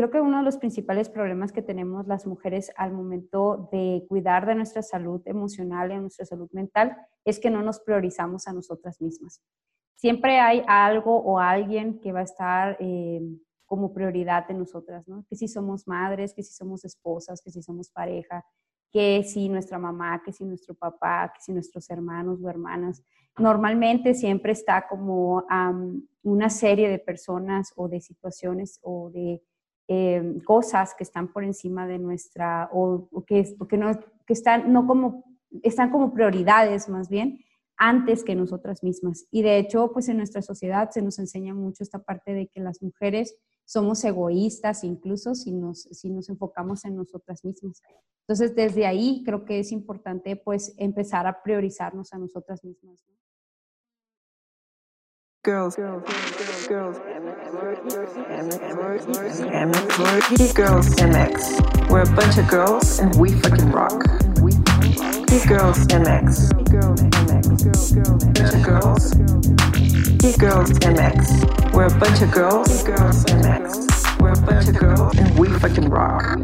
creo 0.00 0.10
que 0.10 0.20
uno 0.22 0.38
de 0.38 0.44
los 0.44 0.56
principales 0.56 1.10
problemas 1.10 1.52
que 1.52 1.60
tenemos 1.60 2.06
las 2.06 2.26
mujeres 2.26 2.72
al 2.76 2.92
momento 2.92 3.68
de 3.70 4.06
cuidar 4.08 4.46
de 4.46 4.54
nuestra 4.54 4.80
salud 4.80 5.20
emocional 5.26 5.92
y 5.92 5.98
nuestra 5.98 6.24
salud 6.24 6.48
mental 6.52 6.96
es 7.22 7.38
que 7.38 7.50
no 7.50 7.60
nos 7.60 7.80
priorizamos 7.80 8.48
a 8.48 8.54
nosotras 8.54 8.98
mismas. 9.02 9.42
Siempre 9.96 10.40
hay 10.40 10.62
algo 10.66 11.14
o 11.16 11.38
alguien 11.38 12.00
que 12.00 12.12
va 12.12 12.20
a 12.20 12.24
estar 12.24 12.78
eh, 12.80 13.20
como 13.66 13.92
prioridad 13.92 14.48
de 14.48 14.54
nosotras, 14.54 15.06
¿no? 15.06 15.26
Que 15.28 15.36
si 15.36 15.48
somos 15.48 15.86
madres, 15.86 16.32
que 16.32 16.42
si 16.42 16.54
somos 16.54 16.82
esposas, 16.86 17.42
que 17.42 17.50
si 17.50 17.62
somos 17.62 17.90
pareja, 17.90 18.42
que 18.90 19.22
si 19.22 19.50
nuestra 19.50 19.78
mamá, 19.78 20.22
que 20.24 20.32
si 20.32 20.46
nuestro 20.46 20.74
papá, 20.74 21.30
que 21.34 21.42
si 21.42 21.52
nuestros 21.52 21.90
hermanos 21.90 22.40
o 22.42 22.48
hermanas. 22.48 23.04
Normalmente 23.38 24.14
siempre 24.14 24.52
está 24.52 24.88
como 24.88 25.44
una 26.22 26.48
serie 26.48 26.88
de 26.88 26.98
personas 26.98 27.74
o 27.76 27.86
de 27.86 28.00
situaciones 28.00 28.80
o 28.82 29.10
de 29.10 29.42
em, 29.92 30.38
cosas 30.38 30.94
que 30.94 31.02
están 31.02 31.32
por 31.32 31.42
encima 31.42 31.84
de 31.84 31.98
nuestra, 31.98 32.70
o, 32.72 33.08
que, 33.26 33.56
que, 33.68 33.76
no, 33.76 33.90
que 34.24 34.32
están, 34.32 34.72
no 34.72 34.86
como, 34.86 35.24
están 35.64 35.90
como 35.90 36.14
prioridades 36.14 36.88
más 36.88 37.08
bien 37.08 37.40
antes 37.76 38.22
que 38.22 38.36
nosotras 38.36 38.84
mismas. 38.84 39.26
Y 39.32 39.42
de 39.42 39.58
hecho, 39.58 39.90
pues 39.92 40.08
en 40.08 40.18
nuestra 40.18 40.42
sociedad 40.42 40.90
se 40.90 41.02
nos 41.02 41.18
enseña 41.18 41.54
mucho 41.54 41.82
esta 41.82 41.98
parte 42.04 42.34
de 42.34 42.46
que 42.46 42.60
las 42.60 42.80
mujeres 42.80 43.34
somos 43.64 44.04
egoístas, 44.04 44.84
incluso 44.84 45.34
si 45.34 45.50
nos, 45.50 45.80
si 45.82 46.08
nos 46.08 46.28
enfocamos 46.28 46.84
en 46.84 46.94
nosotras 46.94 47.44
mismas. 47.44 47.82
Entonces, 48.28 48.54
desde 48.54 48.86
ahí 48.86 49.24
creo 49.26 49.44
que 49.44 49.58
es 49.58 49.72
importante 49.72 50.36
pues 50.36 50.72
empezar 50.76 51.26
a 51.26 51.42
priorizarnos 51.42 52.12
a 52.12 52.18
nosotras 52.18 52.62
mismas. 52.62 53.04
Girls, 55.42 55.74
girls, 55.74 56.02
girls, 56.68 56.68
girls, 56.68 56.98
girls, 60.52 60.94
MX. 60.96 61.88
We're 61.88 62.02
a 62.02 62.14
bunch 62.14 62.36
of 62.36 62.46
girls 62.46 62.98
and 62.98 63.14
we 63.16 63.32
fucking 63.40 63.72
rock. 63.72 64.04
Girls, 65.48 65.78
MX. 65.86 66.52
Girls, 66.70 67.00
MX. 67.00 67.48
Bunch 68.34 68.54
of 68.54 68.62
girls. 68.62 69.14
Girls, 70.36 70.70
MX. 70.72 71.72
We're 71.72 71.86
a 71.86 71.98
bunch 71.98 72.20
of 72.20 72.30
girls. 72.32 72.82
Girls, 72.82 73.24
MX. 73.24 74.20
We're 74.20 74.32
a 74.32 74.42
bunch 74.42 74.68
of 74.68 74.78
girls 74.78 75.16
and 75.16 75.38
we. 75.38 75.48
We 75.48 75.58
fucking 75.58 75.88
rock. 75.88 76.36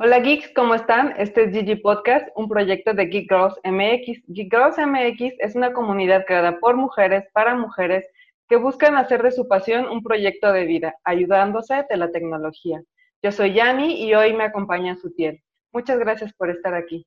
Hola 0.00 0.20
geeks, 0.20 0.52
¿cómo 0.54 0.76
están? 0.76 1.12
Este 1.18 1.42
es 1.42 1.52
Gigi 1.52 1.74
Podcast, 1.74 2.28
un 2.36 2.48
proyecto 2.48 2.94
de 2.94 3.06
Geek 3.06 3.28
Girls 3.28 3.58
MX. 3.64 4.22
Geek 4.28 4.48
Girls 4.48 4.78
MX 4.78 5.34
es 5.40 5.56
una 5.56 5.72
comunidad 5.72 6.24
creada 6.24 6.60
por 6.60 6.76
mujeres 6.76 7.24
para 7.32 7.56
mujeres 7.56 8.08
que 8.48 8.54
buscan 8.54 8.94
hacer 8.94 9.24
de 9.24 9.32
su 9.32 9.48
pasión 9.48 9.88
un 9.88 10.04
proyecto 10.04 10.52
de 10.52 10.66
vida, 10.66 10.94
ayudándose 11.02 11.84
de 11.90 11.96
la 11.96 12.12
tecnología. 12.12 12.80
Yo 13.24 13.32
soy 13.32 13.54
Yani 13.54 14.04
y 14.04 14.14
hoy 14.14 14.34
me 14.34 14.44
acompaña 14.44 14.94
Sutiel. 14.94 15.40
Muchas 15.72 15.98
gracias 15.98 16.32
por 16.34 16.48
estar 16.48 16.74
aquí. 16.74 17.04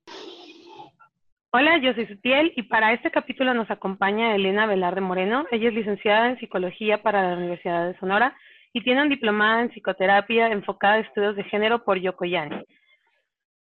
Hola, 1.50 1.78
yo 1.78 1.94
soy 1.94 2.06
Sutiel 2.06 2.52
y 2.56 2.64
para 2.64 2.92
este 2.92 3.10
capítulo 3.10 3.54
nos 3.54 3.70
acompaña 3.70 4.34
Elena 4.34 4.66
Velarde 4.66 5.00
Moreno. 5.00 5.46
Ella 5.50 5.68
es 5.70 5.74
licenciada 5.74 6.28
en 6.28 6.38
Psicología 6.38 7.02
para 7.02 7.26
la 7.26 7.38
Universidad 7.38 7.86
de 7.88 7.98
Sonora 7.98 8.36
y 8.74 8.82
tiene 8.82 9.00
un 9.00 9.08
diplomado 9.08 9.60
en 9.60 9.70
psicoterapia 9.70 10.48
enfocada 10.48 10.94
a 10.94 11.00
estudios 11.00 11.36
de 11.36 11.44
género 11.44 11.84
por 11.84 11.98
Yokoyani. 11.98 12.62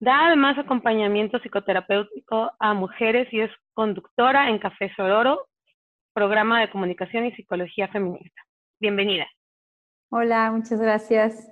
Da 0.04 0.26
además 0.26 0.58
acompañamiento 0.58 1.38
psicoterapéutico 1.38 2.52
a 2.58 2.74
mujeres 2.74 3.26
y 3.32 3.40
es 3.40 3.50
conductora 3.72 4.50
en 4.50 4.58
Café 4.58 4.92
Sororo, 4.94 5.48
programa 6.12 6.60
de 6.60 6.70
comunicación 6.70 7.24
y 7.24 7.32
psicología 7.32 7.88
feminista. 7.88 8.42
Bienvenida. 8.78 9.26
Hola, 10.10 10.50
muchas 10.52 10.78
gracias. 10.78 11.50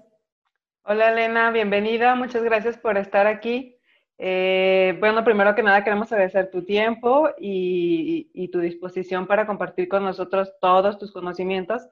Hola 0.83 1.13
Elena, 1.13 1.51
bienvenida, 1.51 2.15
muchas 2.15 2.43
gracias 2.43 2.77
por 2.77 2.99
estar 2.99 3.27
aquí. 3.27 3.75
Eh, 4.19 4.99
bueno, 5.01 5.25
primero 5.25 5.55
que 5.55 5.63
nada 5.63 5.83
queremos 5.83 6.13
agradecer 6.13 6.51
tu 6.51 6.63
tiempo 6.63 7.31
y, 7.39 8.31
y, 8.35 8.49
tu 8.49 8.61
disposición 8.61 9.27
para 9.27 9.47
compartir 9.47 9.89
con 9.89 10.05
nosotros 10.05 10.53
todos 10.61 10.99
tus 10.99 11.11
conocimientos, 11.11 11.89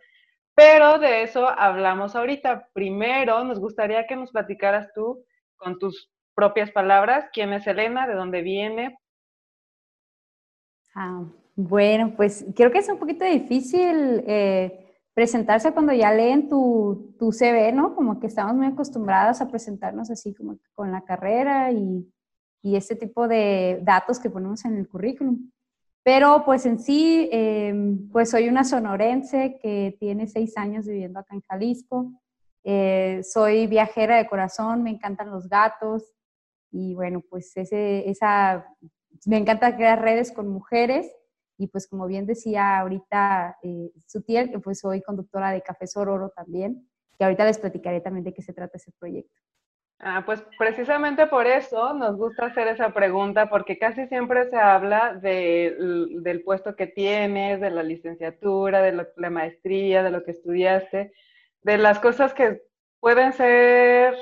pero 0.54 0.98
de 0.98 1.22
eso 1.22 1.48
hablamos 1.48 2.14
ahorita. 2.14 2.68
Primero, 2.74 3.44
nos 3.44 3.58
gustaría 3.58 4.06
que 4.06 4.14
nos 4.14 4.30
platicaras 4.30 4.92
tú 4.92 5.24
con 5.56 5.78
tus 5.78 6.10
propias 6.34 6.70
palabras. 6.70 7.26
¿Quién 7.32 7.52
es 7.52 7.66
Elena? 7.66 8.06
¿De 8.06 8.14
dónde 8.14 8.42
viene? 8.42 8.98
Ah, 10.94 11.24
bueno, 11.56 12.14
pues 12.16 12.44
creo 12.54 12.70
que 12.70 12.78
es 12.78 12.88
un 12.88 12.98
poquito 12.98 13.24
difícil 13.24 14.24
eh, 14.26 15.02
presentarse 15.14 15.72
cuando 15.72 15.92
ya 15.92 16.12
leen 16.12 16.48
tu, 16.48 17.14
tu, 17.18 17.32
CV, 17.32 17.72
¿no? 17.72 17.94
Como 17.94 18.18
que 18.18 18.26
estamos 18.26 18.54
muy 18.54 18.66
acostumbrados 18.66 19.40
a 19.40 19.48
presentarnos 19.48 20.10
así 20.10 20.34
como 20.34 20.58
con 20.74 20.90
la 20.90 21.02
carrera 21.02 21.70
y, 21.70 22.10
y 22.62 22.76
este 22.76 22.96
tipo 22.96 23.28
de 23.28 23.80
datos 23.82 24.18
que 24.18 24.30
ponemos 24.30 24.64
en 24.64 24.76
el 24.76 24.88
currículum. 24.88 25.50
Pero 26.02 26.44
pues 26.44 26.64
en 26.66 26.78
sí, 26.78 27.28
em, 27.30 28.08
pues 28.10 28.30
soy 28.30 28.48
una 28.48 28.64
sonorense 28.64 29.58
que 29.62 29.96
tiene 30.00 30.26
seis 30.26 30.56
años 30.56 30.86
viviendo 30.86 31.20
acá 31.20 31.34
en 31.34 31.42
Jalisco. 31.42 32.12
Eh, 32.64 33.20
soy 33.22 33.66
viajera 33.66 34.16
de 34.16 34.26
corazón, 34.26 34.82
me 34.82 34.90
encantan 34.90 35.30
los 35.30 35.48
gatos, 35.48 36.12
y 36.70 36.94
bueno, 36.94 37.22
pues 37.28 37.56
ese, 37.56 38.08
esa, 38.08 38.66
me 39.26 39.36
encanta 39.36 39.76
crear 39.76 40.00
redes 40.00 40.32
con 40.32 40.48
mujeres 40.48 41.10
y 41.58 41.66
pues 41.66 41.86
como 41.86 42.06
bien 42.06 42.26
decía 42.26 42.78
ahorita 42.78 43.58
eh, 43.62 43.90
Sutiel, 44.06 44.50
pues 44.62 44.80
soy 44.80 45.02
conductora 45.02 45.50
de 45.50 45.62
Café 45.62 45.86
Sororo 45.86 46.30
también, 46.30 46.88
que 47.18 47.24
ahorita 47.24 47.44
les 47.44 47.58
platicaré 47.58 48.00
también 48.00 48.24
de 48.24 48.32
qué 48.32 48.42
se 48.42 48.54
trata 48.54 48.78
ese 48.78 48.92
proyecto. 48.98 49.34
Ah, 50.02 50.22
pues 50.24 50.42
precisamente 50.58 51.26
por 51.26 51.46
eso 51.46 51.92
nos 51.92 52.16
gusta 52.16 52.46
hacer 52.46 52.68
esa 52.68 52.94
pregunta, 52.94 53.50
porque 53.50 53.78
casi 53.78 54.06
siempre 54.06 54.48
se 54.48 54.56
habla 54.56 55.12
de, 55.12 55.76
del 56.22 56.42
puesto 56.42 56.74
que 56.74 56.86
tienes, 56.86 57.60
de 57.60 57.70
la 57.70 57.82
licenciatura, 57.82 58.80
de 58.80 59.06
la 59.16 59.30
maestría, 59.30 60.02
de 60.02 60.10
lo 60.10 60.24
que 60.24 60.30
estudiaste, 60.30 61.12
de 61.60 61.76
las 61.76 61.98
cosas 61.98 62.32
que 62.32 62.62
pueden 62.98 63.34
ser 63.34 64.14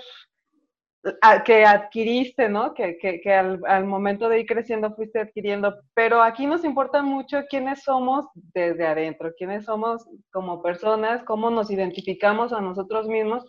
que 1.44 1.64
adquiriste, 1.64 2.48
¿no? 2.48 2.74
Que, 2.74 2.98
que, 2.98 3.32
al, 3.32 3.84
momento 3.84 4.28
de 4.28 4.40
ir 4.40 4.46
creciendo 4.46 4.94
fuiste 4.94 5.20
adquiriendo, 5.20 5.74
pero 5.94 6.22
aquí 6.22 6.46
nos 6.46 6.64
importa 6.64 7.02
mucho 7.02 7.44
quiénes 7.48 7.82
somos 7.82 8.26
desde 8.34 8.86
adentro, 8.86 9.32
quiénes 9.36 9.64
somos 9.64 10.06
como 10.32 10.62
personas, 10.62 11.22
cómo 11.24 11.50
nos 11.50 11.70
identificamos 11.70 12.52
a 12.52 12.60
nosotros 12.60 13.08
mismos, 13.08 13.44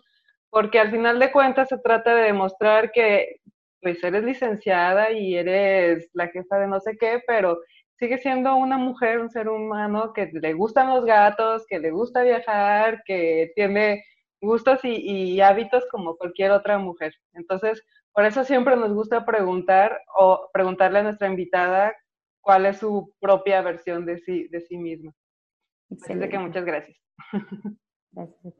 porque 0.50 0.78
al 0.78 0.90
final 0.90 1.18
de 1.18 1.32
cuentas 1.32 1.68
se 1.68 1.78
trata 1.78 2.14
de 2.14 2.22
demostrar 2.22 2.92
que 2.92 3.36
pues 3.82 4.02
eres 4.04 4.24
licenciada 4.24 5.10
y 5.12 5.36
eres 5.36 6.10
la 6.12 6.28
jefa 6.28 6.58
de 6.58 6.66
no 6.66 6.80
sé 6.80 6.96
qué, 6.98 7.22
pero 7.26 7.58
sigue 7.98 8.18
siendo 8.18 8.56
una 8.56 8.78
mujer, 8.78 9.20
un 9.20 9.30
ser 9.30 9.48
humano 9.48 10.12
que 10.12 10.30
le 10.32 10.54
gustan 10.54 10.88
los 10.88 11.04
gatos, 11.04 11.64
que 11.68 11.78
le 11.78 11.90
gusta 11.90 12.22
viajar, 12.22 13.02
que 13.04 13.52
tiene 13.54 14.04
gustos 14.40 14.80
y, 14.84 15.40
hábitos 15.40 15.86
como 15.90 16.16
cualquier 16.16 16.50
otra 16.52 16.78
mujer. 16.78 17.14
Entonces, 17.32 17.82
por 18.12 18.24
eso 18.24 18.44
siempre 18.44 18.76
nos 18.76 18.92
gusta 18.92 19.24
preguntar 19.24 20.00
o 20.16 20.50
preguntarle 20.52 21.00
a 21.00 21.02
nuestra 21.04 21.28
invitada 21.28 21.94
cuál 22.40 22.66
es 22.66 22.78
su 22.78 23.12
propia 23.20 23.62
versión 23.62 24.06
de 24.06 24.18
sí, 24.18 24.48
de 24.48 24.60
sí 24.60 24.76
misma. 24.76 25.12
Así 25.90 26.28
que 26.28 26.38
muchas 26.38 26.64
gracias. 26.64 26.96
Gracias. 28.12 28.54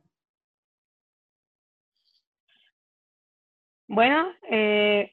Bueno, 3.87 4.31
eh, 4.49 5.11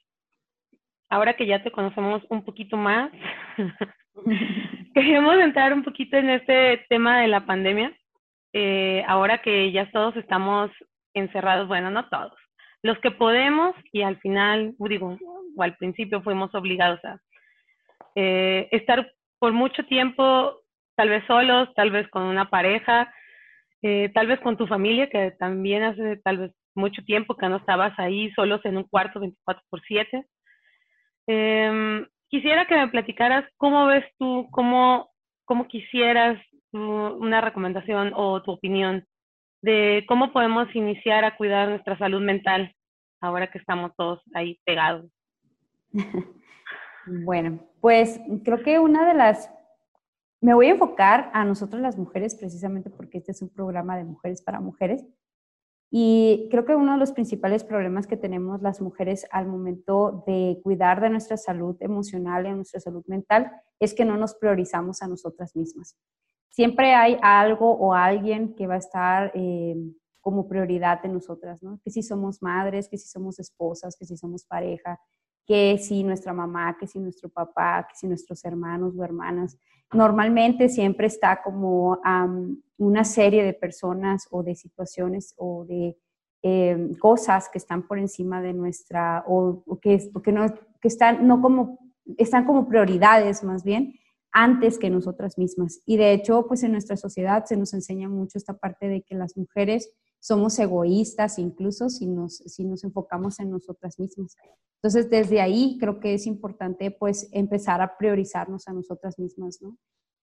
ahora 1.09 1.35
que 1.35 1.47
ya 1.47 1.63
te 1.65 1.73
conocemos 1.73 2.23
un 2.31 2.45
poquito 2.45 2.77
más, 2.77 3.11
queríamos 4.95 5.37
entrar 5.41 5.73
un 5.73 5.83
poquito 5.83 6.17
en 6.17 6.31
este 6.31 6.87
tema 6.89 7.21
de 7.21 7.27
la 7.27 7.45
pandemia. 7.45 7.93
Eh, 8.61 9.05
ahora 9.07 9.39
que 9.39 9.71
ya 9.71 9.89
todos 9.93 10.17
estamos 10.17 10.73
encerrados, 11.15 11.69
bueno, 11.69 11.93
no 11.93 12.09
todos, 12.09 12.33
los 12.83 12.99
que 12.99 13.13
podemos 13.13 13.73
y 13.93 14.03
al 14.03 14.19
final, 14.19 14.75
digo, 14.81 15.17
o 15.57 15.63
al 15.63 15.77
principio 15.77 16.23
fuimos 16.23 16.53
obligados 16.57 16.99
a 17.05 17.21
eh, 18.17 18.69
estar 18.73 19.13
por 19.39 19.53
mucho 19.53 19.85
tiempo, 19.85 20.59
tal 20.97 21.09
vez 21.09 21.25
solos, 21.29 21.69
tal 21.77 21.93
vez 21.93 22.09
con 22.09 22.25
una 22.25 22.51
pareja, 22.51 23.15
eh, 23.83 24.11
tal 24.13 24.27
vez 24.27 24.41
con 24.41 24.57
tu 24.57 24.67
familia, 24.67 25.09
que 25.09 25.31
también 25.39 25.85
hace 25.85 26.17
tal 26.17 26.39
vez 26.39 26.53
mucho 26.75 27.01
tiempo 27.05 27.37
que 27.37 27.49
no 27.49 27.59
estabas 27.59 27.97
ahí 27.97 28.33
solos 28.33 28.61
en 28.65 28.77
un 28.77 28.89
cuarto 28.89 29.21
24 29.21 29.63
por 29.71 29.81
7. 29.87 30.27
Em, 31.29 32.05
quisiera 32.29 32.67
que 32.67 32.75
me 32.75 32.89
platicaras 32.89 33.45
cómo 33.57 33.87
ves 33.87 34.05
tú, 34.19 34.49
cómo, 34.51 35.13
cómo 35.45 35.69
quisieras 35.69 36.41
una 36.73 37.41
recomendación 37.41 38.13
o 38.15 38.43
tu 38.43 38.53
opinión 38.53 39.07
de 39.63 40.05
cómo 40.07 40.33
podemos 40.33 40.75
iniciar 40.75 41.25
a 41.25 41.37
cuidar 41.37 41.69
nuestra 41.69 41.99
salud 41.99 42.21
mental 42.21 42.75
ahora 43.21 43.51
que 43.51 43.59
estamos 43.59 43.93
todos 43.97 44.23
ahí 44.35 44.61
pegados. 44.65 45.11
Bueno, 47.25 47.61
pues 47.81 48.21
creo 48.45 48.63
que 48.63 48.79
una 48.79 49.07
de 49.09 49.15
las 49.15 49.51
me 50.41 50.55
voy 50.55 50.67
a 50.67 50.73
enfocar 50.73 51.31
a 51.33 51.45
nosotros 51.45 51.83
las 51.83 51.99
mujeres 51.99 52.35
precisamente 52.35 52.91
porque 52.91 53.19
este 53.19 53.33
es 53.33 53.43
un 53.43 53.49
programa 53.49 53.97
de 53.97 54.05
mujeres 54.05 54.43
para 54.43 54.61
mujeres. 54.61 55.05
Y 55.91 56.49
creo 56.51 56.67
que 56.67 56.77
uno 56.77 56.93
de 56.93 56.99
los 56.99 57.13
principales 57.13 57.65
problemas 57.65 58.07
que 58.07 58.19
tenemos 58.19 58.61
las 58.61 58.81
mujeres 58.81 59.27
al 59.31 59.47
momento 59.47 60.23
de 60.27 60.61
cuidar 60.63 61.01
de 61.01 61.09
nuestra 61.09 61.39
salud 61.39 61.77
emocional 61.81 62.47
y 62.47 62.53
nuestra 62.53 62.79
salud 62.79 63.05
mental 63.07 63.51
es 63.81 63.95
que 63.95 64.05
no 64.05 64.19
nos 64.19 64.35
priorizamos 64.35 65.01
a 65.01 65.09
nosotras 65.09 65.57
mismas. 65.57 65.97
Siempre 66.59 66.93
hay 66.93 67.17
algo 67.23 67.71
o 67.71 67.95
alguien 67.95 68.53
que 68.57 68.67
va 68.67 68.75
a 68.75 68.79
estar 68.79 69.31
eh, 69.33 69.77
como 70.21 70.49
prioridad 70.49 71.01
de 71.01 71.09
nosotras, 71.09 71.63
¿no? 71.63 71.79
Que 71.85 71.91
si 71.93 72.03
somos 72.03 72.43
madres, 72.43 72.89
que 72.89 72.99
si 72.99 73.07
somos 73.07 73.39
esposas, 73.39 73.97
que 73.97 74.05
si 74.05 74.17
somos 74.17 74.45
pareja, 74.45 74.99
que 75.47 75.79
si 75.79 76.03
nuestra 76.03 76.33
mamá, 76.33 76.77
que 76.77 76.89
si 76.89 76.99
nuestro 76.99 77.29
papá, 77.29 77.87
que 77.89 77.95
si 77.95 78.09
nuestros 78.09 78.45
hermanos 78.45 78.97
o 78.99 79.05
hermanas. 79.05 79.57
Normalmente 79.93 80.69
siempre 80.69 81.07
está 81.07 81.41
como 81.45 82.01
una 82.77 83.05
serie 83.05 83.45
de 83.45 83.53
personas 83.53 84.27
o 84.33 84.43
de 84.43 84.57
situaciones 84.57 85.35
o 85.37 85.65
de 85.65 85.97
em, 86.43 86.93
cosas 86.97 87.49
que 87.49 87.59
están 87.59 87.87
por 87.87 88.01
encima 88.01 88.43
de 88.43 88.53
nuestra, 88.53 89.23
o, 89.29 89.63
que, 89.81 90.11
que, 90.25 90.33
no, 90.33 90.53
que 90.81 90.89
están, 90.89 91.25
no 91.25 91.41
como, 91.41 91.79
están 92.17 92.45
como 92.45 92.67
prioridades 92.67 93.45
más 93.45 93.63
bien 93.63 93.95
antes 94.33 94.79
que 94.79 94.91
nosotras 94.91 95.39
mismas. 95.39 95.81
Y 95.87 95.97
de 95.97 96.13
hecho, 96.13 96.47
pues 96.47 96.63
en 96.63 96.73
nuestra 96.73 96.97
sociedad 96.97 97.45
se 97.47 97.57
nos 97.57 97.73
enseña 97.75 98.09
mucho 98.09 98.39
esta 98.39 98.55
parte 98.59 98.89
de 98.89 99.03
que 99.03 99.15
las 99.15 99.37
mujeres 99.37 99.91
somos 100.21 100.59
egoístas 100.59 101.39
incluso 101.39 101.89
si 101.89 102.07
nos, 102.07 102.37
si 102.39 102.65
nos 102.65 102.85
enfocamos 102.85 103.39
en 103.41 103.51
nosotras 103.51 103.99
mismas. 103.99 104.37
Entonces, 104.83 105.11
desde 105.11 105.41
ahí 105.41 105.77
creo 105.81 106.01
que 106.01 106.15
es 106.15 106.27
importante 106.27 106.91
pues 106.91 107.29
empezar 107.33 107.81
a 107.81 107.97
priorizarnos 107.97 108.69
a 108.69 108.73
nosotras 108.73 109.19
mismas, 109.19 109.61
¿no? 109.61 109.77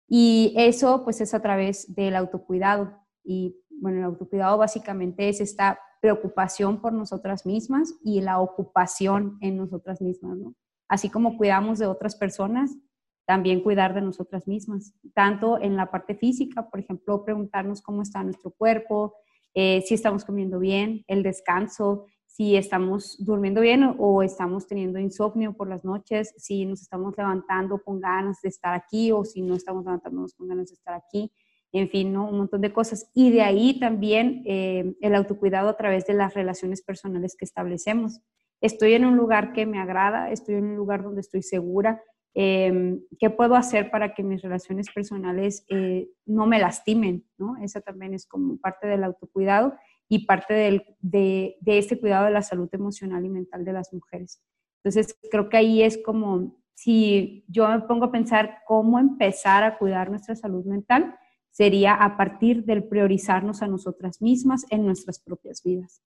Y 0.07 0.53
eso 0.57 1.03
pues 1.03 1.21
es 1.21 1.33
a 1.33 1.41
través 1.41 1.93
del 1.95 2.15
autocuidado. 2.15 2.91
Y 3.23 3.55
bueno, 3.69 3.99
el 3.99 4.03
autocuidado 4.03 4.57
básicamente 4.57 5.29
es 5.29 5.39
esta 5.39 5.79
preocupación 6.01 6.81
por 6.81 6.93
nosotras 6.93 7.45
mismas 7.45 7.95
y 8.03 8.21
la 8.21 8.39
ocupación 8.39 9.37
en 9.41 9.57
nosotras 9.57 10.01
mismas, 10.01 10.37
¿no? 10.37 10.53
Así 10.89 11.09
como 11.09 11.37
cuidamos 11.37 11.79
de 11.79 11.87
otras 11.87 12.15
personas, 12.15 12.75
también 13.25 13.61
cuidar 13.61 13.93
de 13.93 14.01
nosotras 14.01 14.47
mismas, 14.47 14.93
tanto 15.13 15.61
en 15.61 15.75
la 15.75 15.89
parte 15.89 16.15
física, 16.15 16.69
por 16.69 16.79
ejemplo, 16.79 17.23
preguntarnos 17.23 17.81
cómo 17.81 18.01
está 18.01 18.23
nuestro 18.23 18.51
cuerpo, 18.51 19.15
eh, 19.53 19.83
si 19.85 19.93
estamos 19.93 20.25
comiendo 20.25 20.59
bien, 20.59 21.03
el 21.07 21.23
descanso, 21.23 22.07
si 22.25 22.55
estamos 22.55 23.23
durmiendo 23.23 23.61
bien 23.61 23.95
o 23.99 24.23
estamos 24.23 24.67
teniendo 24.67 24.97
insomnio 24.97 25.53
por 25.53 25.69
las 25.69 25.85
noches, 25.85 26.33
si 26.37 26.65
nos 26.65 26.81
estamos 26.81 27.13
levantando 27.15 27.81
con 27.83 28.01
ganas 28.01 28.41
de 28.41 28.49
estar 28.49 28.73
aquí 28.73 29.11
o 29.11 29.23
si 29.23 29.43
no 29.43 29.55
estamos 29.55 29.85
levantándonos 29.85 30.33
con 30.33 30.47
ganas 30.47 30.69
de 30.69 30.73
estar 30.73 30.95
aquí, 30.95 31.31
en 31.71 31.89
fin, 31.89 32.11
¿no? 32.11 32.27
un 32.27 32.37
montón 32.37 32.61
de 32.61 32.73
cosas. 32.73 33.09
Y 33.13 33.29
de 33.29 33.43
ahí 33.43 33.79
también 33.79 34.41
eh, 34.45 34.95
el 35.01 35.13
autocuidado 35.13 35.69
a 35.69 35.77
través 35.77 36.07
de 36.07 36.15
las 36.15 36.33
relaciones 36.33 36.81
personales 36.81 37.35
que 37.37 37.45
establecemos. 37.45 38.19
Estoy 38.61 38.93
en 38.93 39.05
un 39.05 39.15
lugar 39.15 39.53
que 39.53 39.67
me 39.67 39.79
agrada, 39.79 40.31
estoy 40.31 40.55
en 40.55 40.65
un 40.65 40.75
lugar 40.75 41.03
donde 41.03 41.21
estoy 41.21 41.43
segura, 41.43 42.01
Em, 42.35 43.01
¿Qué 43.19 43.29
puedo 43.29 43.55
hacer 43.55 43.91
para 43.91 44.13
que 44.13 44.23
mis 44.23 44.41
relaciones 44.41 44.89
personales 44.91 45.65
eh, 45.69 46.09
no 46.25 46.47
me 46.47 46.59
lastimen? 46.59 47.25
¿no? 47.37 47.57
Esa 47.57 47.81
también 47.81 48.13
es 48.13 48.25
como 48.25 48.57
parte 48.57 48.87
del 48.87 49.03
autocuidado 49.03 49.75
y 50.09 50.25
parte 50.25 50.53
del, 50.53 50.83
de, 50.99 51.57
de, 51.61 51.77
este 51.77 51.99
cuidado 51.99 52.25
de 52.25 52.31
la 52.31 52.41
salud 52.41 52.69
emocional 52.71 53.23
y 53.25 53.29
mental 53.29 53.63
de 53.63 53.73
las 53.73 53.93
mujeres. 53.93 54.41
Entonces, 54.83 55.17
creo 55.29 55.47
que 55.47 55.57
ahí 55.57 55.83
es 55.83 55.97
como, 56.03 56.57
si 56.73 57.45
yo 57.47 57.67
me 57.69 57.81
pongo 57.81 58.05
a 58.05 58.11
pensar 58.11 58.59
cómo 58.65 58.99
empezar 58.99 59.63
a 59.63 59.77
cuidar 59.77 60.09
nuestra 60.09 60.35
salud 60.35 60.65
mental, 60.65 61.15
sería 61.51 61.93
a 61.93 62.17
partir 62.17 62.65
del 62.65 62.83
priorizarnos 62.83 63.61
a 63.61 63.67
nosotras 63.67 64.21
mismas 64.21 64.65
en 64.71 64.85
nuestras 64.85 65.19
propias 65.19 65.61
vidas. 65.63 66.01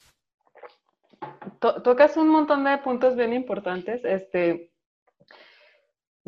Tocas 1.59 2.17
un 2.17 2.27
montón 2.27 2.65
de 2.65 2.77
puntos 2.79 3.15
bien 3.15 3.33
importantes. 3.33 4.03
Este, 4.03 4.73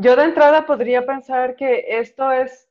yo 0.02 0.16
de 0.16 0.24
entrada 0.24 0.66
podría 0.66 1.06
pensar 1.06 1.58
que 1.58 1.84
esto 2.00 2.32
es 2.32 2.70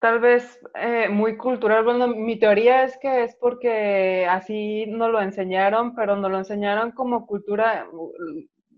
tal 0.00 0.20
vez 0.20 0.58
eh, 0.74 1.08
muy 1.10 1.36
cultural. 1.36 1.84
Bueno, 1.84 2.08
mi 2.08 2.38
teoría 2.38 2.84
es 2.84 2.96
que 2.96 3.24
es 3.24 3.36
porque 3.36 4.26
así 4.26 4.86
nos 4.86 5.10
lo 5.10 5.20
enseñaron, 5.20 5.94
pero 5.94 6.16
nos 6.16 6.30
lo 6.30 6.38
enseñaron 6.38 6.92
como 6.92 7.26
cultura 7.26 7.86
uh, 7.92 8.10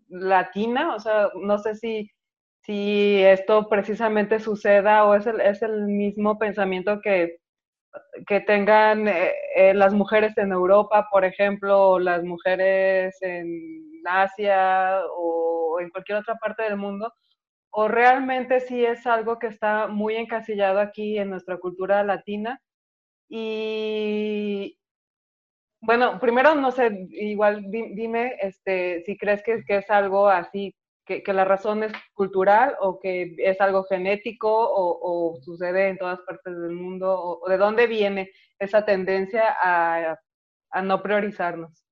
latina. 0.09 0.97
O 0.97 0.99
sea, 0.99 1.31
no 1.41 1.59
sé 1.59 1.77
si, 1.77 2.11
si 2.63 3.23
esto 3.23 3.69
precisamente 3.69 4.41
suceda 4.41 5.05
o 5.05 5.15
es 5.15 5.27
el, 5.29 5.41
es 5.41 5.63
el 5.63 5.83
mismo 5.87 6.37
pensamiento 6.37 7.01
que, 7.01 7.39
que 8.27 8.41
tengan 8.41 9.07
eh, 9.07 9.33
eh, 9.55 9.75
las 9.75 9.95
mujeres 9.95 10.37
en 10.37 10.51
Europa, 10.51 11.07
por 11.13 11.25
ejemplo, 11.25 11.91
o 11.91 11.99
las 12.01 12.25
mujeres 12.25 13.17
en 13.23 13.47
Asia 14.05 15.01
o 15.17 15.79
en 15.81 15.91
cualquier 15.91 16.19
otra 16.19 16.35
parte 16.37 16.65
del 16.65 16.77
mundo 16.77 17.13
o 17.81 17.87
realmente 17.87 18.59
sí 18.59 18.85
es 18.85 19.07
algo 19.07 19.39
que 19.39 19.47
está 19.47 19.87
muy 19.87 20.17
encasillado 20.17 20.81
aquí 20.81 21.17
en 21.17 21.31
nuestra 21.31 21.59
cultura 21.59 22.03
latina. 22.03 22.61
Y 23.29 24.77
bueno, 25.81 26.19
primero, 26.19 26.57
no 26.57 26.73
sé, 26.73 27.07
igual 27.11 27.63
dime 27.71 28.35
este, 28.41 29.05
si 29.07 29.17
crees 29.17 29.45
que, 29.45 29.63
que 29.65 29.77
es 29.77 29.91
algo 29.91 30.29
así, 30.29 30.75
que, 31.07 31.23
que, 31.23 31.33
la 31.33 31.45
razón 31.45 31.85
es 31.85 31.93
cultural 32.15 32.75
o 32.81 32.99
que 32.99 33.37
es 33.39 33.61
algo 33.61 33.85
genético 33.85 34.51
o, 34.51 35.37
o 35.37 35.41
sucede 35.41 35.91
en 35.91 35.99
todas 35.99 36.19
partes 36.23 36.61
del 36.61 36.73
mundo, 36.73 37.39
o, 37.41 37.49
de 37.49 37.59
dónde 37.59 37.87
viene 37.87 38.33
esa 38.59 38.85
tendencia 38.85 39.55
a, 39.63 40.19
a 40.71 40.83
no 40.83 41.01
priorizarnos. 41.01 41.88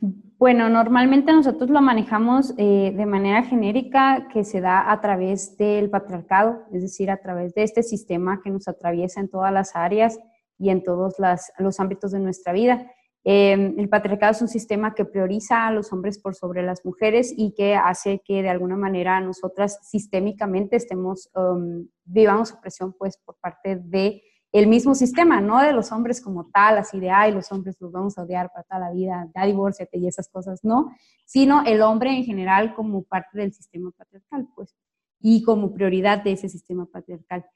Bueno, 0.00 0.70
normalmente 0.70 1.32
nosotros 1.32 1.68
lo 1.68 1.82
manejamos 1.82 2.54
eh, 2.56 2.94
de 2.96 3.06
manera 3.06 3.42
genérica 3.42 4.28
que 4.32 4.44
se 4.44 4.62
da 4.62 4.90
a 4.90 5.00
través 5.00 5.58
del 5.58 5.90
patriarcado, 5.90 6.62
es 6.72 6.80
decir, 6.80 7.10
a 7.10 7.18
través 7.18 7.54
de 7.54 7.62
este 7.62 7.82
sistema 7.82 8.40
que 8.42 8.50
nos 8.50 8.66
atraviesa 8.66 9.20
en 9.20 9.28
todas 9.28 9.52
las 9.52 9.76
áreas 9.76 10.18
y 10.58 10.70
en 10.70 10.82
todos 10.82 11.16
los 11.58 11.80
ámbitos 11.80 12.12
de 12.12 12.20
nuestra 12.20 12.54
vida. 12.54 12.90
Em, 13.22 13.78
el 13.78 13.90
patriarcado 13.90 14.32
es 14.32 14.40
un 14.40 14.48
sistema 14.48 14.94
que 14.94 15.04
prioriza 15.04 15.66
a 15.66 15.72
los 15.72 15.92
hombres 15.92 16.18
por 16.18 16.34
sobre 16.34 16.62
las 16.62 16.86
mujeres 16.86 17.34
y 17.36 17.52
que 17.54 17.74
hace 17.74 18.22
que 18.24 18.42
de 18.42 18.48
alguna 18.48 18.76
manera 18.76 19.20
nosotras 19.20 19.78
sistémicamente 19.82 20.76
estemos, 20.76 21.30
um, 21.34 21.86
vivamos 22.04 22.52
opresión 22.52 22.94
pues 22.98 23.18
por 23.18 23.36
parte 23.36 23.76
de 23.76 24.22
el 24.52 24.66
mismo 24.66 24.94
sistema, 24.94 25.40
no 25.40 25.60
de 25.60 25.72
los 25.72 25.92
hombres 25.92 26.20
como 26.20 26.46
tal, 26.46 26.78
así 26.78 26.98
de, 26.98 27.10
ay, 27.10 27.32
los 27.32 27.52
hombres 27.52 27.76
los 27.80 27.92
vamos 27.92 28.18
a 28.18 28.22
odiar 28.22 28.50
para 28.52 28.64
toda 28.64 28.80
la 28.80 28.90
vida, 28.90 29.28
ya 29.34 29.46
divórciate 29.46 29.98
y 29.98 30.08
esas 30.08 30.28
cosas, 30.28 30.64
no, 30.64 30.90
sino 31.24 31.64
el 31.64 31.82
hombre 31.82 32.10
en 32.10 32.24
general 32.24 32.74
como 32.74 33.04
parte 33.04 33.38
del 33.38 33.52
sistema 33.52 33.92
patriarcal, 33.96 34.48
pues, 34.56 34.74
y 35.20 35.42
como 35.42 35.72
prioridad 35.72 36.24
de 36.24 36.32
ese 36.32 36.48
sistema 36.48 36.86
patriarcal. 36.86 37.46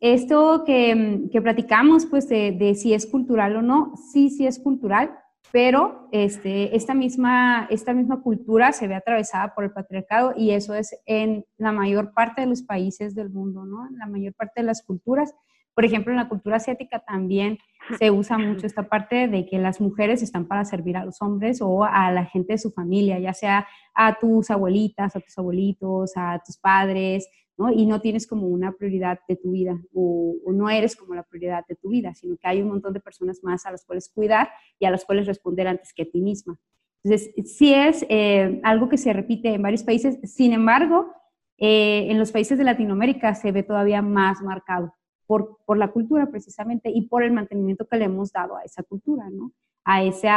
Esto 0.00 0.64
que, 0.64 1.28
que 1.30 1.42
platicamos, 1.42 2.06
pues, 2.06 2.28
de, 2.28 2.52
de, 2.52 2.74
si 2.74 2.94
es 2.94 3.06
cultural 3.06 3.56
o 3.56 3.62
no, 3.62 3.92
sí, 4.10 4.30
sí 4.30 4.46
es 4.46 4.58
cultural, 4.58 5.18
pero 5.52 6.08
este, 6.12 6.74
esta, 6.76 6.94
misma, 6.94 7.66
esta 7.70 7.92
misma 7.92 8.22
cultura 8.22 8.72
se 8.72 8.88
ve 8.88 8.94
atravesada 8.94 9.54
por 9.54 9.64
el 9.64 9.72
patriarcado 9.72 10.32
y 10.36 10.50
eso 10.50 10.74
es 10.74 10.98
en 11.06 11.44
la 11.56 11.72
mayor 11.72 12.12
parte 12.12 12.40
de 12.40 12.46
los 12.46 12.62
países 12.62 13.14
del 13.14 13.30
mundo, 13.30 13.64
¿no? 13.64 13.86
En 13.86 13.98
la 13.98 14.06
mayor 14.06 14.34
parte 14.34 14.60
de 14.60 14.66
las 14.66 14.82
culturas 14.82 15.34
por 15.76 15.84
ejemplo, 15.84 16.10
en 16.10 16.16
la 16.16 16.28
cultura 16.30 16.56
asiática 16.56 17.00
también 17.00 17.58
se 17.98 18.10
usa 18.10 18.38
mucho 18.38 18.66
esta 18.66 18.88
parte 18.88 19.28
de 19.28 19.44
que 19.44 19.58
las 19.58 19.78
mujeres 19.78 20.22
están 20.22 20.48
para 20.48 20.64
servir 20.64 20.96
a 20.96 21.04
los 21.04 21.20
hombres 21.20 21.60
o 21.60 21.84
a 21.84 22.10
la 22.12 22.24
gente 22.24 22.54
de 22.54 22.58
su 22.58 22.70
familia, 22.70 23.18
ya 23.18 23.34
sea 23.34 23.68
a 23.94 24.18
tus 24.18 24.50
abuelitas, 24.50 25.14
a 25.14 25.20
tus 25.20 25.36
abuelitos, 25.36 26.12
a 26.16 26.40
tus 26.44 26.56
padres, 26.56 27.28
¿no? 27.58 27.70
Y 27.70 27.84
no 27.84 28.00
tienes 28.00 28.26
como 28.26 28.46
una 28.46 28.72
prioridad 28.72 29.20
de 29.28 29.36
tu 29.36 29.50
vida 29.50 29.78
o, 29.92 30.36
no 30.50 30.70
eres 30.70 30.96
como 30.96 31.14
la 31.14 31.24
prioridad 31.24 31.66
de 31.68 31.76
tu 31.76 31.90
vida, 31.90 32.14
sino 32.14 32.38
que 32.38 32.48
hay 32.48 32.62
un 32.62 32.68
montón 32.68 32.94
de 32.94 33.00
personas 33.00 33.40
más 33.42 33.66
a 33.66 33.70
las 33.70 33.84
cuales 33.84 34.08
cuidar 34.08 34.48
y 34.78 34.86
a 34.86 34.90
las 34.90 35.04
cuales 35.04 35.26
responder 35.26 35.68
antes 35.68 35.92
que 35.92 36.04
a 36.04 36.10
ti 36.10 36.22
misma. 36.22 36.58
Entonces, 37.04 37.34
sí 37.54 37.74
es 37.74 38.06
eh, 38.08 38.62
algo 38.64 38.88
que 38.88 38.96
se 38.96 39.12
repite 39.12 39.52
en 39.52 39.60
varios 39.60 39.82
países, 39.82 40.18
sin 40.24 40.54
embargo, 40.54 41.12
eh, 41.58 42.06
en 42.10 42.18
los 42.18 42.32
países 42.32 42.56
de 42.56 42.64
Latinoamérica 42.64 43.34
se 43.34 43.52
ve 43.52 43.62
todavía 43.62 44.00
más 44.00 44.40
marcado 44.40 44.94
por, 45.26 45.58
por, 45.64 45.76
la 45.78 45.88
cultura 45.88 46.26
precisamente 46.26 46.90
y 46.90 47.02
por 47.02 47.22
el 47.22 47.32
mantenimiento 47.32 47.86
que 47.86 47.96
le 47.96 48.04
hemos 48.06 48.32
dado 48.32 48.56
a 48.56 48.62
esa 48.62 48.82
cultura, 48.82 49.28
¿no? 49.30 49.52
A 49.84 50.02
ese 50.02 50.28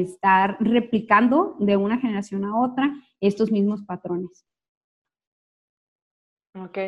estar 0.00 0.56
replicando 0.60 1.56
de 1.58 1.76
una 1.76 1.98
generación 1.98 2.44
a 2.44 2.58
otra 2.58 2.92
estos 3.20 3.50
mismos 3.50 3.82
patrones. 3.82 4.46
Ok, 6.54 6.78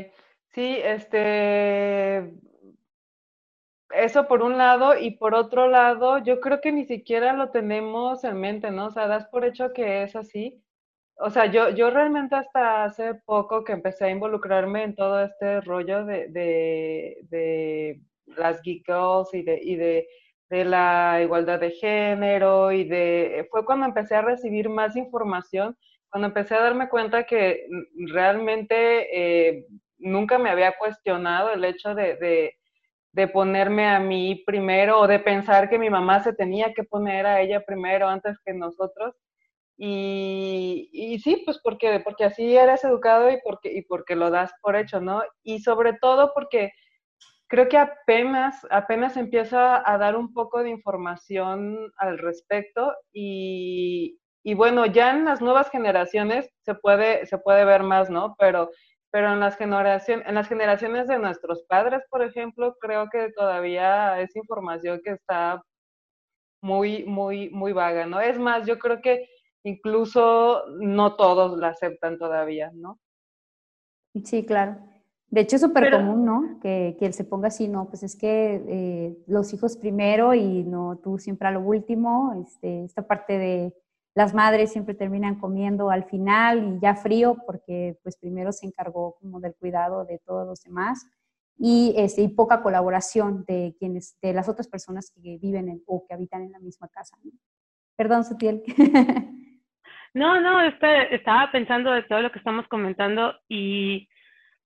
sí, 0.48 0.76
este, 0.82 2.34
eso 3.90 4.28
por 4.28 4.42
un 4.42 4.58
lado 4.58 4.98
y 4.98 5.12
por 5.12 5.34
otro 5.34 5.68
lado, 5.68 6.18
yo 6.18 6.40
creo 6.40 6.60
que 6.60 6.72
ni 6.72 6.84
siquiera 6.84 7.32
lo 7.32 7.50
tenemos 7.50 8.24
en 8.24 8.40
mente, 8.40 8.70
¿no? 8.70 8.86
O 8.86 8.90
sea, 8.90 9.06
das 9.06 9.26
por 9.26 9.44
hecho 9.44 9.72
que 9.72 10.02
es 10.02 10.16
así, 10.16 10.62
o 11.20 11.30
sea, 11.30 11.46
yo, 11.46 11.70
yo 11.70 11.90
realmente 11.90 12.36
hasta 12.36 12.84
hace 12.84 13.14
poco 13.14 13.64
que 13.64 13.72
empecé 13.72 14.04
a 14.06 14.10
involucrarme 14.10 14.84
en 14.84 14.94
todo 14.94 15.24
este 15.24 15.60
rollo 15.62 16.04
de, 16.04 16.28
de, 16.28 18.00
las 18.26 18.62
geek 18.62 18.84
girls 18.86 19.32
y 19.34 19.42
de, 19.42 19.58
y 19.62 19.76
de, 19.76 20.08
de, 20.50 20.64
la 20.64 21.20
igualdad 21.22 21.60
de 21.60 21.72
género 21.72 22.70
y 22.72 22.84
de, 22.84 23.48
fue 23.50 23.64
cuando 23.64 23.86
empecé 23.86 24.14
a 24.14 24.22
recibir 24.22 24.68
más 24.68 24.96
información, 24.96 25.76
cuando 26.10 26.28
empecé 26.28 26.54
a 26.54 26.62
darme 26.62 26.88
cuenta 26.88 27.24
que 27.24 27.66
realmente 28.12 29.08
eh, 29.12 29.66
nunca 29.98 30.38
me 30.38 30.50
había 30.50 30.76
cuestionado 30.78 31.52
el 31.52 31.64
hecho 31.64 31.94
de, 31.94 32.54
de 33.12 33.28
ponerme 33.28 33.86
a 33.88 33.98
mí 33.98 34.42
primero 34.46 35.00
o 35.00 35.08
de 35.08 35.18
pensar 35.18 35.68
que 35.68 35.78
mi 35.78 35.90
mamá 35.90 36.22
se 36.22 36.32
tenía 36.32 36.72
que 36.74 36.84
poner 36.84 37.26
a 37.26 37.40
ella 37.40 37.64
primero 37.64 38.08
antes 38.08 38.38
que 38.44 38.52
nosotros 38.52 39.16
y, 39.80 41.20
sí, 41.22 41.42
pues 41.44 41.60
porque, 41.62 42.00
porque 42.00 42.24
así 42.24 42.56
eres 42.56 42.82
educado 42.84 43.30
y 43.30 43.38
porque, 43.44 43.72
y 43.72 43.82
porque 43.82 44.16
lo 44.16 44.30
das 44.30 44.52
por 44.60 44.74
hecho, 44.76 45.00
¿no? 45.00 45.22
Y 45.44 45.60
sobre 45.60 45.92
todo 45.94 46.32
porque 46.34 46.72
creo 47.48 47.68
que 47.68 47.78
apenas, 47.78 48.66
apenas 48.70 49.16
empieza 49.16 49.82
a 49.88 49.98
dar 49.98 50.16
un 50.16 50.34
poco 50.34 50.62
de 50.62 50.70
información 50.70 51.92
al 51.96 52.18
respecto 52.18 52.92
y, 53.12 54.18
y 54.42 54.54
bueno, 54.54 54.84
ya 54.86 55.10
en 55.12 55.24
las 55.24 55.40
nuevas 55.40 55.70
generaciones 55.70 56.50
se 56.62 56.74
puede, 56.74 57.26
se 57.26 57.38
puede 57.38 57.64
ver 57.64 57.84
más, 57.84 58.10
¿no? 58.10 58.34
Pero, 58.38 58.70
pero 59.12 59.32
en, 59.32 59.40
las 59.40 59.56
generación, 59.56 60.22
en 60.26 60.34
las 60.34 60.48
generaciones 60.48 61.06
de 61.06 61.18
nuestros 61.18 61.62
padres, 61.68 62.02
por 62.10 62.22
ejemplo, 62.22 62.76
creo 62.80 63.08
que 63.10 63.30
todavía 63.32 64.20
es 64.20 64.34
información 64.36 65.00
que 65.04 65.12
está 65.12 65.62
muy, 66.62 67.04
muy, 67.04 67.50
muy 67.50 67.72
vaga, 67.72 68.06
¿no? 68.06 68.20
Es 68.20 68.38
más, 68.38 68.66
yo 68.66 68.78
creo 68.78 69.00
que 69.00 69.28
incluso 69.68 70.64
no 70.80 71.16
todos 71.16 71.58
la 71.58 71.68
aceptan 71.68 72.18
todavía, 72.18 72.70
¿no? 72.74 72.98
Sí, 74.24 74.44
claro. 74.44 74.78
De 75.30 75.42
hecho, 75.42 75.56
es 75.56 75.62
súper 75.62 75.90
común, 75.92 76.24
¿no? 76.24 76.58
Que, 76.60 76.96
que, 76.98 77.04
él 77.04 77.12
se 77.12 77.24
ponga 77.24 77.48
así, 77.48 77.68
no, 77.68 77.88
pues 77.88 78.02
es 78.02 78.16
que 78.16 78.62
eh, 78.66 79.18
los 79.26 79.52
hijos 79.52 79.76
primero 79.76 80.34
y 80.34 80.64
no 80.64 80.98
tú 81.02 81.18
siempre 81.18 81.48
a 81.48 81.50
lo 81.50 81.60
último. 81.60 82.32
Este, 82.42 82.84
esta 82.84 83.06
parte 83.06 83.36
de 83.36 83.74
las 84.14 84.32
madres 84.34 84.72
siempre 84.72 84.94
terminan 84.94 85.38
comiendo 85.38 85.90
al 85.90 86.04
final 86.04 86.76
y 86.76 86.80
ya 86.80 86.94
frío 86.94 87.36
porque 87.46 87.98
pues 88.02 88.16
primero 88.16 88.52
se 88.52 88.66
encargó 88.66 89.16
como 89.20 89.38
del 89.38 89.54
cuidado 89.54 90.04
de 90.06 90.18
todos 90.18 90.46
los 90.46 90.62
demás 90.62 91.06
y, 91.58 91.94
este, 91.96 92.22
y 92.22 92.28
poca 92.28 92.62
colaboración 92.62 93.44
de 93.46 93.76
quienes, 93.78 94.16
de 94.22 94.32
las 94.32 94.48
otras 94.48 94.66
personas 94.66 95.10
que 95.10 95.38
viven 95.38 95.82
o 95.86 96.04
que 96.06 96.14
habitan 96.14 96.42
en 96.42 96.52
la 96.52 96.58
misma 96.58 96.88
casa. 96.88 97.16
¿no? 97.22 97.32
Perdón, 97.96 98.24
Sutiel. 98.24 98.62
No, 100.18 100.40
no, 100.40 100.60
este, 100.60 101.14
estaba 101.14 101.52
pensando 101.52 101.92
de 101.92 102.02
todo 102.02 102.20
lo 102.22 102.32
que 102.32 102.40
estamos 102.40 102.66
comentando 102.66 103.38
y 103.48 104.08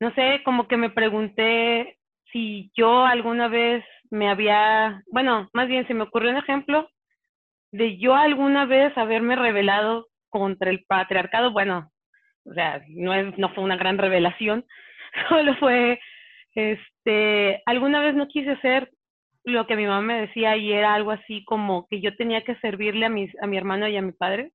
no 0.00 0.10
sé, 0.14 0.40
como 0.46 0.66
que 0.66 0.78
me 0.78 0.88
pregunté 0.88 1.98
si 2.32 2.72
yo 2.74 3.04
alguna 3.04 3.48
vez 3.48 3.84
me 4.10 4.30
había, 4.30 5.02
bueno, 5.12 5.50
más 5.52 5.68
bien 5.68 5.86
se 5.86 5.92
me 5.92 6.04
ocurrió 6.04 6.30
un 6.30 6.38
ejemplo 6.38 6.88
de 7.70 7.98
yo 7.98 8.14
alguna 8.14 8.64
vez 8.64 8.96
haberme 8.96 9.36
rebelado 9.36 10.06
contra 10.30 10.70
el 10.70 10.86
patriarcado, 10.88 11.52
bueno, 11.52 11.90
o 12.46 12.54
sea, 12.54 12.80
no, 12.88 13.12
es, 13.12 13.36
no 13.36 13.52
fue 13.52 13.62
una 13.62 13.76
gran 13.76 13.98
revelación, 13.98 14.64
solo 15.28 15.54
fue, 15.56 16.00
este, 16.54 17.60
alguna 17.66 18.00
vez 18.00 18.14
no 18.14 18.26
quise 18.26 18.52
hacer 18.52 18.90
lo 19.44 19.66
que 19.66 19.76
mi 19.76 19.84
mamá 19.84 20.00
me 20.00 20.20
decía 20.22 20.56
y 20.56 20.72
era 20.72 20.94
algo 20.94 21.10
así 21.10 21.44
como 21.44 21.86
que 21.90 22.00
yo 22.00 22.16
tenía 22.16 22.40
que 22.40 22.56
servirle 22.56 23.04
a, 23.04 23.10
mis, 23.10 23.30
a 23.42 23.46
mi 23.46 23.58
hermano 23.58 23.86
y 23.86 23.98
a 23.98 24.02
mi 24.02 24.12
padre 24.12 24.50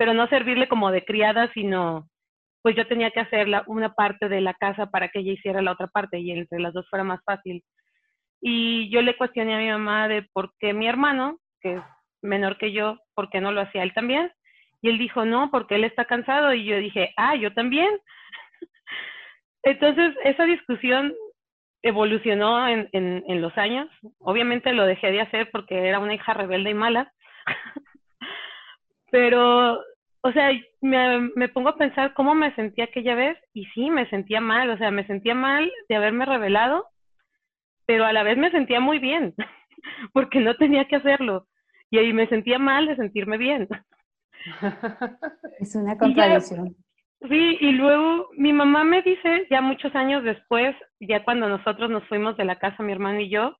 pero 0.00 0.14
no 0.14 0.26
servirle 0.28 0.66
como 0.66 0.90
de 0.90 1.04
criada, 1.04 1.52
sino 1.52 2.08
pues 2.62 2.74
yo 2.74 2.86
tenía 2.86 3.10
que 3.10 3.20
hacer 3.20 3.46
una 3.66 3.92
parte 3.92 4.30
de 4.30 4.40
la 4.40 4.54
casa 4.54 4.86
para 4.86 5.10
que 5.10 5.18
ella 5.18 5.32
hiciera 5.32 5.60
la 5.60 5.72
otra 5.72 5.88
parte 5.88 6.18
y 6.18 6.30
entre 6.30 6.58
las 6.58 6.72
dos 6.72 6.88
fuera 6.88 7.04
más 7.04 7.20
fácil. 7.22 7.62
Y 8.40 8.88
yo 8.88 9.02
le 9.02 9.14
cuestioné 9.18 9.54
a 9.54 9.58
mi 9.58 9.68
mamá 9.68 10.08
de 10.08 10.22
por 10.32 10.54
qué 10.58 10.72
mi 10.72 10.88
hermano, 10.88 11.38
que 11.60 11.74
es 11.74 11.82
menor 12.22 12.56
que 12.56 12.72
yo, 12.72 12.96
por 13.14 13.28
qué 13.28 13.42
no 13.42 13.52
lo 13.52 13.60
hacía 13.60 13.82
él 13.82 13.92
también. 13.92 14.32
Y 14.80 14.88
él 14.88 14.96
dijo, 14.96 15.26
no, 15.26 15.50
porque 15.50 15.74
él 15.74 15.84
está 15.84 16.06
cansado. 16.06 16.54
Y 16.54 16.64
yo 16.64 16.78
dije, 16.78 17.12
ah, 17.18 17.36
yo 17.36 17.52
también. 17.52 17.90
Entonces, 19.64 20.14
esa 20.24 20.44
discusión 20.44 21.12
evolucionó 21.82 22.66
en, 22.66 22.88
en, 22.92 23.42
los 23.42 23.54
años. 23.58 23.86
Obviamente 24.18 24.72
lo 24.72 24.86
dejé 24.86 25.12
de 25.12 25.20
hacer 25.20 25.50
porque 25.52 25.88
era 25.88 25.98
una 25.98 26.14
hija 26.14 26.32
rebelde 26.32 26.70
y 26.70 26.74
mala. 26.74 27.12
Pero 29.10 29.80
o 30.22 30.32
sea, 30.32 30.50
me, 30.80 31.30
me, 31.34 31.48
pongo 31.48 31.70
a 31.70 31.76
pensar 31.76 32.12
cómo 32.14 32.34
me 32.34 32.54
sentía 32.54 32.84
aquella 32.84 33.14
vez 33.14 33.38
y 33.54 33.64
sí, 33.66 33.90
me 33.90 34.08
sentía 34.10 34.40
mal, 34.40 34.68
o 34.70 34.76
sea, 34.76 34.90
me 34.90 35.06
sentía 35.06 35.34
mal 35.34 35.70
de 35.88 35.96
haberme 35.96 36.26
revelado, 36.26 36.86
pero 37.86 38.04
a 38.04 38.12
la 38.12 38.22
vez 38.22 38.36
me 38.36 38.50
sentía 38.50 38.80
muy 38.80 38.98
bien, 38.98 39.34
porque 40.12 40.40
no 40.40 40.56
tenía 40.56 40.86
que 40.86 40.96
hacerlo. 40.96 41.46
Y 41.90 41.98
ahí 41.98 42.12
me 42.12 42.28
sentía 42.28 42.58
mal 42.58 42.86
de 42.86 42.96
sentirme 42.96 43.38
bien. 43.38 43.66
Es 45.58 45.74
una 45.74 45.96
contradicción. 45.98 46.76
sí, 47.28 47.58
y 47.60 47.72
luego 47.72 48.28
mi 48.36 48.52
mamá 48.52 48.84
me 48.84 49.02
dice, 49.02 49.46
ya 49.50 49.60
muchos 49.60 49.94
años 49.94 50.22
después, 50.22 50.76
ya 51.00 51.24
cuando 51.24 51.48
nosotros 51.48 51.90
nos 51.90 52.06
fuimos 52.08 52.36
de 52.36 52.44
la 52.44 52.58
casa, 52.58 52.82
mi 52.82 52.92
hermano 52.92 53.20
y 53.20 53.30
yo, 53.30 53.56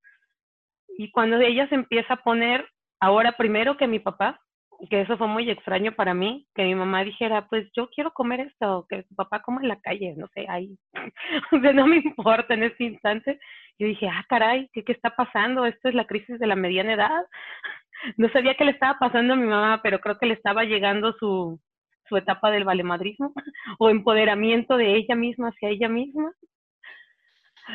y 0.98 1.10
cuando 1.10 1.38
ella 1.38 1.66
se 1.68 1.74
empieza 1.74 2.14
a 2.14 2.22
poner 2.22 2.68
ahora 3.00 3.32
primero 3.32 3.78
que 3.78 3.86
mi 3.86 3.98
papá, 3.98 4.40
que 4.88 5.02
eso 5.02 5.18
fue 5.18 5.26
muy 5.26 5.50
extraño 5.50 5.92
para 5.92 6.14
mí, 6.14 6.46
que 6.54 6.64
mi 6.64 6.74
mamá 6.74 7.04
dijera, 7.04 7.46
pues 7.48 7.68
yo 7.76 7.88
quiero 7.90 8.12
comer 8.12 8.40
esto, 8.40 8.86
que 8.88 9.02
su 9.02 9.14
papá 9.14 9.42
coma 9.42 9.60
en 9.60 9.68
la 9.68 9.80
calle, 9.80 10.14
no 10.16 10.26
sé, 10.34 10.46
ahí, 10.48 10.76
o 11.52 11.60
sea, 11.60 11.72
no 11.72 11.86
me 11.86 11.96
importa 11.96 12.54
en 12.54 12.64
este 12.64 12.84
instante. 12.84 13.38
Yo 13.78 13.86
dije, 13.86 14.08
ah, 14.08 14.24
caray, 14.28 14.68
¿qué, 14.72 14.84
¿qué 14.84 14.92
está 14.92 15.10
pasando? 15.16 15.66
Esto 15.66 15.88
es 15.88 15.94
la 15.94 16.06
crisis 16.06 16.38
de 16.38 16.46
la 16.46 16.56
mediana 16.56 16.94
edad. 16.94 17.24
No 18.16 18.30
sabía 18.30 18.54
qué 18.54 18.64
le 18.64 18.70
estaba 18.70 18.98
pasando 18.98 19.34
a 19.34 19.36
mi 19.36 19.46
mamá, 19.46 19.82
pero 19.82 19.98
creo 19.98 20.16
que 20.16 20.24
le 20.24 20.32
estaba 20.32 20.64
llegando 20.64 21.12
su, 21.18 21.60
su 22.08 22.16
etapa 22.16 22.50
del 22.50 22.64
valemadrismo 22.64 23.34
o 23.78 23.90
empoderamiento 23.90 24.78
de 24.78 24.96
ella 24.96 25.14
misma 25.14 25.48
hacia 25.48 25.68
ella 25.68 25.90
misma. 25.90 26.32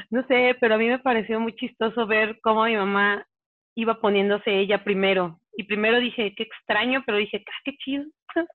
No 0.09 0.25
sé, 0.25 0.57
pero 0.59 0.75
a 0.75 0.77
mí 0.79 0.87
me 0.87 0.97
pareció 0.97 1.39
muy 1.39 1.53
chistoso 1.55 2.07
ver 2.07 2.39
cómo 2.41 2.65
mi 2.65 2.75
mamá 2.75 3.23
iba 3.75 4.01
poniéndose 4.01 4.59
ella 4.59 4.83
primero 4.83 5.39
y 5.57 5.63
primero 5.63 5.99
dije, 5.99 6.33
qué 6.35 6.43
extraño, 6.43 7.03
pero 7.05 7.17
dije, 7.17 7.43
ah, 7.47 7.61
qué 7.63 7.75
chido. 7.77 8.05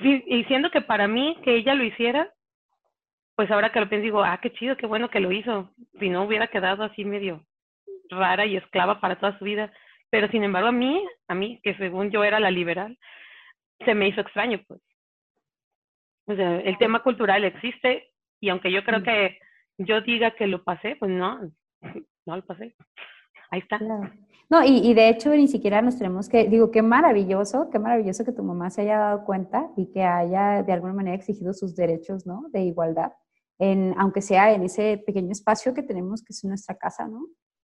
Y 0.00 0.44
siendo 0.44 0.70
que 0.70 0.80
para 0.80 1.08
mí, 1.08 1.36
que 1.42 1.56
ella 1.56 1.74
lo 1.74 1.82
hiciera, 1.82 2.32
pues 3.34 3.50
ahora 3.50 3.72
que 3.72 3.80
lo 3.80 3.88
pienso, 3.88 4.04
digo, 4.04 4.22
ah, 4.22 4.38
qué 4.40 4.52
chido, 4.52 4.76
qué 4.76 4.86
bueno 4.86 5.10
que 5.10 5.18
lo 5.18 5.32
hizo. 5.32 5.72
Si 5.98 6.08
no, 6.08 6.22
hubiera 6.22 6.46
quedado 6.46 6.84
así 6.84 7.04
medio 7.04 7.44
rara 8.08 8.46
y 8.46 8.56
esclava 8.56 9.00
para 9.00 9.18
toda 9.18 9.36
su 9.38 9.44
vida. 9.44 9.72
Pero 10.10 10.28
sin 10.28 10.44
embargo, 10.44 10.68
a 10.68 10.72
mí, 10.72 11.04
a 11.26 11.34
mí, 11.34 11.60
que 11.62 11.74
según 11.76 12.10
yo 12.10 12.22
era 12.22 12.38
la 12.38 12.50
liberal, 12.50 12.96
se 13.84 13.94
me 13.94 14.08
hizo 14.08 14.20
extraño, 14.20 14.60
pues. 14.66 14.80
O 16.26 16.34
sea, 16.34 16.60
el 16.60 16.76
tema 16.78 17.02
cultural 17.02 17.44
existe 17.44 18.10
y 18.40 18.50
aunque 18.50 18.70
yo 18.70 18.84
creo 18.84 19.00
mm. 19.00 19.02
que 19.04 19.38
yo 19.78 20.00
diga 20.00 20.32
que 20.32 20.46
lo 20.46 20.62
pasé, 20.62 20.96
pues 20.96 21.10
no, 21.10 21.40
no 22.26 22.36
lo 22.36 22.44
pasé. 22.44 22.74
Ahí 23.50 23.60
está. 23.60 23.78
No, 24.50 24.64
y, 24.64 24.94
de 24.94 25.10
hecho 25.10 25.30
ni 25.30 25.46
siquiera 25.46 25.82
nos 25.82 25.98
tenemos 25.98 26.28
que, 26.28 26.48
digo, 26.48 26.70
qué 26.70 26.80
maravilloso, 26.80 27.68
qué 27.70 27.78
maravilloso 27.78 28.24
que 28.24 28.32
tu 28.32 28.42
mamá 28.42 28.70
se 28.70 28.82
haya 28.82 28.98
dado 28.98 29.24
cuenta 29.24 29.70
y 29.76 29.90
que 29.92 30.02
haya 30.02 30.62
de 30.62 30.72
alguna 30.72 30.94
manera 30.94 31.16
exigido 31.16 31.52
sus 31.52 31.76
derechos, 31.76 32.26
¿no? 32.26 32.46
De 32.50 32.62
igualdad, 32.62 33.12
en, 33.58 33.94
aunque 33.98 34.22
sea 34.22 34.52
en 34.54 34.62
ese 34.62 35.02
pequeño 35.06 35.32
espacio 35.32 35.74
que 35.74 35.82
tenemos 35.82 36.22
que 36.22 36.32
es 36.32 36.44
nuestra 36.44 36.76
casa, 36.76 37.06
¿no? 37.06 37.26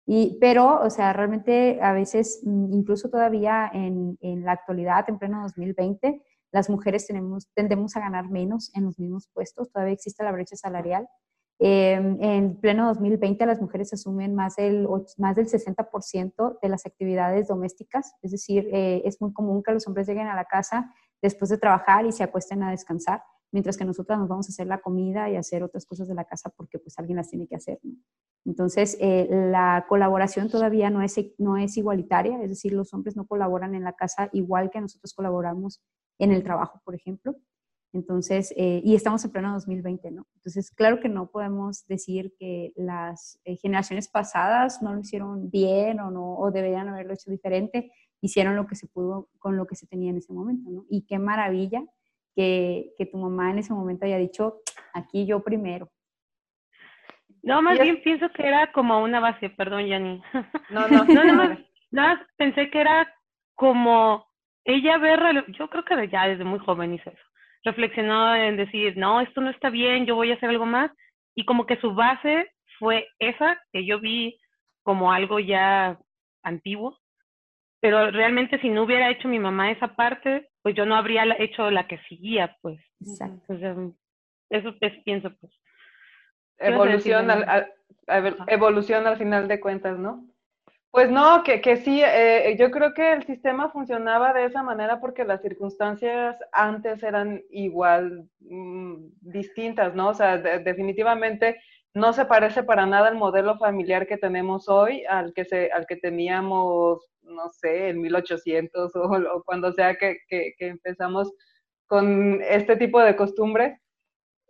Y, 0.07 0.39
pero, 0.41 0.81
o 0.81 0.89
sea, 0.89 1.13
realmente 1.13 1.81
a 1.83 1.93
veces, 1.93 2.41
mm, 2.45 2.73
incluso 2.73 3.11
todavía 3.11 3.71
en, 3.75 4.17
en 4.21 4.45
la 4.45 4.53
actualidad, 4.53 5.05
en 5.09 5.19
pleno 5.19 5.43
2020, 5.43 6.23
las 6.53 6.71
mujeres 6.71 7.07
tenemos, 7.07 7.49
tendemos 7.55 7.97
a 7.97 8.01
ganar 8.01 8.31
menos 8.31 8.71
en 8.75 8.85
los 8.85 8.99
mismos 8.99 9.29
puestos, 9.35 9.71
todavía 9.71 9.95
existe 9.95 10.25
la 10.25 10.33
brecha 10.33 10.57
salarial 10.57 11.09
Em, 11.61 12.23
en 12.23 12.57
pleno 12.61 12.87
2020 12.87 13.45
las 13.45 13.61
mujeres 13.61 13.93
asumen 13.93 14.33
más 14.35 14.55
del, 14.57 14.87
más 15.17 15.35
del 15.35 15.49
60% 15.49 16.59
de 16.63 16.69
las 16.69 16.87
actividades 16.87 17.49
domésticas, 17.49 18.15
es 18.23 18.31
decir, 18.31 18.69
eh, 18.73 19.03
es 19.05 19.21
muy 19.21 19.33
común 19.33 19.65
que 19.65 19.73
los 19.73 19.87
hombres 19.89 20.07
lleguen 20.07 20.29
a 20.29 20.37
la 20.37 20.45
casa 20.45 20.95
después 21.21 21.51
de 21.51 21.59
trabajar 21.59 22.07
y 22.07 22.13
se 22.13 22.23
acuesten 22.23 22.63
a 22.63 22.71
descansar, 22.71 23.25
mientras 23.51 23.77
que 23.77 23.85
nosotras 23.85 24.21
nos 24.21 24.29
vamos 24.29 24.49
a 24.49 24.51
hacer 24.51 24.69
la 24.69 24.81
comida 24.81 25.29
y 25.31 25.37
hacer 25.37 25.65
otras 25.65 25.85
cosas 25.85 26.07
de 26.07 26.15
la 26.15 26.25
casa 26.25 26.49
porque 26.51 26.79
pues 26.79 26.97
alguien 26.97 27.17
las 27.17 27.29
tiene 27.29 27.49
que 27.49 27.57
hacer. 27.57 27.81
Entonces, 28.45 28.97
eh, 29.01 29.27
la 29.29 29.85
colaboración 29.89 30.49
todavía 30.49 30.91
no 30.91 31.03
es, 31.03 31.19
no 31.39 31.57
es 31.57 31.77
igualitaria, 31.77 32.41
es 32.41 32.51
decir, 32.51 32.73
los 32.73 32.95
hombres 32.95 33.17
no 33.17 33.27
colaboran 33.27 33.75
en 33.75 33.83
la 33.83 33.95
casa 33.95 34.29
igual 34.33 34.71
que 34.71 34.81
nosotros 34.81 35.13
colaboramos 35.13 35.83
en 36.21 36.31
el 36.31 36.45
trabajo, 36.45 36.81
por 36.85 36.95
ejemplo. 36.95 37.35
Entonces, 37.93 38.53
eh, 38.57 38.83
y 38.85 38.95
estamos 38.95 39.25
en 39.25 39.33
pleno 39.33 39.53
2020, 39.55 40.11
¿no? 40.11 40.27
Entonces, 40.37 40.71
claro 40.71 41.01
que 41.01 41.09
no 41.09 41.31
podemos 41.31 41.87
decir 41.87 42.35
que 42.39 42.73
las 42.77 43.41
eh, 43.45 43.57
generaciones 43.57 44.09
pasadas 44.09 44.83
no 44.83 44.93
lo 44.95 45.01
hicieron 45.01 45.51
bien 45.51 46.01
o 46.01 46.11
no, 46.11 46.35
o 46.35 46.51
deberían 46.51 46.89
haberlo 46.89 47.15
hecho 47.15 47.31
diferente, 47.31 47.91
hicieron 48.21 48.57
lo 48.57 48.67
que 48.67 48.75
se 48.75 48.89
pudo 48.89 49.29
con 49.39 49.57
lo 49.57 49.67
que 49.67 49.75
se 49.75 49.87
tenía 49.87 50.11
en 50.11 50.19
ese 50.19 50.33
momento, 50.33 50.71
¿no? 50.71 50.85
Y 50.91 51.07
qué 51.07 51.19
maravilla 51.19 51.83
que, 52.35 52.93
que 52.99 53.07
tu 53.07 53.17
mamá 53.17 53.51
en 53.51 53.59
ese 53.59 53.73
momento 53.73 54.05
haya 54.05 54.19
dicho, 54.19 54.61
aquí 54.93 55.27
yo 55.27 55.43
primero. 55.43 55.91
No, 57.43 57.63
más 57.63 57.79
bien 57.79 58.03
pienso 58.03 58.29
que 58.31 58.47
era 58.47 58.73
como 58.73 59.03
una 59.03 59.21
base, 59.21 59.49
perdón, 59.51 59.87
Yanni. 59.87 60.23
No, 60.71 60.89
no, 60.89 61.05
no, 61.05 61.25
no, 61.25 61.35
más, 61.35 61.59
nada, 61.91 62.27
pensé 62.37 62.69
que 62.71 62.81
era 62.81 63.09
como 63.55 64.27
ella 64.65 64.99
ver, 64.99 65.47
yo 65.53 65.69
creo 65.71 65.85
que 65.85 66.09
ya 66.09 66.29
desde 66.29 66.45
muy 66.45 66.59
joven 66.59 66.95
hizo 66.95 67.11
eso, 67.11 67.25
reflexionó 67.65 68.35
en 68.35 68.57
decir, 68.57 68.97
no, 68.97 69.21
esto 69.21 69.41
no 69.41 69.51
está 69.51 69.71
bien, 69.71 70.07
yo 70.07 70.15
voy 70.15 70.31
a 70.31 70.35
hacer 70.35 70.49
algo 70.49 70.67
más, 70.67 70.91
y 71.35 71.45
como 71.45 71.67
que 71.67 71.77
su 71.81 71.95
base 71.95 72.51
fue 72.79 73.07
esa, 73.19 73.61
que 73.73 73.85
yo 73.85 74.01
vi 74.01 74.39
como 74.83 75.13
algo 75.13 75.39
ya 75.39 75.99
antiguo, 76.43 76.99
pero 77.81 78.11
realmente 78.11 78.61
si 78.61 78.69
no 78.69 78.83
hubiera 78.85 79.11
hecho 79.11 79.29
mi 79.29 79.39
mamá 79.39 79.71
esa 79.71 79.95
parte, 79.95 80.49
pues 80.63 80.75
yo 80.75 80.85
no 80.85 80.97
habría 80.97 81.25
hecho 81.39 81.71
la 81.71 81.87
que 81.87 81.99
seguía, 82.09 82.57
pues. 82.61 82.81
Exacto. 83.01 83.55
eso, 84.51 84.75
es, 84.81 85.03
pienso, 85.05 85.31
pues. 85.41 85.53
Evolución 86.59 87.31
al, 87.31 87.73
evolución 88.49 89.07
al 89.07 89.17
final 89.17 89.47
de 89.47 89.61
cuentas, 89.61 89.97
¿no? 89.97 90.27
Pues 90.91 91.11
no, 91.11 91.43
que, 91.45 91.61
que 91.61 91.77
sí, 91.77 92.01
eh, 92.03 92.57
yo 92.59 92.71
creo 92.71 92.95
que 92.95 93.13
el 93.13 93.25
sistema 93.27 93.71
funcionaba 93.71 94.33
de 94.33 94.47
esa 94.47 94.63
manera 94.63 95.01
porque 95.01 95.25
las 95.25 95.43
circunstancias 95.43 96.37
antes 96.51 97.03
eran 97.03 97.43
igual 97.51 98.27
mm, 98.41 98.97
distintas, 99.21 99.95
¿no? 99.95 100.09
O 100.09 100.15
sea, 100.15 100.39
definitivamente 100.39 101.61
no 101.95 102.13
se 102.15 102.25
parece 102.25 102.63
para 102.63 102.87
nada 102.87 103.11
el 103.11 103.17
modelo 103.17 103.59
familiar 103.59 104.07
que 104.07 104.17
tenemos 104.17 104.69
hoy 104.69 105.05
al 105.09 105.35
que, 105.35 105.45
se, 105.45 105.71
al 105.73 105.87
que 105.87 105.97
teníamos, 105.97 107.07
no 107.23 107.51
sé, 107.51 107.91
en 107.91 108.01
1800 108.01 108.95
o, 108.97 109.01
o 109.03 109.43
cuando 109.45 109.73
sea 109.73 109.95
que, 109.97 110.19
que, 110.29 110.55
que 110.59 110.69
empezamos 110.69 111.31
con 111.87 112.41
este 112.43 112.77
tipo 112.77 113.01
de 113.01 113.15
costumbres. 113.17 113.79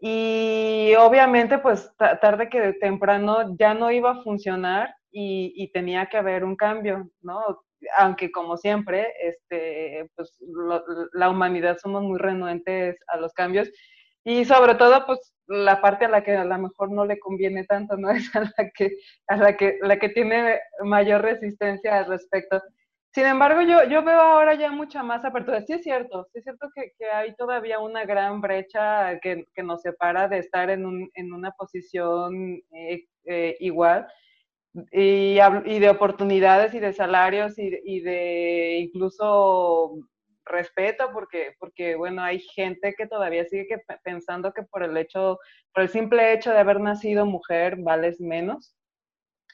Y 0.00 0.95
obviamente, 0.99 1.59
pues 1.59 1.92
tarde 2.21 2.49
que 2.49 2.75
temprano 2.75 3.57
ya 3.59 3.75
no 3.75 3.90
iba 3.90 4.12
a 4.12 4.23
funcionar 4.23 4.95
y, 5.10 5.70
tenía 5.72 6.06
que 6.06 6.16
haber 6.18 6.44
un 6.44 6.56
cambio, 6.56 7.10
¿no? 7.22 7.40
Aunque 7.98 8.30
como 8.30 8.56
siempre, 8.56 9.12
este, 9.20 10.10
pues 10.16 10.38
la 11.12 11.30
humanidad 11.30 11.78
somos 11.78 12.02
muy 12.02 12.18
renuentes 12.18 12.96
a 13.08 13.16
los 13.18 13.32
cambios 13.32 13.70
y 14.24 14.44
sobre 14.44 14.74
todo, 14.74 15.06
pues 15.06 15.32
la 15.46 15.80
parte 15.80 16.04
a 16.04 16.08
la 16.10 16.22
que 16.22 16.36
a 16.36 16.44
lo 16.44 16.58
mejor 16.58 16.90
no 16.92 17.06
le 17.06 17.18
conviene 17.18 17.64
tanto, 17.64 17.96
¿no? 17.96 18.10
Es 18.30 18.34
a 18.36 18.40
la 18.40 18.70
que, 18.74 18.90
a 19.26 19.36
la 19.36 19.56
que, 19.56 19.78
la 19.80 19.98
que 19.98 20.10
tiene 20.10 20.60
mayor 20.84 21.22
resistencia 21.22 21.98
al 21.98 22.06
respecto. 22.06 22.60
Sin 23.14 23.24
embargo, 23.24 23.62
yo, 23.62 23.84
yo 23.84 24.04
veo 24.04 24.20
ahora 24.20 24.54
ya 24.54 24.70
mucha 24.70 25.02
más 25.02 25.24
apertura. 25.24 25.62
Sí 25.62 25.72
es 25.72 25.82
cierto, 25.82 26.28
sí 26.30 26.40
es 26.40 26.44
cierto 26.44 26.68
que, 26.74 26.92
que 26.98 27.06
hay 27.06 27.34
todavía 27.36 27.78
una 27.78 28.04
gran 28.04 28.42
brecha 28.42 29.18
que, 29.20 29.46
que, 29.54 29.62
nos 29.62 29.80
separa 29.80 30.28
de 30.28 30.38
estar 30.40 30.68
en, 30.68 30.84
un, 30.84 31.10
en 31.14 31.32
una 31.32 31.50
posición 31.52 32.60
eh, 32.72 33.04
eh, 33.24 33.56
igual 33.60 34.06
y, 34.92 35.38
y, 35.64 35.78
de 35.78 35.90
oportunidades 35.90 36.75
y 36.75 36.80
de 36.80 36.92
salarios 36.92 37.58
y, 37.58 37.70
y, 37.84 38.00
de 38.00 38.78
incluso 38.78 39.96
respeto, 40.44 41.10
porque, 41.12 41.54
porque, 41.58 41.96
bueno, 41.96 42.22
hay 42.22 42.40
gente 42.40 42.94
que 42.94 43.06
todavía 43.06 43.44
sigue 43.44 43.66
que, 43.66 43.78
pensando 44.02 44.52
que 44.52 44.62
por 44.62 44.82
el 44.82 44.96
hecho, 44.96 45.38
por 45.72 45.82
el 45.82 45.88
simple 45.88 46.32
hecho 46.32 46.50
de 46.50 46.58
haber 46.58 46.80
nacido 46.80 47.26
mujer, 47.26 47.76
vales 47.78 48.20
menos. 48.20 48.75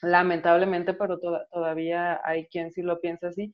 Lamentablemente, 0.01 0.93
pero 0.93 1.19
todavía 1.51 2.21
hay 2.23 2.47
quien 2.47 2.71
sí 2.71 2.81
lo 2.81 2.99
piensa 2.99 3.27
así. 3.27 3.53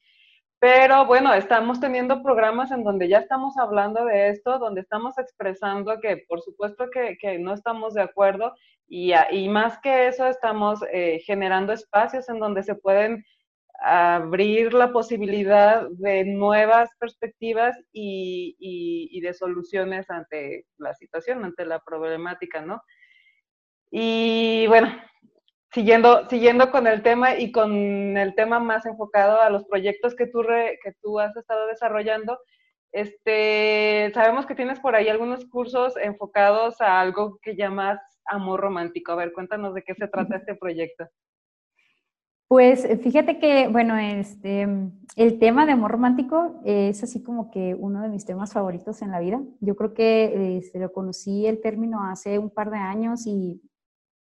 Pero 0.61 1.07
bueno, 1.07 1.33
estamos 1.33 1.79
teniendo 1.79 2.21
programas 2.21 2.71
en 2.71 2.83
donde 2.83 3.07
ya 3.07 3.17
estamos 3.17 3.57
hablando 3.57 4.05
de 4.05 4.29
esto, 4.29 4.59
donde 4.59 4.81
estamos 4.81 5.17
expresando 5.17 5.99
que 5.99 6.23
por 6.27 6.41
supuesto 6.41 6.87
que, 6.91 7.17
que 7.19 7.39
no 7.39 7.53
estamos 7.55 7.95
de 7.95 8.03
acuerdo 8.03 8.53
y, 8.87 9.13
y, 9.31 9.49
más 9.49 9.79
que 9.79 10.07
eso 10.07 10.27
estamos 10.27 10.81
eh, 10.91 11.19
generando 11.25 11.71
espacios 11.73 12.27
en 12.29 12.39
donde 12.39 12.63
se 12.63 12.75
pueden 12.75 13.23
abrir 13.81 14.73
la 14.73 14.91
posibilidad 14.91 15.87
de 15.89 16.23
nuevas 16.25 16.91
perspectivas 16.99 17.75
y, 17.91 18.55
y, 18.59 19.21
de 19.21 19.33
soluciones 19.33 20.09
ante 20.09 20.67
la 20.77 20.93
situación, 20.93 21.43
ante 21.43 21.65
la 21.65 21.79
problemática, 21.79 22.61
¿no? 22.61 22.83
Y 23.89 24.67
bueno, 24.67 24.95
siguiendo, 25.73 26.29
siguiendo 26.29 26.69
con 26.69 26.85
el 26.85 27.01
tema 27.01 27.37
y 27.37 27.51
con 27.51 28.17
el 28.17 28.35
tema 28.35 28.59
más 28.59 28.85
enfocado 28.85 29.41
a 29.41 29.49
los 29.49 29.65
proyectos 29.65 30.15
que 30.15 30.27
tú, 30.27 30.43
que 30.43 30.93
tú 31.01 31.19
has 31.19 31.35
estado 31.35 31.65
desarrollando, 31.65 32.39
este, 32.91 34.11
sabemos 34.13 34.45
que 34.45 34.55
tienes 34.55 34.79
por 34.79 34.95
ahí 34.95 35.07
algunos 35.07 35.45
cursos 35.45 35.95
enfocados 35.97 36.81
a 36.81 36.99
algo 36.99 37.39
que 37.41 37.55
llamas 37.55 37.99
amor 38.25 38.59
romántico. 38.59 39.11
A 39.11 39.15
ver, 39.15 39.33
cuéntanos 39.33 39.73
de 39.73 39.83
qué 39.83 39.95
se 39.95 40.07
trata 40.07 40.37
este 40.37 40.55
proyecto. 40.55 41.05
Pues 42.47 42.85
fíjate 43.01 43.39
que, 43.39 43.69
bueno, 43.69 43.97
este, 43.97 44.67
el 45.15 45.39
tema 45.39 45.65
de 45.65 45.71
amor 45.71 45.91
romántico 45.91 46.61
es 46.65 47.01
así 47.01 47.23
como 47.23 47.49
que 47.49 47.75
uno 47.75 48.01
de 48.01 48.09
mis 48.09 48.25
temas 48.25 48.51
favoritos 48.51 49.01
en 49.01 49.11
la 49.11 49.21
vida. 49.21 49.41
Yo 49.61 49.75
creo 49.77 49.93
que 49.93 50.57
este, 50.57 50.79
lo 50.79 50.91
conocí 50.91 51.45
el 51.45 51.61
término 51.61 52.03
hace 52.03 52.39
un 52.39 52.49
par 52.49 52.69
de 52.69 52.77
años 52.77 53.25
y, 53.25 53.61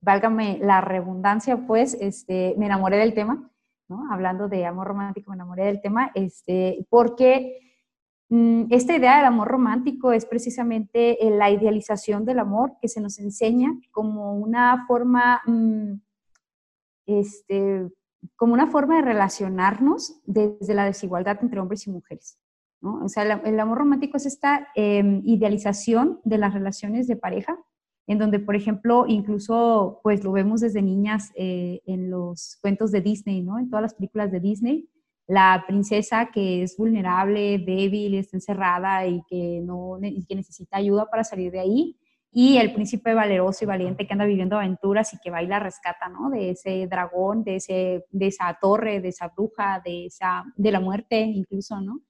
válgame 0.04 0.60
la 0.62 0.82
redundancia, 0.82 1.66
pues, 1.66 1.96
este, 2.00 2.56
me 2.58 2.66
enamoré 2.66 2.98
del 2.98 3.14
tema, 3.14 3.50
¿no? 3.88 4.12
Hablando 4.12 4.50
de 4.50 4.66
amor 4.66 4.88
romántico, 4.88 5.32
me 5.32 5.36
enamoré 5.36 5.66
del 5.66 5.82
tema, 5.82 6.12
este, 6.14 6.86
porque 6.90 7.73
esta 8.70 8.96
idea 8.96 9.18
del 9.18 9.26
amor 9.26 9.48
romántico 9.48 10.12
es 10.12 10.26
precisamente 10.26 11.18
la 11.22 11.52
idealización 11.52 12.26
del 12.26 12.40
amor 12.40 12.74
que 12.82 12.88
se 12.88 13.00
nos 13.00 13.20
enseña 13.20 13.78
como 13.92 14.36
una 14.36 14.86
forma, 14.88 15.42
mm, 15.46 16.02
este, 17.06 17.88
como 18.36 18.54
una 18.54 18.68
forma 18.68 18.96
de 18.96 19.04
relacionarnos 19.04 20.20
desde 20.26 20.74
la 20.74 20.86
desigualdad 20.86 21.38
entre 21.42 21.60
hombres 21.60 21.86
y 21.86 21.92
mujeres. 21.92 22.40
¿no? 22.82 23.04
O 23.04 23.10
sea, 23.10 23.24
el, 23.24 23.60
amor 23.60 23.78
romántico 23.78 24.18
es 24.18 24.26
esta 24.26 24.68
em, 24.76 25.22
idealización 25.26 26.20
de 26.24 26.38
las 26.40 26.54
relaciones 26.54 27.08
de 27.08 27.16
pareja, 27.16 27.58
en 28.08 28.18
donde, 28.18 28.40
por 28.40 28.56
ejemplo, 28.56 29.06
incluso 29.08 30.00
pues 30.02 30.24
lo 30.24 30.32
vemos 30.32 30.60
desde 30.62 30.82
niñas 30.82 31.32
eh, 31.36 31.82
en 31.86 32.10
los 32.10 32.58
cuentos 32.62 32.92
de 32.92 33.02
Disney, 33.02 33.42
¿no? 33.42 33.60
En 33.60 33.70
todas 33.70 33.84
las 33.84 33.94
películas 33.94 34.32
de 34.32 34.40
Disney, 34.40 34.90
la 35.28 35.64
princesa 35.68 36.30
que 36.32 36.64
es 36.64 36.78
vulnerable, 36.78 37.60
débil, 37.60 38.16
está 38.16 38.38
encerrada 38.38 39.06
y 39.08 39.22
que, 39.28 39.62
no, 39.64 39.98
y 40.02 40.26
que 40.26 40.36
necesita 40.36 40.78
ayuda 40.78 41.10
para 41.10 41.24
salir 41.24 41.52
de 41.52 41.60
ahí, 41.60 41.98
y 42.36 42.58
el 42.58 42.74
príncipe 42.74 43.14
valeroso 43.14 43.64
y 43.64 43.68
valiente 43.68 44.08
que 44.08 44.14
anda 44.14 44.26
viviendo 44.26 44.58
aventuras 44.58 45.14
y 45.14 45.20
que 45.20 45.30
va 45.30 45.44
y 45.44 45.48
la 45.48 45.60
rescata, 45.60 46.10
¿no? 46.10 46.32
De 46.32 46.50
ese 46.50 46.88
dragón, 46.88 47.44
de, 47.44 47.58
ese, 47.58 48.06
de 48.10 48.28
esa 48.28 48.58
torre, 48.60 49.02
de 49.02 49.10
esa 49.10 49.28
bruja, 49.28 49.82
de, 49.86 50.08
esa, 50.08 50.44
de 50.56 50.72
la 50.72 50.80
muerte 50.80 51.20
incluso, 51.20 51.80
¿no? 51.80 52.02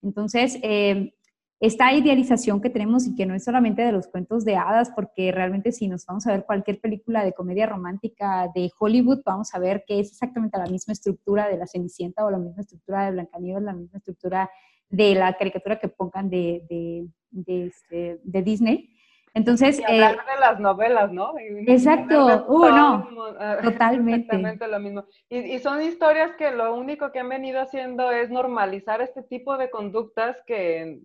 Entonces, 0.00 0.58
eh, 0.62 1.14
esta 1.62 1.92
idealización 1.92 2.60
que 2.60 2.70
tenemos 2.70 3.06
y 3.06 3.14
que 3.14 3.24
no 3.24 3.36
es 3.36 3.44
solamente 3.44 3.82
de 3.82 3.92
los 3.92 4.08
cuentos 4.08 4.44
de 4.44 4.56
hadas, 4.56 4.90
porque 4.96 5.30
realmente 5.30 5.70
si 5.70 5.86
nos 5.86 6.04
vamos 6.04 6.26
a 6.26 6.32
ver 6.32 6.44
cualquier 6.44 6.80
película 6.80 7.24
de 7.24 7.32
comedia 7.32 7.66
romántica 7.66 8.50
de 8.52 8.68
Hollywood, 8.76 9.22
vamos 9.24 9.54
a 9.54 9.60
ver 9.60 9.84
que 9.86 10.00
es 10.00 10.10
exactamente 10.10 10.58
la 10.58 10.66
misma 10.66 10.92
estructura 10.92 11.46
de 11.46 11.56
La 11.56 11.68
Cenicienta 11.68 12.24
o 12.24 12.32
la 12.32 12.38
misma 12.38 12.62
estructura 12.62 13.04
de 13.04 13.12
Blancanieves, 13.12 13.62
la 13.62 13.74
misma 13.74 13.98
estructura 13.98 14.50
de 14.88 15.14
la 15.14 15.34
caricatura 15.34 15.78
que 15.78 15.86
pongan 15.86 16.30
de, 16.30 16.66
de, 16.68 17.06
de, 17.30 17.66
este, 17.66 18.18
de 18.24 18.42
Disney. 18.42 18.96
Entonces. 19.32 19.78
Y 19.78 19.84
hablar 19.84 20.16
eh, 20.16 20.34
de 20.34 20.40
las 20.40 20.58
novelas, 20.58 21.12
¿no? 21.12 21.32
exacto, 21.68 22.44
uh, 22.48 22.68
no, 22.70 23.08
totalmente. 23.62 24.34
Exactamente 24.34 24.66
lo 24.66 24.80
mismo. 24.80 25.04
Y, 25.28 25.38
y, 25.38 25.60
son 25.60 25.80
historias 25.80 26.32
que 26.36 26.50
lo 26.50 26.74
único 26.74 27.12
que 27.12 27.20
han 27.20 27.28
venido 27.28 27.60
haciendo 27.60 28.10
es 28.10 28.30
normalizar 28.30 29.00
este 29.00 29.22
tipo 29.22 29.56
de 29.56 29.70
conductas 29.70 30.36
que 30.44 30.98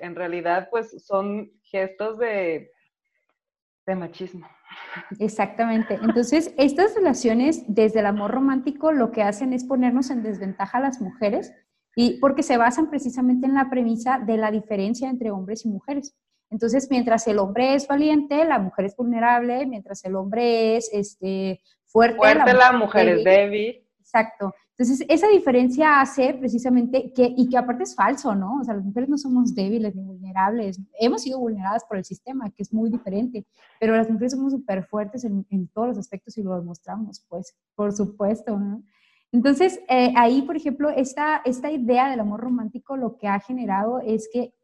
en, 0.00 0.14
realidad, 0.14 0.68
pues, 0.70 1.04
son 1.04 1.50
gestos 1.62 2.18
de, 2.18 2.70
de 3.86 3.94
machismo. 3.94 4.46
Exactamente. 5.18 5.98
Entonces, 6.02 6.54
estas 6.56 6.94
relaciones 6.94 7.64
desde 7.66 8.00
el 8.00 8.06
amor 8.06 8.30
romántico 8.30 8.92
lo 8.92 9.10
que 9.10 9.22
hacen 9.22 9.52
es 9.52 9.64
ponernos 9.64 10.10
en 10.10 10.22
desventaja 10.22 10.78
a 10.78 10.82
las 10.82 11.00
mujeres 11.00 11.52
y 11.96 12.18
porque 12.20 12.42
se 12.42 12.56
basan 12.56 12.88
precisamente 12.88 13.46
en 13.46 13.54
la 13.54 13.68
premisa 13.68 14.18
de 14.18 14.36
la 14.36 14.50
diferencia 14.50 15.08
entre 15.08 15.30
hombres 15.30 15.64
y 15.64 15.68
mujeres. 15.68 16.14
Entonces, 16.50 16.88
mientras 16.90 17.26
el 17.28 17.38
hombre 17.38 17.74
es 17.74 17.86
valiente, 17.86 18.44
la 18.44 18.58
mujer 18.58 18.86
es 18.86 18.96
vulnerable, 18.96 19.66
mientras 19.66 20.04
el 20.04 20.16
hombre 20.16 20.76
es 20.76 20.90
este, 20.92 21.60
fuerte, 21.86 22.54
la 22.54 22.72
mujer, 22.72 23.08
es 23.08 23.24
débil. 23.24 23.86
Exacto. 24.00 24.52
Entonces, 24.80 25.06
esa 25.10 25.28
diferencia 25.28 26.00
hace 26.00 26.32
precisamente 26.32 27.12
que, 27.12 27.34
y 27.36 27.50
que 27.50 27.58
aparte 27.58 27.82
es 27.82 27.94
falso, 27.94 28.34
¿no? 28.34 28.60
O 28.60 28.64
sea, 28.64 28.72
las 28.72 28.82
mujeres 28.82 29.10
no 29.10 29.18
somos 29.18 29.54
débiles 29.54 29.94
ni 29.94 30.02
vulnerables. 30.02 30.80
Hemos 30.98 31.20
sido 31.20 31.38
vulneradas 31.38 31.84
por 31.84 31.98
el 31.98 32.04
sistema, 32.06 32.48
que 32.48 32.62
es 32.62 32.72
muy 32.72 32.88
diferente, 32.88 33.44
pero 33.78 33.94
las 33.94 34.08
mujeres 34.08 34.32
somos 34.32 34.54
súper 34.54 34.86
fuertes 34.86 35.24
en, 35.24 35.46
en, 35.50 35.68
todos 35.68 35.88
los 35.88 35.98
aspectos 35.98 36.38
y 36.38 36.42
lo 36.42 36.56
demostramos, 36.56 37.22
pues, 37.28 37.54
por 37.74 37.92
supuesto, 37.92 38.58
¿no? 38.58 38.82
Entonces, 39.32 39.80
eh, 39.86 40.14
ahí, 40.16 40.40
por 40.40 40.56
ejemplo, 40.56 40.88
esta, 40.88 41.42
esta 41.44 41.70
idea 41.70 42.08
del 42.08 42.20
amor 42.20 42.40
romántico 42.40 42.96
lo 42.96 43.18
que 43.18 43.28
ha 43.28 43.38
generado 43.38 44.00
es 44.00 44.30
que 44.32 44.54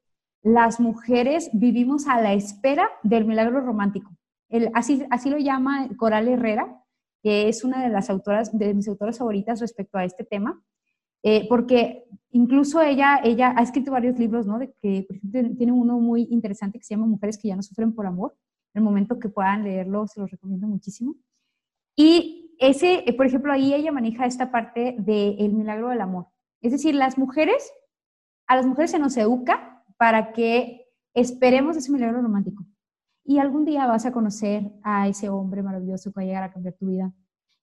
las 0.43 0.81
mujeres 0.81 1.51
vivimos 1.53 2.07
a 2.07 2.23
la 2.23 2.33
espera 2.33 2.89
del 3.03 3.27
milagro 3.27 3.61
romántico. 3.61 4.17
así, 4.73 5.05
así 5.11 5.29
lo 5.29 5.37
llama 5.37 5.89
Coral 5.99 6.27
Herrera, 6.27 6.86
que 7.27 7.49
es 7.49 7.65
una 7.65 7.83
de 7.83 7.89
las 7.89 8.09
autoras, 8.09 8.57
de 8.57 8.73
mis 8.73 8.87
autoras 8.87 9.19
favoritas 9.19 9.59
respecto 9.59 9.99
a 9.99 10.05
este 10.05 10.23
tema, 10.23 10.63
eh, 11.25 11.45
porque 11.49 12.05
incluso 12.31 12.81
ella, 12.81 13.19
ella 13.25 13.53
ha 13.57 13.65
escrito 13.65 13.91
varios 13.91 14.17
libros, 14.17 14.47
¿no? 14.47 14.61
De 14.61 14.73
que, 14.81 15.05
por 15.09 15.17
ejemplo, 15.17 15.57
tiene 15.57 15.73
uno 15.73 15.99
muy 15.99 16.29
interesante 16.31 16.79
que 16.79 16.85
se 16.85 16.95
llama 16.95 17.09
Mujeres 17.09 17.37
que 17.37 17.49
ya 17.49 17.57
no 17.57 17.65
sufren 17.65 17.93
por 17.93 18.07
amor. 18.07 18.37
En 18.75 18.79
el 18.79 18.85
momento 18.85 19.19
que 19.19 19.29
puedan 19.29 19.65
leerlo, 19.65 20.07
se 20.07 20.21
los 20.21 20.31
recomiendo 20.31 20.69
muchísimo. 20.69 21.17
Y 21.97 22.55
ese, 22.61 23.03
eh, 23.05 23.13
por 23.13 23.27
ejemplo, 23.27 23.53
ahí 23.53 23.75
ella 23.75 23.91
maneja 23.91 24.25
esta 24.25 24.53
parte 24.53 24.95
del 25.01 25.53
milagro 25.53 25.89
del 25.89 26.03
amor. 26.03 26.29
Es 26.61 26.71
decir, 26.71 26.95
las 26.95 27.19
mujeres, 27.19 27.73
a 28.47 28.55
las 28.55 28.67
mujeres 28.67 28.93
se 28.93 29.01
nos 29.01 29.17
educa 29.17 29.85
para 29.97 30.33
que 30.33 30.87
esperemos 31.13 31.77
ese 31.77 31.91
milagro 31.91 32.23
romántico. 32.23 32.65
Y 33.27 33.39
algún 33.39 33.65
día 33.65 33.87
vas 33.87 34.07
a 34.07 34.13
conocer 34.13 34.71
a 34.85 35.09
ese 35.09 35.29
hombre 35.29 35.63
maravilloso 35.63 36.13
que 36.13 36.21
va 36.21 36.23
a 36.23 36.27
llegar 36.27 36.43
a 36.45 36.53
cambiar 36.53 36.75
tu 36.75 36.87
vida. 36.87 37.13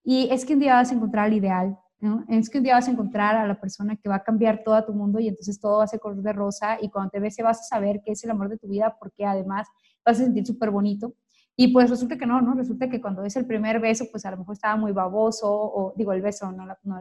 Y 0.03 0.27
es 0.29 0.45
que 0.45 0.53
un 0.53 0.59
día 0.59 0.75
vas 0.75 0.91
a 0.91 0.95
encontrar 0.95 1.25
al 1.25 1.33
ideal, 1.33 1.79
¿no? 2.01 2.25
Es 2.27 2.49
que 2.49 2.57
un 2.57 2.65
día 2.65 2.75
vas 2.75 2.89
a 2.89 2.91
encontrar 2.91 3.37
a 3.37 3.47
la 3.47 3.59
persona 3.59 3.95
que 3.95 4.09
va 4.09 4.15
a 4.15 4.23
cambiar 4.23 4.61
todo 4.65 4.83
tu 4.83 4.93
mundo 4.93 5.19
y 5.21 5.29
entonces 5.29 5.61
todo 5.61 5.77
va 5.77 5.85
a 5.85 5.87
ser 5.87 6.01
color 6.01 6.21
de 6.21 6.33
rosa 6.33 6.77
y 6.81 6.89
cuando 6.89 7.11
te 7.11 7.21
ves 7.21 7.37
vas 7.41 7.61
a 7.61 7.63
saber 7.63 8.01
que 8.03 8.11
es 8.11 8.23
el 8.25 8.31
amor 8.31 8.49
de 8.49 8.57
tu 8.57 8.67
vida 8.67 8.97
porque 8.99 9.25
además 9.25 9.69
vas 10.05 10.19
a 10.19 10.23
sentir 10.25 10.45
súper 10.45 10.69
bonito. 10.69 11.13
Y 11.55 11.67
pues 11.67 11.89
resulta 11.89 12.17
que 12.17 12.25
no, 12.25 12.41
¿no? 12.41 12.55
Resulta 12.55 12.89
que 12.89 12.99
cuando 12.99 13.23
es 13.23 13.35
el 13.35 13.45
primer 13.45 13.79
beso, 13.79 14.05
pues 14.11 14.25
a 14.25 14.31
lo 14.31 14.37
mejor 14.37 14.53
estaba 14.53 14.75
muy 14.75 14.91
baboso, 14.91 15.47
o 15.49 15.93
digo 15.95 16.11
el 16.11 16.21
beso, 16.21 16.51
no, 16.51 16.65
no, 16.65 16.75
no 16.83 16.99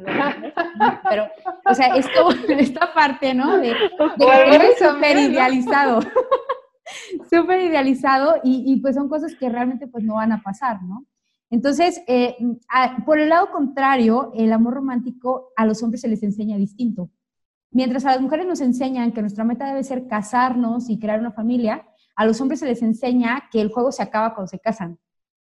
pero, 1.08 1.26
o 1.64 1.74
sea, 1.74 1.96
esto, 1.96 2.28
esta 2.48 2.92
parte, 2.92 3.32
¿no? 3.32 3.56
De, 3.56 3.68
de 3.68 4.74
súper 4.78 5.16
idealizado, 5.16 6.00
súper 7.30 7.62
idealizado, 7.62 8.36
y, 8.42 8.64
y, 8.66 8.80
pues 8.80 8.94
son 8.94 9.08
cosas 9.08 9.34
que 9.34 9.48
realmente 9.48 9.86
pues 9.86 10.04
no 10.04 10.14
van 10.14 10.32
a 10.32 10.42
pasar, 10.42 10.82
¿no? 10.82 11.06
Entonces, 11.52 12.02
eh, 12.06 12.34
por 13.04 13.20
el 13.20 13.28
lado 13.28 13.50
contrario, 13.50 14.32
el 14.34 14.54
amor 14.54 14.72
romántico 14.72 15.52
a 15.54 15.66
los 15.66 15.82
hombres 15.82 16.00
se 16.00 16.08
les 16.08 16.22
enseña 16.22 16.56
distinto. 16.56 17.10
Mientras 17.70 18.06
a 18.06 18.12
las 18.12 18.22
mujeres 18.22 18.46
nos 18.46 18.62
enseñan 18.62 19.12
que 19.12 19.20
nuestra 19.20 19.44
meta 19.44 19.66
debe 19.66 19.84
ser 19.84 20.06
casarnos 20.06 20.88
y 20.88 20.98
crear 20.98 21.20
una 21.20 21.30
familia, 21.30 21.86
a 22.16 22.24
los 22.24 22.40
hombres 22.40 22.60
se 22.60 22.66
les 22.66 22.80
enseña 22.80 23.50
que 23.52 23.60
el 23.60 23.70
juego 23.70 23.92
se 23.92 24.02
acaba 24.02 24.34
cuando 24.34 24.48
se 24.48 24.60
casan, 24.60 24.98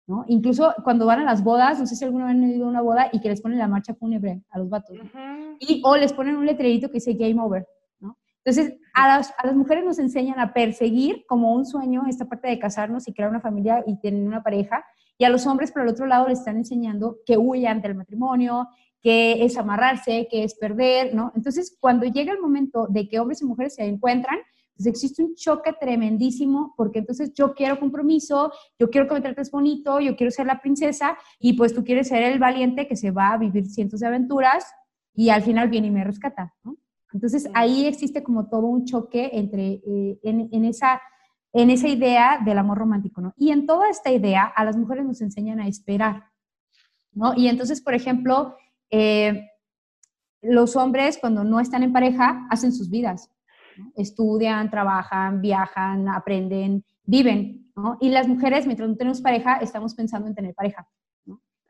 ¿no? 0.07 0.27
Incluso 0.29 0.75
cuando 0.85 1.07
van 1.07 1.21
a 1.21 1.25
las 1.25 1.43
bodas, 1.43 1.81
no 1.81 1.87
sé 1.87 1.97
si 1.97 2.05
alguna 2.05 2.27
vez 2.27 2.35
han 2.35 2.51
ido 2.51 2.67
a 2.67 2.69
una 2.69 2.83
boda 2.83 3.09
y 3.11 3.23
que 3.23 3.31
les 3.31 3.41
ponen 3.41 3.59
la 3.59 3.69
marcha 3.69 3.95
fúnebre 3.95 4.43
a 4.51 4.59
los 4.59 4.69
vatos, 4.69 4.99
y 5.59 5.81
o 5.87 5.97
les 5.97 6.13
ponen 6.13 6.37
un 6.37 6.45
letrerito 6.45 6.89
que 6.89 6.95
dice 6.95 7.15
game 7.15 7.41
over. 7.41 7.67
Entonces, 8.45 8.79
a 8.93 9.09
las, 9.09 9.33
a 9.39 9.47
las 9.47 9.57
mujeres 9.57 9.85
nos 9.85 9.99
enseñan 9.99 10.39
a 10.39 10.53
perseguir 10.53 11.25
como 11.27 11.55
un 11.55 11.65
sueño 11.65 12.03
esta 12.09 12.27
parte 12.27 12.49
de 12.49 12.59
casarnos 12.59 13.09
y 13.09 13.13
crear 13.13 13.31
una 13.31 13.41
familia 13.41 13.83
y 13.87 13.99
tener 14.01 14.27
una 14.27 14.43
pareja, 14.43 14.85
y 15.17 15.25
a 15.25 15.31
los 15.31 15.47
hombres, 15.47 15.71
por 15.71 15.83
el 15.83 15.89
otro 15.89 16.07
lado, 16.07 16.29
les 16.29 16.41
están 16.41 16.57
enseñando 16.57 17.19
que 17.25 17.39
huyan 17.39 17.81
del 17.81 17.95
matrimonio, 17.95 18.69
que 19.01 19.45
es 19.45 19.57
amarrarse, 19.57 20.27
que 20.31 20.45
es 20.45 20.55
perder, 20.57 21.15
¿no? 21.15 21.33
Entonces, 21.37 21.77
cuando 21.79 22.07
llega 22.07 22.33
el 22.33 22.41
momento 22.41 22.87
de 22.89 23.09
que 23.09 23.21
hombres 23.21 23.43
y 23.43 23.45
mujeres 23.45 23.75
se 23.75 23.85
encuentran, 23.85 24.39
pues 24.77 24.87
existe 24.87 25.23
un 25.23 25.37
choque 25.37 25.73
tremendísimo 25.79 26.75
porque 26.77 26.99
entonces 26.99 27.33
yo 27.33 27.55
quiero 27.55 27.79
compromiso, 27.79 28.53
yo 28.77 28.91
quiero 28.91 29.07
que 29.07 29.15
me 29.15 29.21
trates 29.21 29.51
bonito, 29.51 30.01
yo 30.01 30.17
quiero 30.17 30.33
ser 30.33 30.47
la 30.47 30.61
princesa 30.61 31.17
y 31.39 31.53
pues 31.53 31.75
tú 31.75 31.85
quieres 31.85 32.09
ser 32.09 32.25
el 32.25 32.41
valiente 32.41 32.89
que 32.89 32.97
se 32.97 33.13
va 33.13 33.35
a 33.35 33.39
vivir 33.39 33.67
cientos 33.67 34.01
de 34.01 34.09
aventuras 34.09 34.65
y 35.15 35.29
al 35.29 35.43
final 35.43 35.69
viene 35.69 35.89
y 35.89 35.91
me 35.93 36.03
rescata, 36.03 36.53
¿no? 36.65 36.77
Entonces 37.15 37.49
ahí 37.55 37.87
existe 37.87 38.25
como 38.25 38.49
todo 38.49 38.67
un 38.67 38.85
choque 38.85 39.31
entre, 39.33 39.81
eh, 39.87 40.19
en, 40.25 40.65
esa, 40.65 41.01
en 41.53 41.71
esa 41.71 41.89
idea 41.89 42.41
del 42.45 42.59
amor 42.59 42.79
romántico, 42.79 43.21
¿no? 43.21 43.33
Y 43.37 43.51
en 43.51 43.67
toda 43.67 43.89
esta 43.89 44.11
idea 44.11 44.45
a 44.45 44.65
las 44.65 44.77
mujeres 44.77 45.07
nos 45.07 45.21
enseñan 45.21 45.61
a 45.61 45.69
esperar, 45.69 46.25
¿no? 47.13 47.33
Y 47.37 47.47
entonces, 47.47 47.81
por 47.81 47.95
ejemplo, 47.95 48.57
eh, 48.91 49.49
los 50.43 50.75
hombres 50.75 51.17
cuando 51.19 51.45
no 51.45 51.61
están 51.61 51.85
en 51.85 51.93
pareja 51.93 52.47
hacen 52.51 52.73
sus 52.73 52.91
vidas, 52.91 53.31
Estudian, 53.97 54.71
trabajan, 54.71 55.41
viajan, 55.41 56.09
aprenden, 56.09 56.85
viven, 57.05 57.73
¿no? 57.77 57.97
Y 58.01 58.09
las 58.11 58.29
mujeres, 58.29 58.67
mientras 58.67 58.89
no 58.89 58.97
tenemos 58.97 59.21
pareja, 59.21 59.57
estamos 59.57 59.95
pensando 59.95 60.29
en 60.29 60.35
tener 60.35 60.55
pareja, 60.55 60.87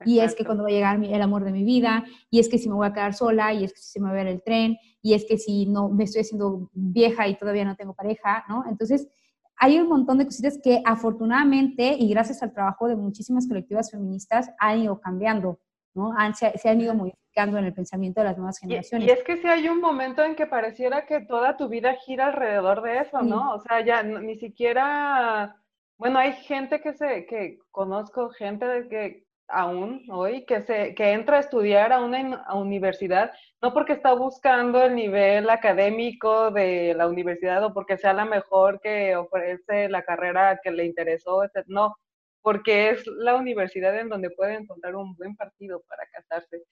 Y 0.05 0.19
es 0.19 0.35
que 0.35 0.45
cuando 0.45 0.65
va 0.65 0.69
a 0.69 0.73
llegar 0.73 1.03
el 1.03 1.23
amor 1.23 1.45
de 1.45 1.53
mi 1.53 1.65
vida, 1.65 2.05
y 2.31 2.41
es 2.41 2.49
que 2.49 2.59
si 2.59 2.69
me 2.69 2.75
voy 2.75 2.87
a 2.87 2.93
quedar 2.93 3.15
sola, 3.15 3.53
y 3.53 3.65
es 3.65 3.73
que 3.73 3.81
si 3.81 3.93
se 3.93 4.01
me 4.01 4.07
va 4.07 4.13
a 4.13 4.17
ver 4.17 4.27
el 4.27 4.43
tren, 4.43 4.77
y 5.01 5.15
es 5.15 5.25
que 5.25 5.39
si 5.39 5.67
no 5.67 5.89
me 5.89 6.05
estoy 6.05 6.23
haciendo 6.23 6.71
vieja 6.73 7.29
y 7.29 7.37
todavía 7.37 7.65
no 7.65 7.77
tengo 7.77 7.95
pareja, 7.95 8.45
¿no? 8.49 8.65
Entonces, 8.69 9.09
hay 9.57 9.79
un 9.79 9.89
montón 9.89 10.19
de 10.19 10.25
cositas 10.25 10.59
que 10.63 10.83
afortunadamente 10.85 11.95
y 11.99 12.09
gracias 12.09 12.43
al 12.43 12.53
trabajo 12.53 12.89
de 12.89 12.97
muchísimas 12.97 13.47
colectivas 13.47 13.91
feministas 13.91 14.51
han 14.59 14.81
ido 14.81 15.01
cambiando, 15.01 15.61
¿no? 15.95 16.13
se, 16.35 16.57
se, 16.59 16.69
han 16.69 16.81
ido 16.81 16.95
modificando 16.95 17.59
en 17.59 17.67
el 17.67 17.75
pensamiento 17.75 18.21
de 18.21 18.29
las 18.29 18.37
nuevas 18.37 18.59
generaciones. 18.59 19.09
Y, 19.09 19.11
es 19.13 19.23
que 19.23 19.37
si 19.37 19.47
hay 19.47 19.69
un 19.69 19.81
momento 19.81 20.25
en 20.25 20.35
que 20.35 20.47
pareciera 20.47 21.07
que 21.07 21.21
toda 21.21 21.57
tu 21.57 21.69
vida 21.69 21.95
gira 22.05 22.27
alrededor 22.27 22.83
de 22.83 22.99
eso, 22.99 23.23
¿no? 23.23 23.55
O 23.55 23.61
sea, 23.61 23.85
ya 23.85 24.03
ni 24.03 24.37
siquiera, 24.37 25.57
bueno, 25.99 26.19
hay 26.19 26.33
gente 26.33 26.81
que 26.81 26.95
se, 26.95 27.27
que 27.27 27.59
conozco 27.71 28.31
gente 28.31 28.67
que 28.91 29.24
aún 29.49 30.05
hoy 30.11 30.45
que 30.47 30.63
se 30.63 30.95
que 30.95 31.13
entra 31.13 31.37
a 31.37 31.41
estudiar 31.41 31.93
a 31.93 32.01
una 32.01 32.45
universidad 32.55 33.33
no 33.65 33.73
porque 33.73 33.95
está 33.95 34.13
buscando 34.13 34.83
el 34.85 34.95
nivel 34.95 35.49
académico 35.49 36.51
de 36.51 36.93
la 36.95 37.09
universidad 37.09 37.65
o 37.65 37.73
porque 37.73 37.97
sea 37.97 38.13
la 38.13 38.27
mejor 38.27 38.79
que 38.79 39.17
ofrece 39.17 39.89
la 39.89 40.03
carrera 40.03 40.61
que 40.63 40.71
le 40.71 40.85
interesó, 40.85 41.43
no, 41.67 41.97
porque 42.43 42.91
es 42.91 43.07
la 43.07 43.37
universidad 43.37 43.99
en 43.99 44.11
donde 44.11 44.29
puede 44.29 44.57
encontrar 44.57 44.95
un 44.97 45.17
buen 45.17 45.35
partido 45.35 45.83
para 45.89 46.07
casarse. 46.13 46.63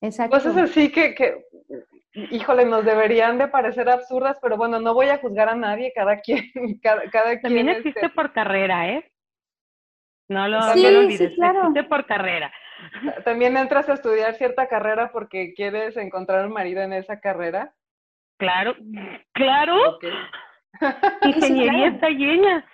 Exacto. 0.00 0.36
Cosas 0.36 0.56
así 0.56 0.90
que, 0.90 1.14
que, 1.14 1.44
híjole, 2.30 2.64
nos 2.64 2.82
deberían 2.82 3.36
de 3.36 3.48
parecer 3.48 3.90
absurdas, 3.90 4.38
pero 4.40 4.56
bueno, 4.56 4.80
no 4.80 4.94
voy 4.94 5.08
a 5.08 5.18
juzgar 5.18 5.50
a 5.50 5.54
nadie, 5.54 5.92
cada 5.94 6.18
quien, 6.18 6.44
cada, 6.82 7.10
cada 7.10 7.38
También 7.42 7.68
existe 7.68 8.06
este 8.06 8.08
por 8.08 8.32
carrera, 8.32 8.88
¿eh? 8.88 9.12
No 10.28 10.46
lo, 10.46 10.60
sí, 10.74 10.84
olvides, 10.84 11.20
existe 11.20 11.84
por 11.84 12.06
carrera. 12.06 12.52
¿También 13.24 13.56
entras 13.56 13.88
a 13.88 13.94
estudiar 13.94 14.34
cierta 14.34 14.68
carrera 14.68 15.10
porque 15.12 15.54
quieres 15.54 15.96
encontrar 15.96 16.46
un 16.46 16.52
marido 16.52 16.82
en 16.82 16.92
esa 16.92 17.18
carrera? 17.18 17.74
Claro, 18.38 18.74
claro. 19.32 19.98
Ingeniería 21.22 21.88
está 21.88 22.10
llena. 22.10 22.64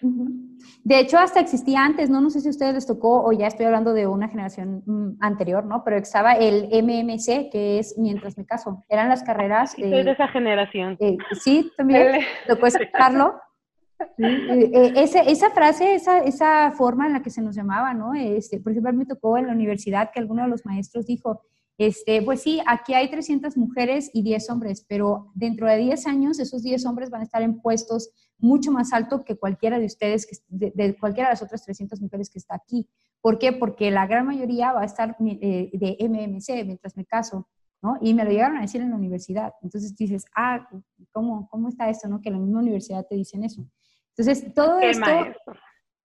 De 0.00 1.00
hecho, 1.00 1.18
hasta 1.18 1.40
existía 1.40 1.84
antes, 1.84 2.08
¿no? 2.08 2.20
No 2.20 2.30
sé 2.30 2.40
si 2.40 2.48
a 2.48 2.50
ustedes 2.50 2.74
les 2.74 2.86
tocó 2.86 3.24
o 3.24 3.32
ya 3.32 3.46
estoy 3.46 3.66
hablando 3.66 3.92
de 3.92 4.06
una 4.06 4.28
generación 4.28 4.82
mm, 4.86 5.16
anterior, 5.20 5.64
¿no? 5.64 5.82
Pero 5.84 5.96
estaba 5.96 6.34
el 6.34 6.68
MMC, 6.72 7.50
que 7.50 7.78
es 7.78 7.98
Mientras 7.98 8.38
me 8.38 8.46
caso. 8.46 8.84
Eran 8.88 9.08
las 9.08 9.22
carreras... 9.22 9.72
Sí, 9.72 9.82
soy 9.82 10.04
de 10.04 10.12
esa 10.12 10.28
generación. 10.28 10.96
Eh, 11.00 11.16
sí, 11.32 11.70
también. 11.76 12.20
¿Lo 12.48 12.58
puedes 12.58 12.76
Eh, 14.18 14.70
eh, 14.74 14.92
esa, 15.26 15.50
frase, 15.50 15.94
esa, 15.94 16.20
esa 16.20 16.72
forma 16.72 17.06
en 17.06 17.14
la 17.14 17.22
que 17.22 17.30
se 17.30 17.42
nos 17.42 17.56
llamaba, 17.56 17.94
¿no? 17.94 18.14
Este, 18.14 18.60
por 18.60 18.72
ejemplo, 18.72 18.92
me 18.92 19.06
tocó 19.06 19.38
en 19.38 19.46
la 19.46 19.52
universidad 19.52 20.10
que 20.12 20.20
alguno 20.20 20.42
de 20.42 20.48
los 20.48 20.64
maestros 20.64 21.06
dijo, 21.06 21.42
este, 21.78 22.22
pues 22.22 22.42
sí, 22.42 22.60
aquí 22.66 22.94
hay 22.94 23.08
300 23.08 23.56
mujeres 23.56 24.10
y 24.12 24.22
10 24.22 24.50
hombres, 24.50 24.84
pero 24.88 25.30
dentro 25.34 25.68
de 25.68 25.76
10 25.76 26.06
años 26.08 26.40
esos 26.40 26.62
10 26.62 26.84
hombres 26.86 27.10
van 27.10 27.20
a 27.20 27.24
estar 27.24 27.42
en 27.42 27.60
puestos 27.60 28.10
mucho 28.38 28.72
más 28.72 28.92
altos 28.92 29.22
que 29.24 29.36
cualquiera 29.36 29.78
de 29.78 29.86
ustedes, 29.86 30.26
que, 30.26 30.36
de, 30.48 30.96
cualquiera 30.96 31.28
de 31.28 31.34
las 31.34 31.42
otras 31.42 31.64
300 31.64 32.00
mujeres 32.00 32.30
que 32.30 32.38
está 32.38 32.56
aquí. 32.56 32.88
¿Por 33.20 33.38
qué? 33.38 33.52
Porque 33.52 33.90
la 33.90 34.06
gran 34.06 34.26
mayoría 34.26 34.72
va 34.72 34.82
a 34.82 34.86
estar 34.86 35.16
eh, 35.20 35.70
de 35.72 35.96
MMC 36.00 36.64
mientras 36.64 36.96
me 36.96 37.04
caso, 37.04 37.48
¿no? 37.80 37.96
Y 38.00 38.14
me 38.14 38.24
lo 38.24 38.30
llegaron 38.30 38.58
a 38.58 38.62
decir 38.62 38.80
en 38.80 38.90
la 38.90 38.96
universidad. 38.96 39.54
Entonces 39.62 39.94
dices, 39.96 40.24
ah, 40.34 40.68
¿cómo, 41.12 41.48
cómo 41.48 41.68
está 41.68 41.88
esto, 41.90 42.08
no? 42.08 42.20
Que 42.20 42.28
en 42.28 42.36
la 42.36 42.40
misma 42.40 42.60
universidad 42.60 43.06
te 43.08 43.16
dicen 43.16 43.44
eso. 43.44 43.68
Entonces, 44.18 44.52
todo 44.54 44.80
esto... 44.80 45.06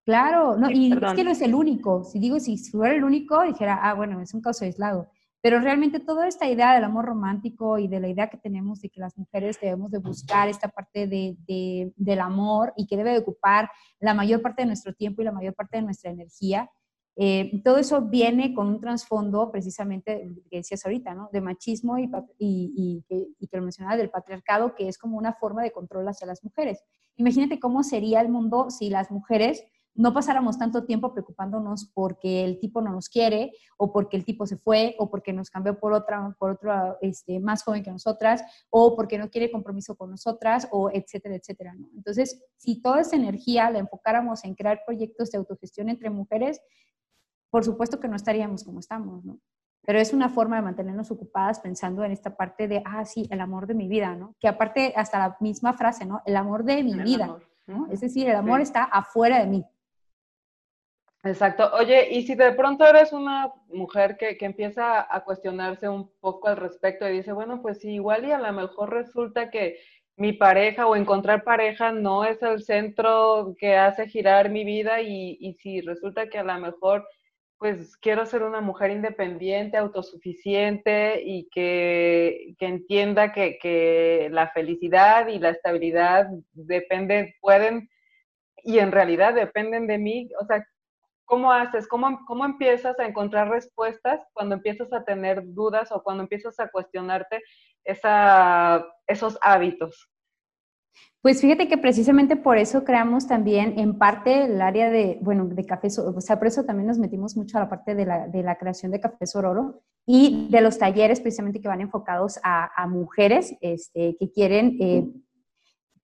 Claro, 0.06 0.58
no, 0.58 0.70
y 0.70 0.92
es 0.92 1.14
que 1.14 1.24
no 1.24 1.32
es 1.32 1.42
el 1.42 1.56
único. 1.56 2.04
Si 2.04 2.20
digo, 2.20 2.38
si 2.38 2.58
fuera 2.58 2.94
el 2.94 3.06
único, 3.06 3.42
dijera, 3.42 3.80
ah, 3.82 3.94
bueno, 3.94 4.20
es 4.20 4.34
un 4.34 4.42
caso 4.42 4.66
aislado 4.66 5.10
pero 5.44 5.60
realmente 5.60 6.00
toda 6.00 6.26
esta 6.26 6.50
idea 6.50 6.74
del 6.74 6.86
amor 6.86 7.04
romántico 7.04 7.78
y 7.78 7.90
de 7.90 8.00
la 8.00 8.08
idea 8.08 8.30
que 8.30 8.38
tenemos 8.38 8.80
de 8.80 8.88
que 8.88 9.02
las 9.02 9.18
mujeres 9.18 9.60
debemos 9.60 9.92
de 9.92 9.98
buscar 9.98 10.48
esta 10.48 10.70
parte 10.70 11.06
de, 11.06 11.92
del 11.98 12.22
amor 12.22 12.72
y 12.78 12.88
que 12.88 12.96
debe 12.96 13.12
de 13.12 13.18
ocupar 13.18 13.70
la 14.00 14.14
mayor 14.14 14.42
parte 14.42 14.62
de 14.62 14.68
nuestro 14.68 14.94
tiempo 14.94 15.22
y 15.22 15.26
la 15.26 15.34
mayor 15.34 15.54
parte 15.54 15.76
de 15.76 15.84
nuestra 15.84 16.12
energía, 16.12 16.72
eh, 17.18 17.62
todo 17.62 17.78
eso 17.78 18.04
viene 18.04 18.54
con 18.54 18.68
un 18.68 18.80
trasfondo 18.80 19.52
precisamente, 19.52 20.32
que 20.50 20.58
decías 20.58 20.86
ahorita, 20.86 21.14
¿no? 21.14 21.30
De 21.34 21.42
machismo 21.42 22.00
y, 22.00 22.10
y, 22.40 23.04
y, 23.38 23.48
que 23.48 23.58
lo 23.58 23.64
mencionaba 23.64 23.98
del 23.98 24.10
patriarcado, 24.10 24.74
que 24.76 24.88
es 24.88 24.98
como 24.98 25.18
una 25.18 25.34
forma 25.34 25.62
de 25.62 25.72
control 25.72 26.08
hacia 26.08 26.26
las 26.26 26.42
mujeres. 26.42 26.82
Imagínate 27.16 27.60
cómo 27.60 27.84
sería 27.84 28.22
el 28.22 28.30
mundo 28.30 28.70
si 28.70 28.90
las 28.90 29.12
mujeres 29.12 29.64
no 29.96 30.14
pasáramos 30.14 30.58
tanto 30.58 30.86
tiempo 30.86 31.14
preocupándonos 31.14 31.92
porque 31.94 32.44
el 32.44 32.60
tipo 32.60 32.82
no 32.82 32.92
nos 32.92 33.10
quiere 33.10 33.52
o 33.78 33.92
porque 33.92 34.18
el 34.18 34.26
tipo 34.26 34.48
se 34.48 34.58
fue 34.58 34.96
o 34.98 35.10
porque 35.10 35.34
nos 35.34 35.50
cambió 35.50 35.80
por 35.80 35.94
otra, 35.94 36.36
por 36.40 36.52
otro 36.52 36.98
este, 37.02 37.40
más 37.40 37.64
joven 37.64 37.84
que 37.84 37.92
nosotras 37.92 38.44
o 38.70 38.96
porque 38.96 39.18
no 39.18 39.30
quiere 39.30 39.52
compromiso 39.52 39.96
con 39.96 40.10
nosotras 40.10 40.68
o 40.72 40.90
etcétera, 40.92 41.36
etcétera. 41.36 41.76
Entonces, 41.96 42.44
si 42.58 42.82
toda 42.82 43.02
esa 43.02 43.16
energía 43.16 43.70
la 43.70 43.80
enfocáramos 43.80 44.44
en 44.46 44.56
crear 44.56 44.82
proyectos 44.86 45.30
de 45.32 45.38
autogestión 45.38 45.90
entre 45.90 46.10
mujeres, 46.10 46.60
por 47.52 47.64
supuesto 47.64 48.00
que 48.00 48.08
no 48.08 48.16
estaríamos 48.16 48.64
como 48.64 48.80
estamos, 48.80 49.24
¿no? 49.24 49.40
Pero 49.86 50.00
es 50.00 50.14
una 50.14 50.30
forma 50.30 50.56
de 50.56 50.62
mantenernos 50.62 51.12
ocupadas 51.12 51.60
pensando 51.60 52.04
en 52.04 52.12
esta 52.12 52.36
parte 52.38 52.68
de, 52.68 52.82
ah, 52.86 53.04
sí, 53.06 53.28
el 53.30 53.42
amor 53.42 53.68
de 53.68 53.74
mi 53.74 53.88
vida, 53.88 54.16
¿no? 54.16 54.36
Que 54.40 54.48
aparte, 54.48 54.94
hasta 54.96 55.20
la 55.20 55.38
misma 55.42 55.74
frase, 55.74 56.06
¿no? 56.06 56.22
El 56.26 56.38
amor 56.38 56.64
de 56.64 56.84
mi 56.84 56.94
vida, 56.94 57.38
¿no? 57.68 57.88
Es 57.92 58.00
decir, 58.00 58.30
el 58.30 58.36
amor 58.36 58.62
está 58.62 58.84
afuera 58.84 59.40
de 59.40 59.48
mí. 59.48 59.66
Exacto. 61.26 61.70
Oye, 61.74 62.10
y 62.12 62.24
si 62.24 62.36
de 62.36 62.52
pronto 62.52 62.86
eres 62.86 63.14
una 63.14 63.52
mujer 63.70 64.18
que, 64.18 64.38
que, 64.38 64.46
empieza 64.46 65.08
a 65.10 65.24
cuestionarse 65.24 65.88
un 65.88 66.12
poco 66.20 66.50
al 66.50 66.58
respecto 66.58 67.08
y 67.08 67.14
dice, 67.14 67.32
bueno, 67.32 67.62
pues 67.62 67.80
sí, 67.80 67.92
igual 67.92 68.26
y 68.26 68.32
a 68.32 68.40
lo 68.40 68.52
mejor 68.52 68.90
resulta 68.90 69.50
que 69.50 69.80
mi 70.18 70.34
pareja 70.34 70.86
o 70.86 70.96
encontrar 70.96 71.44
pareja 71.44 71.92
no 71.92 72.26
es 72.26 72.42
el 72.42 72.62
centro 72.62 73.56
que 73.58 73.78
hace 73.78 74.08
girar 74.08 74.50
mi 74.50 74.64
vida 74.64 75.02
y, 75.02 75.38
y 75.40 75.54
si 75.54 75.82
resulta 75.82 76.28
que 76.28 76.40
a 76.40 76.44
lo 76.44 76.58
mejor 76.60 77.08
pues 77.64 77.96
quiero 77.96 78.26
ser 78.26 78.44
una 78.44 78.60
mujer 78.60 78.92
independiente, 78.92 79.78
autosuficiente 79.78 81.22
y 81.24 81.48
que, 81.50 82.56
que 82.60 82.66
entienda 82.66 83.32
que, 83.32 83.58
que 83.58 84.28
la 84.34 84.50
felicidad 84.50 85.30
y 85.30 85.40
la 85.40 85.52
estabilidad 85.52 86.28
dependen, 86.52 87.34
pueden 87.40 87.90
y 88.66 88.80
en 88.80 88.92
realidad 88.92 89.34
dependen 89.34 89.88
de 89.88 89.98
mí. 89.98 90.30
O 90.42 90.46
sea, 90.46 90.68
¿Cómo 91.24 91.54
haces? 91.54 91.88
¿Cómo, 91.88 92.26
¿Cómo 92.28 92.44
empiezas 92.44 93.00
a 93.00 93.06
encontrar 93.06 93.50
respuestas 93.50 94.20
cuando 94.34 94.56
empiezas 94.56 94.92
a 94.92 95.06
tener 95.06 95.42
dudas 95.46 95.90
o 95.94 96.04
cuando 96.04 96.24
empiezas 96.24 96.60
a 96.60 96.68
cuestionarte 96.68 97.42
esa, 97.86 98.86
esos 99.08 99.40
hábitos? 99.42 100.13
Pues 101.22 101.40
fíjate 101.40 101.68
que 101.68 101.78
precisamente 101.78 102.36
por 102.36 102.58
eso 102.58 102.84
creamos 102.84 103.28
también 103.28 103.80
en 103.80 103.98
parte 103.98 104.46
el 104.46 104.62
área 104.62 104.90
de, 104.90 105.20
bueno, 105.22 105.46
de 105.46 105.66
café, 105.66 105.88
o 105.88 106.22
sea, 106.22 106.38
por 106.38 106.48
eso 106.48 106.66
también 106.66 106.88
nos 106.88 107.00
metimos 107.00 107.38
mucho 107.38 107.58
a 107.58 107.62
la 107.62 107.70
parte 107.70 107.96
de 107.96 108.06
la, 108.06 108.28
de 108.28 108.44
la 108.44 108.58
creación 108.58 108.92
de 108.92 109.00
Café 109.00 109.26
Sororo 109.26 109.82
y 110.06 110.50
de 110.50 110.60
los 110.60 110.78
talleres 110.78 111.22
precisamente 111.22 111.62
que 111.62 111.70
van 111.70 111.80
enfocados 111.80 112.40
a, 112.44 112.88
mujeres 112.88 113.56
este, 113.62 114.18
que 114.20 114.32
quieren 114.32 114.78
eh, 114.82 115.08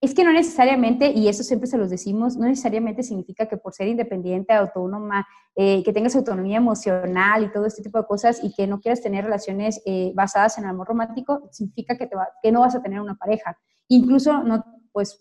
es 0.02 0.14
que 0.14 0.24
no 0.24 0.32
necesariamente, 0.32 1.12
y 1.12 1.28
eso 1.28 1.44
siempre 1.44 1.68
se 1.68 1.78
los 1.78 1.90
decimos, 1.90 2.38
no 2.38 2.46
necesariamente 2.46 3.04
significa 3.04 3.48
que 3.48 3.58
por 3.58 3.74
ser 3.74 3.90
independiente, 3.90 4.54
autónoma, 4.54 5.28
eh, 5.56 5.84
que 5.84 5.92
tengas 5.92 6.16
autonomía 6.16 6.58
emocional 6.58 7.44
y 7.44 7.52
todo 7.52 7.66
este 7.66 7.84
tipo 7.84 7.98
de 7.98 8.08
cosas 8.08 8.42
y 8.42 8.54
que 8.54 8.66
no 8.66 8.80
quieras 8.80 9.02
tener 9.02 9.26
relaciones 9.26 9.82
eh, 9.86 10.14
basadas 10.16 10.58
en 10.58 10.64
el 10.64 10.70
amor 10.70 10.88
romántico, 10.88 11.50
significa 11.52 11.98
que, 11.98 12.08
te 12.08 12.16
que 12.42 12.52
no 12.52 12.62
vas 12.62 12.76
a 12.76 12.82
tener 12.82 13.02
una 13.02 13.16
pareja. 13.16 13.58
Incluso, 13.90 14.42
no, 14.42 14.64
pues, 14.92 15.20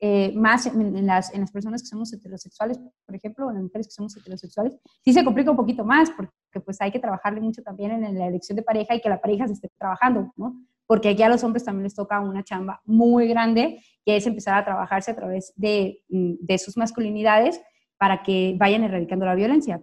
eh, 0.00 0.32
más 0.34 0.66
en, 0.66 1.06
las, 1.06 1.32
en 1.34 1.40
las 1.40 1.50
personas 1.50 1.82
que 1.82 1.88
somos 1.88 2.12
heterosexuales, 2.12 2.78
por 3.06 3.14
ejemplo, 3.14 3.48
en 3.48 3.54
las 3.54 3.62
mujeres 3.64 3.86
que 3.86 3.92
somos 3.92 4.16
heterosexuales, 4.16 4.74
sí 5.04 5.12
se 5.12 5.24
complica 5.24 5.50
un 5.50 5.56
poquito 5.56 5.84
más 5.84 6.10
porque 6.10 6.60
pues 6.64 6.80
hay 6.80 6.90
que 6.90 6.98
trabajarle 6.98 7.40
mucho 7.40 7.62
también 7.62 7.92
en 7.92 8.18
la 8.18 8.26
elección 8.26 8.56
de 8.56 8.62
pareja 8.62 8.94
y 8.94 9.00
que 9.00 9.08
la 9.08 9.20
pareja 9.20 9.46
se 9.46 9.54
esté 9.54 9.70
trabajando, 9.78 10.32
¿no? 10.36 10.54
porque 10.90 11.10
aquí 11.10 11.22
a 11.22 11.28
los 11.28 11.44
hombres 11.44 11.62
también 11.62 11.84
les 11.84 11.94
toca 11.94 12.18
una 12.18 12.42
chamba 12.42 12.82
muy 12.84 13.28
grande, 13.28 13.80
que 14.04 14.16
es 14.16 14.26
empezar 14.26 14.56
a 14.56 14.64
trabajarse 14.64 15.12
a 15.12 15.14
través 15.14 15.52
de, 15.54 16.02
mm, 16.08 16.32
de 16.40 16.58
sus 16.58 16.76
masculinidades 16.76 17.60
para 17.96 18.24
que 18.24 18.56
vayan 18.58 18.82
erradicando 18.82 19.24
la 19.24 19.36
violencia. 19.36 19.80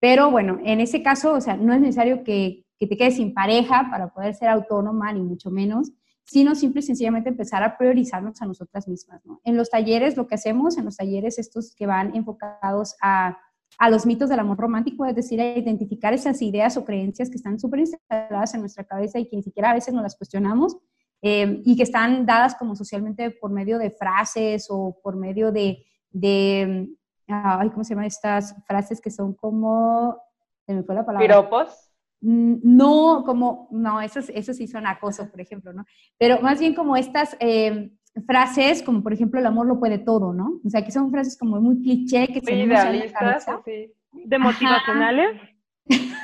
Pero 0.00 0.30
bueno, 0.30 0.58
en 0.62 0.80
ese 0.80 1.02
caso, 1.02 1.32
o 1.32 1.40
sea, 1.40 1.56
no 1.56 1.72
es 1.72 1.80
necesario 1.80 2.24
que, 2.24 2.66
que 2.78 2.86
te 2.86 2.98
quedes 2.98 3.16
sin 3.16 3.32
pareja 3.32 3.88
para 3.90 4.08
poder 4.08 4.34
ser 4.34 4.50
autónoma, 4.50 5.14
ni 5.14 5.22
mucho 5.22 5.50
menos, 5.50 5.92
sino 6.24 6.54
simple 6.54 6.80
y 6.80 6.82
sencillamente 6.82 7.28
empezar 7.28 7.62
a 7.62 7.76
priorizarnos 7.76 8.40
a 8.42 8.46
nosotras 8.46 8.88
mismas. 8.88 9.22
En 9.44 9.56
los 9.56 9.70
talleres, 9.70 10.16
lo 10.16 10.26
que 10.26 10.34
hacemos, 10.36 10.78
en 10.78 10.84
los 10.86 10.96
talleres 10.96 11.38
estos 11.38 11.74
que 11.74 11.86
van 11.86 12.14
enfocados 12.16 12.96
a 13.02 13.38
a 13.78 13.90
los 13.90 14.06
mitos 14.06 14.28
del 14.28 14.38
amor 14.38 14.58
romántico, 14.58 15.04
es 15.04 15.14
decir, 15.14 15.40
a 15.40 15.56
identificar 15.56 16.12
esas 16.14 16.40
ideas 16.42 16.76
o 16.76 16.84
creencias 16.84 17.28
que 17.28 17.36
están 17.36 17.58
súper 17.58 17.80
instaladas 17.80 18.54
en 18.54 18.60
nuestra 18.60 18.84
cabeza 18.84 19.18
y 19.18 19.28
que 19.28 19.36
ni 19.36 19.42
siquiera 19.42 19.70
a 19.70 19.74
veces 19.74 19.92
no 19.92 20.02
las 20.02 20.16
cuestionamos 20.16 20.76
eh, 21.22 21.62
y 21.64 21.76
que 21.76 21.82
están 21.82 22.26
dadas 22.26 22.54
como 22.54 22.76
socialmente 22.76 23.30
por 23.30 23.50
medio 23.50 23.78
de 23.78 23.90
frases 23.90 24.66
o 24.70 24.98
por 25.02 25.16
medio 25.16 25.50
de, 25.50 25.84
de 26.10 26.88
ay, 27.26 27.70
¿cómo 27.70 27.84
se 27.84 27.90
llaman 27.90 28.06
estas 28.06 28.54
frases 28.66 29.00
que 29.00 29.10
son 29.10 29.34
como, 29.34 30.18
se 30.66 30.74
me 30.74 30.82
fue 30.82 30.94
la 30.94 31.04
palabra. 31.04 31.26
¿Piropos? 31.26 31.90
No, 32.26 33.22
como, 33.26 33.68
no, 33.70 34.00
eso, 34.00 34.20
eso 34.32 34.54
sí 34.54 34.66
son 34.66 34.86
acoso, 34.86 35.30
por 35.30 35.40
ejemplo, 35.42 35.74
¿no? 35.74 35.84
Pero 36.18 36.40
más 36.40 36.58
bien 36.58 36.74
como 36.74 36.96
estas 36.96 37.36
eh, 37.38 37.90
frases 38.26 38.82
como, 38.82 39.02
por 39.02 39.12
ejemplo, 39.12 39.38
el 39.40 39.46
amor 39.46 39.66
lo 39.66 39.78
puede 39.78 39.98
todo, 39.98 40.32
¿no? 40.32 40.60
O 40.64 40.70
sea, 40.70 40.82
que 40.82 40.90
son 40.90 41.10
frases 41.10 41.36
como 41.36 41.60
muy 41.60 41.82
cliché 41.82 42.28
que 42.28 42.40
se 42.40 42.54
idealistas, 42.54 43.46
sí. 43.64 43.92
¿De 44.12 44.38
motivacionales? 44.38 45.38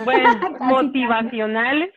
Bueno, 0.04 0.30
motivacionales. 0.60 1.90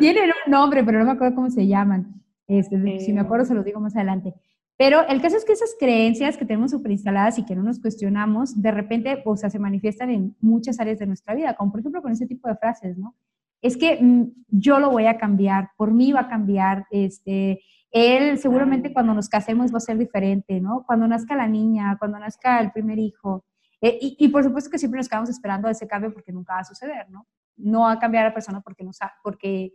Tienen 0.00 0.30
un 0.44 0.50
nombre, 0.50 0.82
pero 0.82 0.98
no 0.98 1.04
me 1.04 1.12
acuerdo 1.12 1.36
cómo 1.36 1.50
se 1.50 1.66
llaman. 1.66 2.20
Este, 2.48 2.98
Si 2.98 3.12
me 3.12 3.20
acuerdo, 3.20 3.44
se 3.44 3.54
los 3.54 3.64
digo 3.64 3.80
más 3.80 3.94
adelante. 3.94 4.34
Pero 4.76 5.06
el 5.06 5.22
caso 5.22 5.36
es 5.36 5.44
que 5.44 5.52
esas 5.52 5.76
creencias 5.78 6.36
que 6.36 6.44
tenemos 6.44 6.72
super 6.72 6.90
instaladas 6.90 7.38
y 7.38 7.44
que 7.44 7.54
no 7.54 7.62
nos 7.62 7.80
cuestionamos, 7.80 8.60
de 8.60 8.72
repente, 8.72 9.22
o 9.24 9.36
sea, 9.36 9.48
se 9.48 9.60
manifiestan 9.60 10.10
en 10.10 10.36
muchas 10.40 10.80
áreas 10.80 10.98
de 10.98 11.06
nuestra 11.06 11.34
vida, 11.34 11.54
como 11.54 11.70
por 11.70 11.80
ejemplo 11.80 12.02
con 12.02 12.12
ese 12.12 12.26
tipo 12.26 12.48
de 12.48 12.56
frases, 12.56 12.98
¿no? 12.98 13.14
Es 13.62 13.76
que 13.76 13.98
mm, 14.02 14.24
yo 14.48 14.80
lo 14.80 14.90
voy 14.90 15.06
a 15.06 15.16
cambiar, 15.16 15.70
por 15.76 15.92
mí 15.92 16.12
va 16.12 16.22
a 16.22 16.28
cambiar, 16.28 16.86
este, 16.90 17.60
él 17.94 18.38
seguramente 18.38 18.92
cuando 18.92 19.14
nos 19.14 19.28
casemos 19.28 19.72
va 19.72 19.76
a 19.78 19.80
ser 19.80 19.96
diferente, 19.96 20.60
¿no? 20.60 20.84
Cuando 20.84 21.06
nazca 21.06 21.36
la 21.36 21.46
niña, 21.46 21.96
cuando 21.96 22.18
nazca 22.18 22.58
el 22.60 22.72
primer 22.72 22.98
hijo. 22.98 23.44
Eh, 23.80 23.98
y, 24.00 24.28
por 24.28 24.42
supuesto 24.42 24.70
que 24.70 24.78
siempre 24.78 24.98
nos 24.98 25.08
quedamos 25.08 25.30
esperando 25.30 25.68
ese 25.68 25.86
cambio 25.86 26.12
porque 26.12 26.32
nunca 26.32 26.54
va 26.54 26.60
a 26.60 26.64
suceder, 26.64 27.08
¿no? 27.10 27.28
No 27.56 27.82
va 27.82 27.92
a 27.92 27.98
cambiar 28.00 28.24
a 28.24 28.28
la 28.30 28.34
persona 28.34 28.60
porque, 28.62 28.82
nos, 28.82 28.98
porque, 29.22 29.74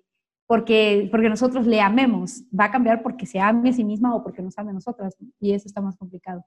porque, 0.49 1.07
porque 1.11 1.29
nosotros 1.29 1.67
le 1.67 1.79
amemos, 1.79 2.41
va 2.57 2.65
a 2.65 2.71
cambiar 2.71 3.03
porque 3.03 3.27
se 3.27 3.39
ame 3.39 3.69
a 3.69 3.73
sí 3.73 3.83
misma 3.83 4.15
o 4.15 4.23
porque 4.23 4.41
nos 4.41 4.57
ame 4.57 4.71
a 4.71 4.73
nosotras, 4.73 5.15
y 5.39 5.53
eso 5.53 5.67
está 5.67 5.79
más 5.79 5.95
complicado. 5.95 6.43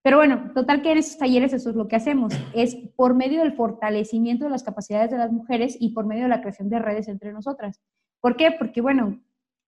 Pero 0.00 0.16
bueno, 0.16 0.52
total 0.54 0.80
que 0.80 0.92
en 0.92 0.98
esos 0.98 1.18
talleres 1.18 1.52
eso 1.52 1.68
es 1.68 1.76
lo 1.76 1.86
que 1.86 1.96
hacemos, 1.96 2.32
es 2.54 2.74
por 2.96 3.14
medio 3.14 3.40
del 3.40 3.52
fortalecimiento 3.52 4.46
de 4.46 4.50
las 4.50 4.62
capacidades 4.62 5.10
de 5.10 5.18
las 5.18 5.30
mujeres 5.30 5.76
y 5.78 5.90
por 5.90 6.06
medio 6.06 6.22
de 6.22 6.30
la 6.30 6.40
creación 6.40 6.70
de 6.70 6.78
redes 6.78 7.08
entre 7.08 7.32
nosotras. 7.32 7.78
¿Por 8.20 8.36
qué? 8.36 8.52
Porque 8.52 8.80
bueno, 8.80 9.20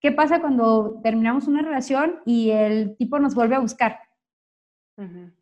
¿Qué 0.05 0.13
pasa 0.13 0.43
cuando 0.43 1.01
terminamos 1.03 1.49
una 1.49 1.63
relación 1.63 2.17
y 2.27 2.51
el 2.51 2.95
tipo 2.99 3.19
nos 3.19 3.35
vuelve 3.35 3.55
a 3.55 3.61
buscar? 3.61 4.01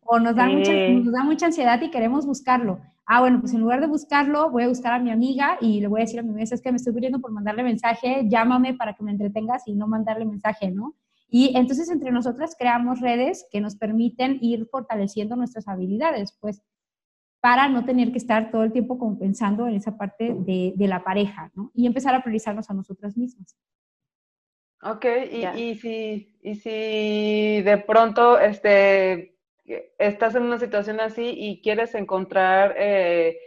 O 0.05 0.19
nos 0.19 0.37
da, 0.37 0.47
mucha, 0.47 0.71
nos 0.71 1.11
da 1.11 1.23
mucha 1.25 1.47
ansiedad 1.47 1.81
y 1.81 1.91
queremos 1.91 2.25
buscarlo. 2.25 2.79
Ah, 3.05 3.19
bueno, 3.19 3.41
pues 3.41 3.53
en 3.53 3.59
lugar 3.59 3.81
de 3.81 3.87
buscarlo, 3.87 4.49
voy 4.49 4.63
a 4.63 4.67
buscar 4.69 4.93
a 4.93 4.99
mi 4.99 5.11
amiga 5.11 5.57
y 5.59 5.81
le 5.81 5.87
voy 5.87 6.01
a 6.01 6.05
decir 6.05 6.19
a 6.19 6.23
mi 6.23 6.29
amiga, 6.29 6.43
es 6.43 6.61
que 6.61 6.71
me 6.71 6.77
estoy 6.77 6.93
pidiendo 6.93 7.19
por 7.19 7.31
mandarle 7.31 7.63
mensaje, 7.63 8.25
llámame 8.29 8.75
para 8.75 8.93
que 8.93 9.03
me 9.03 9.11
entretengas 9.11 9.67
y 9.67 9.75
no 9.75 9.87
mandarle 9.87 10.25
mensaje, 10.25 10.71
¿no? 10.71 10.95
Y 11.27 11.57
entonces 11.57 11.89
entre 11.89 12.11
nosotras 12.11 12.55
creamos 12.57 13.01
redes 13.01 13.45
que 13.51 13.59
nos 13.59 13.75
permiten 13.75 14.37
ir 14.39 14.67
fortaleciendo 14.67 15.35
nuestras 15.35 15.67
habilidades, 15.67 16.37
pues 16.39 16.61
para 17.41 17.67
no 17.67 17.83
tener 17.83 18.13
que 18.13 18.19
estar 18.19 18.51
todo 18.51 18.63
el 18.63 18.71
tiempo 18.71 19.17
pensando 19.19 19.67
en 19.67 19.75
esa 19.75 19.97
parte 19.97 20.33
de, 20.33 20.73
de 20.77 20.87
la 20.87 21.03
pareja, 21.03 21.51
¿no? 21.55 21.71
Y 21.73 21.87
empezar 21.87 22.15
a 22.15 22.21
priorizarnos 22.21 22.69
a 22.69 22.73
nosotras 22.73 23.17
mismas. 23.17 23.57
Ok, 24.81 25.05
y, 25.31 25.61
y, 25.61 25.75
si, 25.75 26.37
y 26.41 26.55
si 26.55 27.61
de 27.61 27.83
pronto 27.85 28.37
este, 28.37 29.32
estás 29.97 30.35
en 30.35 30.43
una 30.43 30.59
situación 30.59 30.99
así 30.99 31.33
y 31.35 31.61
quieres 31.61 31.95
encontrar 31.95 32.75
eh, 32.77 33.37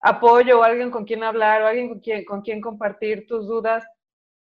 apoyo 0.00 0.60
o 0.60 0.62
alguien 0.62 0.90
con 0.90 1.04
quien 1.04 1.22
hablar 1.22 1.62
o 1.62 1.66
alguien 1.66 2.00
con 2.24 2.42
quien, 2.42 2.60
compartir 2.60 3.26
tus 3.26 3.46
dudas, 3.46 3.84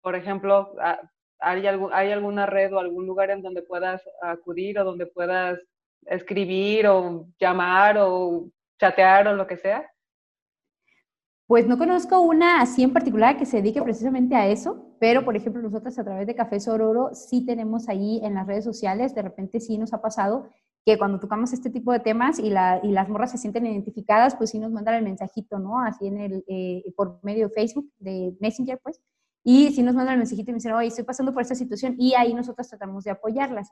por 0.02 0.16
ejemplo, 0.16 0.74
ah, 0.80 1.00
¿hay, 1.40 1.68
algún, 1.68 1.94
¿hay 1.94 2.12
alguna 2.12 2.46
red 2.46 2.74
o 2.74 2.80
algún 2.80 3.06
lugar 3.06 3.32
en 3.32 3.42
donde 3.42 3.62
puedas 3.62 4.02
acudir 4.22 4.80
o 4.80 4.84
donde 4.84 5.08
puedas 5.08 5.60
escribir 6.06 6.88
o 6.88 7.28
llamar 7.40 7.98
o 8.00 8.48
chatear 8.80 9.28
o 9.28 9.36
lo 9.36 9.46
que 9.46 9.58
sea? 9.58 9.92
Pues 11.48 11.68
no 11.68 11.78
conozco 11.78 12.22
una 12.22 12.62
así 12.62 12.82
en 12.82 12.94
particular 12.94 13.38
que 13.38 13.46
se 13.46 13.58
dedique 13.58 13.82
precisamente 13.82 14.36
a 14.36 14.48
eso, 14.48 14.96
pero 15.00 15.26
por 15.26 15.36
ejemplo 15.36 15.62
nosotros 15.62 16.00
a 16.00 16.04
través 16.06 16.26
de 16.26 16.34
Café 16.34 16.62
Sororo 16.62 17.14
sí 17.14 17.46
tenemos 17.46 17.90
ahí 17.90 18.22
en 18.24 18.36
las 18.36 18.48
redes 18.48 18.64
sociales, 18.64 19.14
de 19.14 19.22
repente 19.22 19.60
sí 19.60 19.78
nos 19.78 19.94
ha 19.94 20.02
pasado 20.02 20.48
que 20.86 20.98
cuando 20.98 21.20
tocamos 21.20 21.54
este 21.54 21.70
tipo 21.70 21.92
de 21.92 22.00
temas 22.00 22.40
y, 22.40 22.50
la, 22.50 22.80
y 22.84 22.92
las 22.92 23.08
morras 23.08 23.32
se 23.32 23.38
sienten 23.38 23.66
identificadas, 23.66 24.36
pues 24.36 24.50
sí 24.50 24.60
nos 24.60 24.72
mandan 24.72 24.96
el 24.96 25.04
mensajito, 25.04 25.60
¿no? 25.60 25.80
Así 25.80 26.08
en 26.08 26.20
el, 26.20 26.44
eh, 26.48 26.84
por 26.96 27.20
medio 27.24 27.48
de 27.48 27.54
Facebook, 27.54 27.92
de 28.00 28.36
Messenger, 28.40 28.80
pues, 28.82 29.00
y 29.44 29.72
si 29.74 29.84
nos 29.84 29.96
mandan 29.96 30.14
el 30.14 30.20
mensajito 30.20 30.52
y 30.52 30.54
me 30.54 30.58
dicen, 30.58 30.74
oye, 30.74 30.88
estoy 30.88 31.04
pasando 31.04 31.34
por 31.34 31.42
esta 31.42 31.56
situación 31.56 31.96
y 31.98 32.14
ahí 32.14 32.34
nosotros 32.34 32.68
tratamos 32.68 33.04
de 33.04 33.12
apoyarlas. 33.12 33.72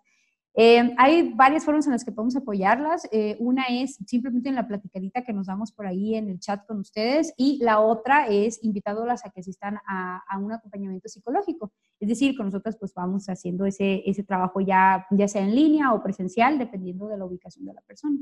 Eh, 0.56 0.94
hay 0.98 1.32
varias 1.36 1.64
formas 1.64 1.86
en 1.86 1.94
las 1.94 2.04
que 2.04 2.12
podemos 2.12 2.36
apoyarlas. 2.36 3.08
Eh, 3.12 3.38
una 3.40 3.66
es 3.70 3.96
simplemente 4.06 4.50
en 4.50 4.56
la 4.56 4.68
platicadita 4.68 5.24
que 5.24 5.34
nos 5.34 5.48
damos 5.48 5.72
por 5.72 5.86
ahí 5.86 6.16
en 6.16 6.30
el 6.30 6.40
chat 6.40 6.66
con 6.66 6.80
ustedes 6.80 7.34
y 7.38 7.60
la 7.64 7.80
otra 7.80 8.28
es 8.28 8.64
invitándolas 8.64 9.26
a 9.26 9.30
que 9.30 9.42
asistan 9.42 9.78
a, 9.88 10.24
a, 10.28 10.38
un 10.38 10.52
acompañamiento 10.52 11.08
psicológico. 11.08 11.72
Es 12.00 12.10
decir, 12.10 12.36
con 12.36 12.48
nosotros 12.48 12.78
pues 12.78 12.94
vamos 12.94 13.28
haciendo 13.28 13.66
ese, 13.66 14.04
ese 14.06 14.24
trabajo 14.24 14.60
ya, 14.60 15.06
ya 15.12 15.28
sea 15.28 15.44
en 15.44 15.56
línea 15.56 15.94
o 15.94 16.02
presencial, 16.02 16.58
dependiendo 16.58 17.08
de 17.08 17.18
la 17.18 17.26
ubicación 17.26 17.66
de 17.66 17.74
la 17.74 17.82
persona, 17.82 18.18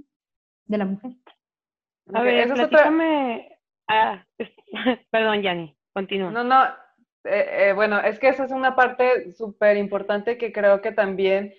de 0.65 0.77
la 0.77 0.85
mujer. 0.85 1.13
A 2.13 2.21
ver, 2.21 2.53
platícame... 2.53 3.49
Ah, 3.87 4.25
perdón, 5.11 5.41
Yanni, 5.41 5.77
continúa. 5.93 6.29
No, 6.31 6.43
no, 6.43 6.65
eh, 7.23 7.73
bueno, 7.73 7.99
es 7.99 8.19
que 8.19 8.29
esa 8.29 8.45
es 8.45 8.51
una 8.51 8.75
parte 8.75 9.33
súper 9.33 9.77
importante 9.77 10.37
que 10.37 10.51
creo 10.51 10.81
que 10.81 10.91
también 10.91 11.53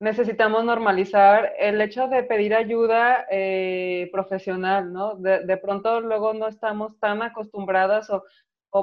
necesitamos 0.00 0.64
normalizar 0.64 1.52
el 1.58 1.80
hecho 1.80 2.08
de 2.08 2.22
pedir 2.24 2.54
ayuda 2.54 3.26
eh, 3.30 4.08
profesional, 4.12 4.92
¿no? 4.92 5.14
De, 5.16 5.56
pronto 5.56 6.00
luego 6.00 6.34
no 6.34 6.48
estamos 6.48 6.98
tan 6.98 7.22
acostumbradas 7.22 8.10
o, 8.10 8.24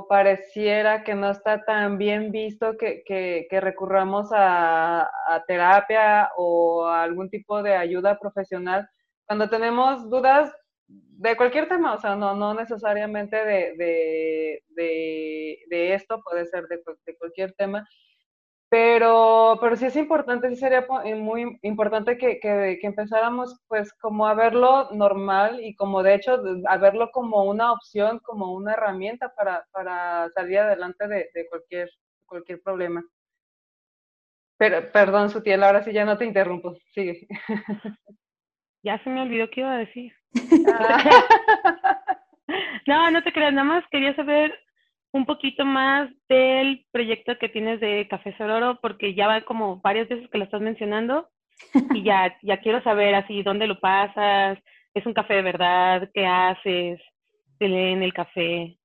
pareciera 0.08 1.04
que 1.04 1.16
no 1.16 1.30
está 1.30 1.66
tan 1.66 1.98
bien 1.98 2.32
visto 2.32 2.78
que, 2.78 3.04
que, 3.06 3.60
recurramos 3.60 4.30
a, 4.32 5.10
terapia 5.48 6.30
o 6.38 6.86
a 6.86 7.04
algún 7.04 7.30
tipo 7.30 7.62
de 7.62 7.76
ayuda 7.76 8.18
profesional 8.18 8.90
cuando 9.28 9.50
tenemos 9.50 10.10
dudas 10.10 10.54
de 10.88 11.38
cualquier 11.38 11.68
tema, 11.68 11.94
o 11.94 11.98
sea, 12.00 12.16
no, 12.16 12.36
no 12.36 12.54
necesariamente 12.54 13.36
de, 13.36 14.64
de, 14.70 15.94
esto, 15.94 16.22
puede 16.22 16.46
ser 16.48 16.68
de, 16.68 16.82
cualquier 17.18 17.54
tema. 17.54 17.88
Pero, 18.72 19.58
pero 19.60 19.76
sí 19.76 19.86
es 19.86 19.98
importante, 19.98 20.48
sí 20.48 20.56
sería 20.56 20.88
eh, 21.04 21.16
muy 21.16 21.60
importante 21.62 22.18
que, 22.18 22.40
que, 22.40 22.80
empezáramos 22.84 23.60
pues 23.68 23.92
como 23.96 24.26
a 24.26 24.34
verlo 24.34 24.90
normal 24.92 25.60
y 25.62 25.76
como 25.76 26.02
de 26.02 26.16
hecho 26.16 26.42
a 26.66 26.78
verlo 26.78 27.12
como 27.12 27.44
una 27.44 27.74
opción, 27.74 28.20
como 28.20 28.54
una 28.54 28.72
herramienta 28.72 29.34
para, 29.36 29.66
para 29.74 30.30
salir 30.30 30.60
adelante 30.60 31.06
de, 31.10 31.30
de 31.34 31.50
cualquier, 31.50 31.90
cualquier 32.26 32.62
problema. 32.62 33.04
Pero, 34.58 34.90
perdón, 34.94 35.30
Sutiel, 35.30 35.64
ahora 35.64 35.84
sí 35.84 35.92
ya 35.92 36.06
no 36.06 36.18
te 36.18 36.24
interrumpo, 36.24 36.74
sigue. 36.94 37.28
Ya 38.84 38.98
se 39.04 39.12
me 39.12 39.22
olvidó 39.22 39.48
qué 39.52 39.60
iba 39.60 39.74
a 39.74 39.78
decir. 39.80 40.14
Ah. 40.74 41.04
no, 42.88 43.12
no 43.12 43.22
te 43.22 43.34
creas, 43.34 43.54
nada 43.54 43.66
más 43.66 43.84
quería 43.92 44.16
saber 44.16 44.58
un 45.14 45.26
poquito 45.26 45.66
más 45.66 46.10
del 46.30 46.86
proyecto 46.92 47.38
que 47.40 47.50
tienes 47.50 47.80
de 47.80 48.08
Café 48.10 48.36
Sororo, 48.38 48.80
porque 48.82 49.14
ya 49.14 49.28
va 49.28 49.42
como 49.42 49.82
varias 49.82 50.08
veces 50.08 50.30
que 50.30 50.38
lo 50.38 50.46
estás 50.46 50.62
mencionando 50.62 51.30
y 51.94 52.04
ya, 52.04 52.36
ya 52.42 52.58
quiero 52.62 52.82
saber 52.84 53.16
así 53.16 53.44
dónde 53.44 53.68
lo 53.68 53.80
pasas, 53.80 54.58
es 54.94 55.06
un 55.06 55.14
café 55.14 55.36
de 55.36 55.42
verdad, 55.42 56.10
qué 56.14 56.26
haces, 56.26 57.00
te 57.60 57.68
leen 57.68 58.04
el 58.04 58.14
café. 58.14 58.78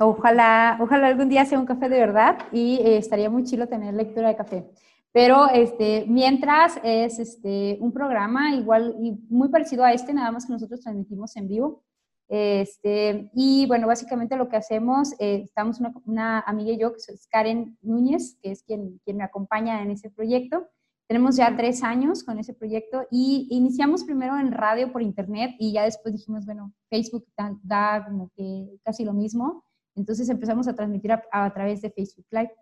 Ojalá, 0.00 0.78
ojalá 0.80 1.08
algún 1.08 1.28
día 1.28 1.44
sea 1.44 1.58
un 1.58 1.66
café 1.66 1.88
de 1.88 1.98
verdad 1.98 2.38
y 2.52 2.76
eh, 2.76 2.98
estaría 2.98 3.28
muy 3.28 3.44
chido 3.44 3.66
tener 3.66 3.94
lectura 3.94 4.28
de 4.28 4.36
café. 4.36 4.64
Pero 5.12 5.48
este, 5.48 6.04
mientras 6.06 6.78
es 6.84 7.18
este, 7.18 7.78
un 7.80 7.92
programa 7.92 8.54
igual 8.54 8.94
y 9.00 9.18
muy 9.28 9.48
parecido 9.48 9.82
a 9.82 9.92
este, 9.92 10.14
nada 10.14 10.30
más 10.30 10.46
que 10.46 10.52
nosotros 10.52 10.80
transmitimos 10.80 11.34
en 11.36 11.48
vivo. 11.48 11.82
Este, 12.28 13.30
y 13.32 13.66
bueno, 13.66 13.86
básicamente 13.86 14.36
lo 14.36 14.48
que 14.48 14.56
hacemos, 14.56 15.14
eh, 15.18 15.42
estamos 15.44 15.80
una, 16.04 16.40
amiga 16.40 16.72
y 16.72 16.78
yo, 16.78 16.92
que 16.92 16.98
es 16.98 17.26
Karen 17.28 17.78
Núñez, 17.80 18.38
que 18.42 18.50
es 18.50 18.62
quien, 18.62 19.00
quien 19.04 19.16
me 19.16 19.24
acompaña 19.24 19.82
en 19.82 19.90
ese 19.90 20.10
proyecto. 20.10 20.68
Tenemos 21.08 21.36
ya 21.36 21.56
tres 21.56 21.82
años 21.82 22.22
con 22.22 22.38
ese 22.38 22.52
proyecto 22.52 23.06
y 23.10 23.48
iniciamos 23.50 24.04
primero 24.04 24.38
en 24.38 24.52
radio 24.52 24.92
por 24.92 25.00
internet 25.00 25.52
y 25.58 25.72
ya 25.72 25.84
después 25.84 26.12
dijimos, 26.14 26.44
bueno, 26.44 26.74
Facebook 26.90 27.24
da, 27.62 28.04
como 28.06 28.30
que 28.36 28.78
casi 28.84 29.06
lo 29.06 29.14
mismo. 29.14 29.64
Entonces 29.96 30.28
empezamos 30.28 30.68
a 30.68 30.74
transmitir 30.74 31.12
a, 31.12 31.22
a 31.32 31.50
través 31.54 31.80
de 31.80 31.90
Facebook 31.90 32.26
Live. 32.30 32.52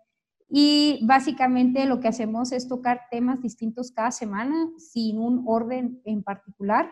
Y 0.49 1.05
básicamente 1.05 1.85
lo 1.85 1.99
que 1.99 2.07
hacemos 2.07 2.53
es 2.53 2.69
tocar 2.69 3.01
temas 3.11 3.41
distintos 3.41 3.91
cada 3.91 4.11
semana 4.11 4.69
sin 4.77 5.19
un 5.19 5.43
orden 5.45 6.01
en 6.05 6.23
particular. 6.23 6.89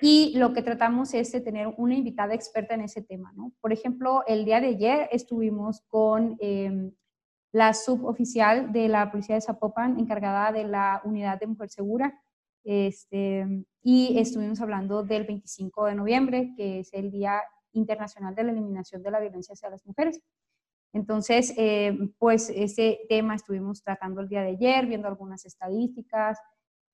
Y 0.00 0.36
lo 0.36 0.52
que 0.52 0.62
tratamos 0.62 1.14
es 1.14 1.32
de 1.32 1.40
tener 1.40 1.72
una 1.78 1.94
invitada 1.94 2.34
experta 2.34 2.74
en 2.74 2.82
ese 2.82 3.02
tema, 3.02 3.32
¿no? 3.34 3.52
Por 3.60 3.72
ejemplo, 3.72 4.22
el 4.26 4.44
día 4.44 4.60
de 4.60 4.68
ayer 4.68 5.08
estuvimos 5.10 5.82
con 5.88 6.36
em, 6.40 6.92
la 7.52 7.72
suboficial 7.72 8.72
de 8.72 8.88
la 8.88 9.10
Policía 9.10 9.36
de 9.36 9.40
Zapopan, 9.40 9.98
encargada 9.98 10.52
de 10.52 10.64
la 10.64 11.00
Unidad 11.04 11.40
de 11.40 11.46
Mujer 11.46 11.70
Segura, 11.70 12.20
este, 12.64 13.64
y 13.82 14.18
estuvimos 14.18 14.60
hablando 14.60 15.02
del 15.04 15.24
25 15.24 15.86
de 15.86 15.94
noviembre, 15.94 16.52
que 16.56 16.80
es 16.80 16.92
el 16.92 17.10
Día 17.10 17.40
Internacional 17.72 18.34
de 18.34 18.44
la 18.44 18.52
Eliminación 18.52 19.02
de 19.02 19.10
la 19.10 19.20
Violencia 19.20 19.52
hacia 19.52 19.70
las 19.70 19.86
Mujeres. 19.86 20.20
Entonces, 20.92 21.54
eh, 21.56 21.96
pues 22.18 22.50
ese 22.50 23.00
tema 23.08 23.34
estuvimos 23.34 23.82
tratando 23.82 24.20
el 24.20 24.28
día 24.28 24.42
de 24.42 24.50
ayer, 24.50 24.86
viendo 24.86 25.08
algunas 25.08 25.44
estadísticas. 25.44 26.38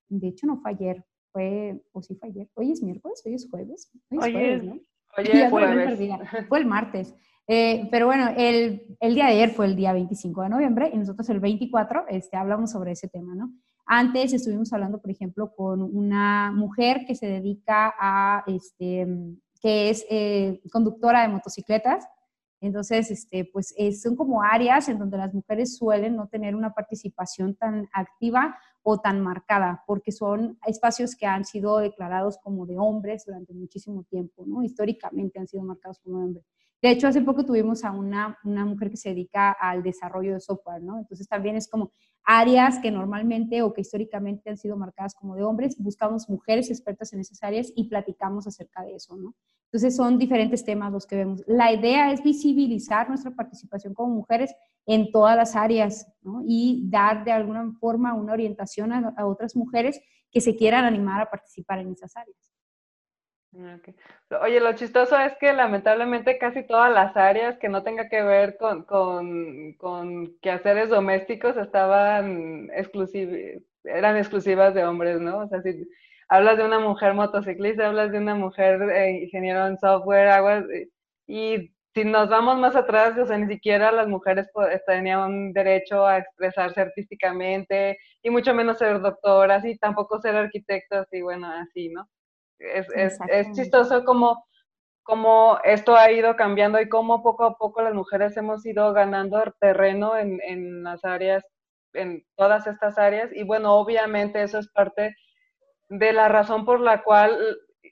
De 0.09 0.27
hecho, 0.27 0.45
no 0.45 0.57
fue 0.57 0.71
ayer, 0.71 1.05
fue, 1.33 1.83
o 1.91 2.01
sí 2.01 2.15
fue 2.15 2.29
ayer. 2.29 2.47
Hoy 2.53 2.71
es 2.71 2.81
miércoles, 2.81 3.21
hoy 3.25 3.33
es 3.33 3.49
jueves. 3.49 3.91
Hoy 4.09 4.17
es 4.19 4.31
jueves, 4.31 4.63
¿no? 4.63 4.71
Hoy 5.17 5.25
es 5.33 5.49
jueves. 5.49 6.47
Fue 6.47 6.59
el 6.59 6.65
martes. 6.65 7.13
Eh, 7.47 7.89
pero 7.91 8.05
bueno, 8.05 8.29
el, 8.37 8.95
el, 9.01 9.15
día 9.15 9.25
de 9.25 9.33
ayer 9.33 9.49
fue 9.49 9.65
el 9.65 9.75
día 9.75 9.91
25 9.91 10.43
de 10.43 10.49
noviembre 10.49 10.89
y 10.93 10.97
nosotros 10.97 11.27
el 11.29 11.41
24 11.41 12.05
este, 12.07 12.37
hablamos 12.37 12.71
sobre 12.71 12.93
ese 12.93 13.09
tema, 13.09 13.35
¿no? 13.35 13.51
Antes 13.85 14.31
estuvimos 14.31 14.71
hablando, 14.71 15.01
por 15.01 15.11
ejemplo, 15.11 15.53
con 15.53 15.81
una 15.81 16.53
mujer 16.53 17.03
que 17.05 17.15
se 17.15 17.27
dedica 17.27 17.93
a, 17.99 18.45
este, 18.47 19.05
que 19.61 19.89
es 19.89 20.05
eh, 20.09 20.61
conductora 20.71 21.23
de 21.23 21.27
motocicletas 21.27 22.07
entonces, 22.67 23.11
este, 23.11 23.43
pues 23.43 23.73
eh, 23.77 23.91
son 23.91 24.15
como 24.15 24.41
áreas 24.41 24.87
en 24.87 24.97
donde 24.97 25.17
las 25.17 25.33
mujeres 25.33 25.75
suelen 25.75 26.15
no 26.15 26.29
tener 26.29 26.55
una 26.55 26.73
participación 26.73 27.55
tan 27.55 27.89
activa 27.91 28.57
o 28.83 28.99
tan 28.99 29.21
marcada, 29.21 29.83
porque 29.85 30.13
son 30.13 30.57
espacios 30.65 31.17
que 31.17 31.25
han 31.25 31.43
sido 31.43 31.79
declarados 31.79 32.37
como 32.41 32.65
de 32.65 32.77
hombres 32.77 33.25
durante 33.25 33.53
muchísimo 33.53 34.03
tiempo, 34.03 34.45
¿no? 34.45 34.63
Históricamente 34.63 35.39
han 35.39 35.47
sido 35.47 35.63
marcados 35.63 35.99
como 35.99 36.19
de 36.19 36.23
hombres. 36.23 36.45
De 36.83 36.91
hecho, 36.91 37.07
hace 37.07 37.21
poco 37.21 37.45
tuvimos 37.45 37.85
a 37.85 37.91
una, 37.93 38.37
una 38.43 38.65
mujer 38.65 38.91
que 38.91 38.97
se 38.97 39.09
dedica 39.09 39.53
al 39.53 39.81
desarrollo 39.81 40.33
de 40.33 40.41
software, 40.41 40.83
¿no? 40.83 40.99
Entonces 40.99 41.29
también 41.29 41.55
es 41.55 41.69
como 41.69 41.93
áreas 42.25 42.79
que 42.79 42.91
normalmente 42.91 43.61
o 43.61 43.71
que 43.71 43.79
históricamente 43.79 44.49
han 44.49 44.57
sido 44.57 44.75
marcadas 44.75 45.15
como 45.15 45.35
de 45.35 45.43
hombres, 45.43 45.77
buscamos 45.79 46.29
mujeres 46.29 46.69
expertas 46.69 47.13
en 47.13 47.21
esas 47.21 47.41
áreas 47.41 47.71
y 47.73 47.87
platicamos 47.87 48.47
acerca 48.47 48.83
de 48.83 48.95
eso, 48.95 49.15
¿no? 49.15 49.33
Entonces 49.71 49.95
son 49.95 50.19
diferentes 50.19 50.65
temas 50.65 50.91
los 50.91 51.07
que 51.07 51.15
vemos. 51.15 51.41
La 51.47 51.71
idea 51.71 52.11
es 52.11 52.21
visibilizar 52.21 53.07
nuestra 53.07 53.31
participación 53.31 53.93
como 53.93 54.13
mujeres 54.13 54.53
en 54.85 55.09
todas 55.11 55.35
las 55.35 55.55
áreas 55.55 56.05
¿no? 56.21 56.43
y 56.45 56.83
dar 56.89 57.23
de 57.23 57.31
alguna 57.31 57.71
forma 57.79 58.13
una 58.13 58.33
orientación 58.33 58.91
a, 58.91 59.25
otras 59.25 59.55
mujeres 59.55 59.99
que 60.31 60.41
se 60.41 60.55
quieran 60.55 60.85
animar 60.85 61.21
a 61.21 61.29
participar 61.29 61.79
en 61.79 61.91
esas 61.91 62.15
áreas. 62.15 62.52
Oye, 64.41 64.59
lo 64.59 64.73
chistoso 64.73 65.17
es 65.19 65.33
que 65.39 65.53
lamentablemente 65.53 66.37
casi 66.39 66.65
todas 66.65 66.91
las 66.91 67.15
áreas 67.15 67.57
que 67.59 67.69
no 67.69 67.83
tenga 67.83 68.09
que 68.09 68.23
ver 68.23 68.57
con, 68.57 68.83
con, 68.83 69.73
con 69.73 70.37
quehaceres 70.41 70.89
domésticos 70.89 71.55
estaban 71.57 72.69
exclusivas, 72.73 73.61
eran 73.83 74.17
exclusivas 74.17 74.73
de 74.73 74.85
hombres, 74.85 75.19
¿no? 75.19 75.39
O 75.39 75.47
sea, 75.47 75.61
si, 75.61 75.87
hablas 76.29 76.57
de 76.57 76.65
una 76.65 76.79
mujer 76.79 77.13
motociclista, 77.13 77.87
hablas 77.87 78.11
de 78.11 78.17
una 78.19 78.35
mujer 78.35 78.81
eh, 78.91 79.23
ingeniero 79.23 79.67
en 79.67 79.77
software, 79.77 80.29
aguas, 80.29 80.65
y 81.27 81.71
si 81.93 82.05
nos 82.05 82.29
vamos 82.29 82.57
más 82.57 82.75
atrás, 82.75 83.17
o 83.19 83.25
sea, 83.27 83.37
ni 83.37 83.47
siquiera 83.53 83.91
las 83.91 84.07
mujeres 84.07 84.47
tenían 84.87 85.53
derecho 85.53 86.05
a 86.07 86.17
expresarse 86.17 86.81
artísticamente, 86.81 87.99
y 88.23 88.29
mucho 88.31 88.53
menos 88.55 88.79
ser 88.79 88.99
doctoras, 88.99 89.63
y 89.65 89.77
tampoco 89.77 90.19
ser 90.19 90.35
arquitectas, 90.35 91.07
y 91.11 91.21
bueno, 91.21 91.47
así, 91.51 91.89
¿no? 91.89 92.07
Es, 92.59 92.87
es, 92.95 93.17
es 93.29 93.51
chistoso 93.53 94.03
como, 94.05 94.45
como 95.03 95.57
esto 95.63 95.95
ha 95.95 96.11
ido 96.11 96.35
cambiando 96.35 96.79
y 96.79 96.89
cómo 96.89 97.23
poco 97.23 97.45
a 97.45 97.57
poco 97.57 97.81
las 97.81 97.93
mujeres 97.93 98.37
hemos 98.37 98.65
ido 98.65 98.93
ganando 98.93 99.43
terreno 99.59 100.17
en, 100.17 100.39
en 100.43 100.83
las 100.83 101.03
áreas, 101.03 101.43
en 101.93 102.23
todas 102.37 102.67
estas 102.67 102.97
áreas, 102.97 103.31
y 103.33 103.43
bueno, 103.43 103.75
obviamente 103.75 104.41
eso 104.41 104.59
es 104.59 104.69
parte 104.71 105.15
de 105.89 106.13
la 106.13 106.29
razón 106.29 106.65
por 106.65 106.79
la 106.79 107.03
cual, 107.03 107.37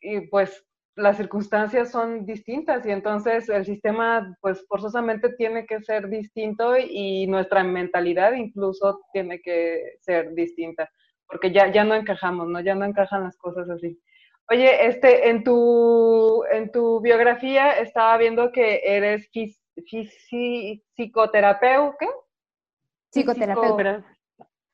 y 0.02 0.22
pues 0.28 0.66
las 0.96 1.18
circunstancias 1.18 1.92
son 1.92 2.26
distintas 2.26 2.86
y 2.86 2.92
entonces 2.92 3.48
el 3.50 3.66
sistema 3.66 4.36
pues 4.42 4.66
forzosamente 4.68 5.34
tiene 5.36 5.66
que 5.66 5.82
ser 5.82 6.10
distinto 6.10 6.76
y 6.78 7.28
nuestra 7.28 7.64
mentalidad 7.64 8.34
incluso 8.34 9.02
tiene 9.14 9.42
que 9.42 9.96
ser 10.02 10.34
distinta 10.34 10.90
porque 11.28 11.52
ya, 11.52 11.72
ya 11.72 11.86
no 11.86 11.96
encajamos, 11.96 12.48
¿no? 12.50 12.60
Ya 12.60 12.76
no 12.76 12.84
encajan 12.84 13.24
las 13.24 13.38
cosas 13.38 13.70
así. 13.70 13.98
Oye, 14.52 14.86
este, 14.86 15.30
en 15.30 15.46
tu, 15.46 16.44
en 16.52 16.70
tu 16.74 17.00
biografía 17.00 17.80
estaba 17.80 18.18
viendo 18.18 18.52
que 18.52 18.82
eres 18.84 19.30
psicoterapeuta. 20.94 22.06
Psicoterapeuta. 23.14 24.04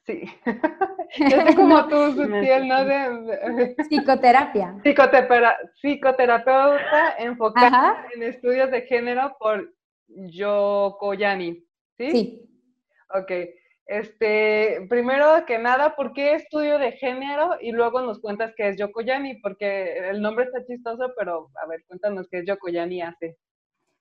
Sí. 0.08 0.24
Sé 1.30 1.56
como 1.56 1.88
tú, 1.90 2.12
Sustiel, 2.14 2.68
¿no? 2.68 2.86
De, 2.86 3.76
Psicoterapia. 3.88 4.76
psicoterapeuta 4.84 7.16
enfocada 7.20 8.04
en 8.16 8.24
estudios 8.24 8.72
de 8.72 8.82
género 8.82 9.38
por 9.40 9.72
Yokoyani. 10.08 11.64
¿Sí? 12.00 12.12
Sí. 12.12 12.50
Ok. 13.14 13.32
Este, 13.88 14.86
primero 14.90 15.46
que 15.46 15.58
nada, 15.58 15.96
¿por 15.96 16.12
qué 16.12 16.36
estudio 16.36 16.78
de 16.78 16.92
género? 16.92 17.52
Y 17.62 17.72
luego 17.72 18.02
nos 18.02 18.20
cuentas 18.20 18.54
qué 18.58 18.70
es 18.70 18.78
Yokoyani, 18.78 19.36
porque 19.36 20.10
el 20.10 20.22
nombre 20.22 20.46
está 20.46 20.66
chistoso, 20.66 21.14
pero 21.18 21.50
a 21.64 21.68
ver, 21.68 21.86
cuéntanos 21.88 22.28
qué 22.30 22.40
es 22.40 22.46
Yokoyani 22.46 23.02
hace. 23.02 23.38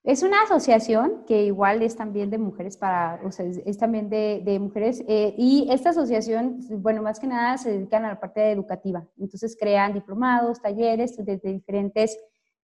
Es 0.03 0.23
una 0.23 0.43
asociación 0.43 1.25
que 1.27 1.43
igual 1.43 1.83
es 1.83 1.97
también 1.97 2.31
de 2.31 2.39
mujeres 2.39 2.77
para, 2.77 3.21
o 3.25 3.33
sea, 3.33 3.45
es, 3.45 3.79
también 3.79 4.09
de, 4.09 4.59
mujeres. 4.61 5.05
Eh, 5.09 5.35
y 5.37 5.69
esta 5.71 5.91
asociación, 5.91 6.61
bueno, 6.81 7.03
más 7.03 7.19
que 7.19 7.27
nada 7.27 7.57
se 7.59 7.73
dedican 7.73 8.05
a 8.05 8.11
la 8.11 8.21
parte 8.21 8.53
educativa. 8.53 9.05
Entonces 9.19 9.57
crean 9.59 9.95
diplomados, 9.95 10.63
talleres 10.63 11.17
desde 11.17 11.53
diferentes 11.53 12.17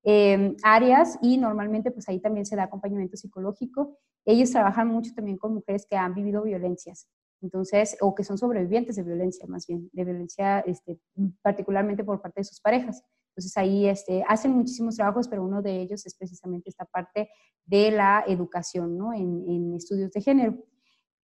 eh, 0.05 0.55
áreas 0.62 1.18
y 1.20 1.37
normalmente 1.37 1.91
pues 1.91 2.09
ahí 2.09 2.20
también 2.20 2.47
se 2.47 2.55
da 2.55 2.64
acompañamiento 2.64 3.16
psicológico. 3.16 3.99
Ellos 4.25 4.51
trabajan 4.51 4.89
mucho 4.89 5.12
también 5.14 5.39
con 5.39 5.55
mujeres 5.55 5.87
que 5.89 5.97
han 5.97 6.14
vivido 6.14 6.43
violencias. 6.43 7.09
Entonces, 7.43 7.97
o 8.01 8.14
que 8.14 8.23
son 8.23 8.39
sobrevivientes 8.39 8.97
de 8.97 9.03
violencia, 9.03 9.47
más 9.49 9.66
bien, 9.66 9.91
de 9.93 10.05
violencia 10.05 10.61
este, 10.61 11.01
particularmente 11.43 12.05
por 12.05 12.23
parte 12.23 12.41
de 12.41 12.45
sus 12.45 12.61
parejas. 12.61 13.03
Entonces 13.33 13.57
ahí 13.57 13.87
este, 13.87 14.23
hacen 14.29 14.53
muchísimos 14.53 14.97
trabajos, 14.97 15.27
pero 15.27 15.43
uno 15.43 15.62
de 15.62 15.81
ellos 15.81 16.07
es 16.07 16.14
precisamente 16.14 16.68
esta 16.68 16.85
parte 16.85 17.31
de 17.64 17.91
la 17.91 18.25
educación 18.27 18.97
¿no? 18.97 19.12
en, 19.12 19.75
estudios 19.75 20.12
de 20.12 20.20
género. 20.20 20.57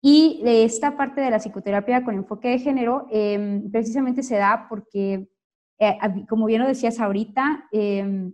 Y 0.01 0.41
esta 0.45 0.97
parte 0.97 1.21
de 1.21 1.31
la 1.31 1.39
psicoterapia 1.39 2.05
con 2.05 2.15
enfoque 2.15 2.49
de 2.49 2.59
género 2.61 3.07
em, 3.11 3.71
precisamente 3.71 4.23
se 4.23 4.37
da 4.37 4.67
porque, 4.69 5.29
eh, 5.81 5.99
como 6.29 6.47
bien 6.47 6.63
lo 6.63 6.69
decías 6.69 7.01
ahorita, 7.01 7.69
em, 7.73 8.33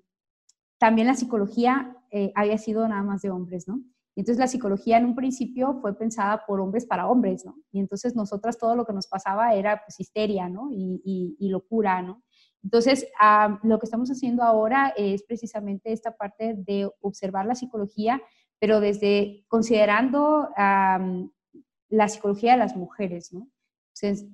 también 0.78 1.06
la 1.06 1.14
psicología 1.14 1.96
eh, 2.10 2.30
había 2.34 2.58
sido 2.58 2.86
nada 2.86 3.02
más 3.02 3.22
de 3.22 3.30
hombres, 3.30 3.66
¿no? 3.68 3.80
Y 4.14 4.20
entonces 4.20 4.38
la 4.38 4.46
psicología 4.46 4.98
en 4.98 5.06
un 5.06 5.14
principio 5.14 5.78
fue 5.80 5.96
pensada 5.96 6.44
por 6.46 6.60
hombres 6.60 6.84
para 6.84 7.08
hombres, 7.08 7.44
¿no? 7.44 7.56
Y 7.70 7.80
entonces 7.80 8.14
nosotras 8.14 8.58
todo 8.58 8.76
lo 8.76 8.84
que 8.84 8.92
nos 8.92 9.06
pasaba 9.06 9.54
era 9.54 9.82
pues 9.84 9.98
histeria, 10.00 10.48
¿no? 10.48 10.70
Y, 10.70 11.36
y 11.38 11.48
locura, 11.48 12.02
¿no? 12.02 12.22
Entonces, 12.62 13.06
lo 13.62 13.78
que 13.78 13.86
estamos 13.86 14.10
haciendo 14.10 14.42
ahora 14.44 14.92
es 14.96 15.24
precisamente 15.24 15.92
esta 15.92 16.16
parte 16.16 16.54
de 16.54 16.88
observar 17.00 17.46
la 17.46 17.54
psicología, 17.54 18.22
pero 18.60 18.80
desde 18.80 19.44
considerando 19.48 20.48
la 20.56 22.08
psicología 22.08 22.52
de 22.52 22.58
las 22.58 22.76
mujeres, 22.76 23.32
¿no? 23.32 23.48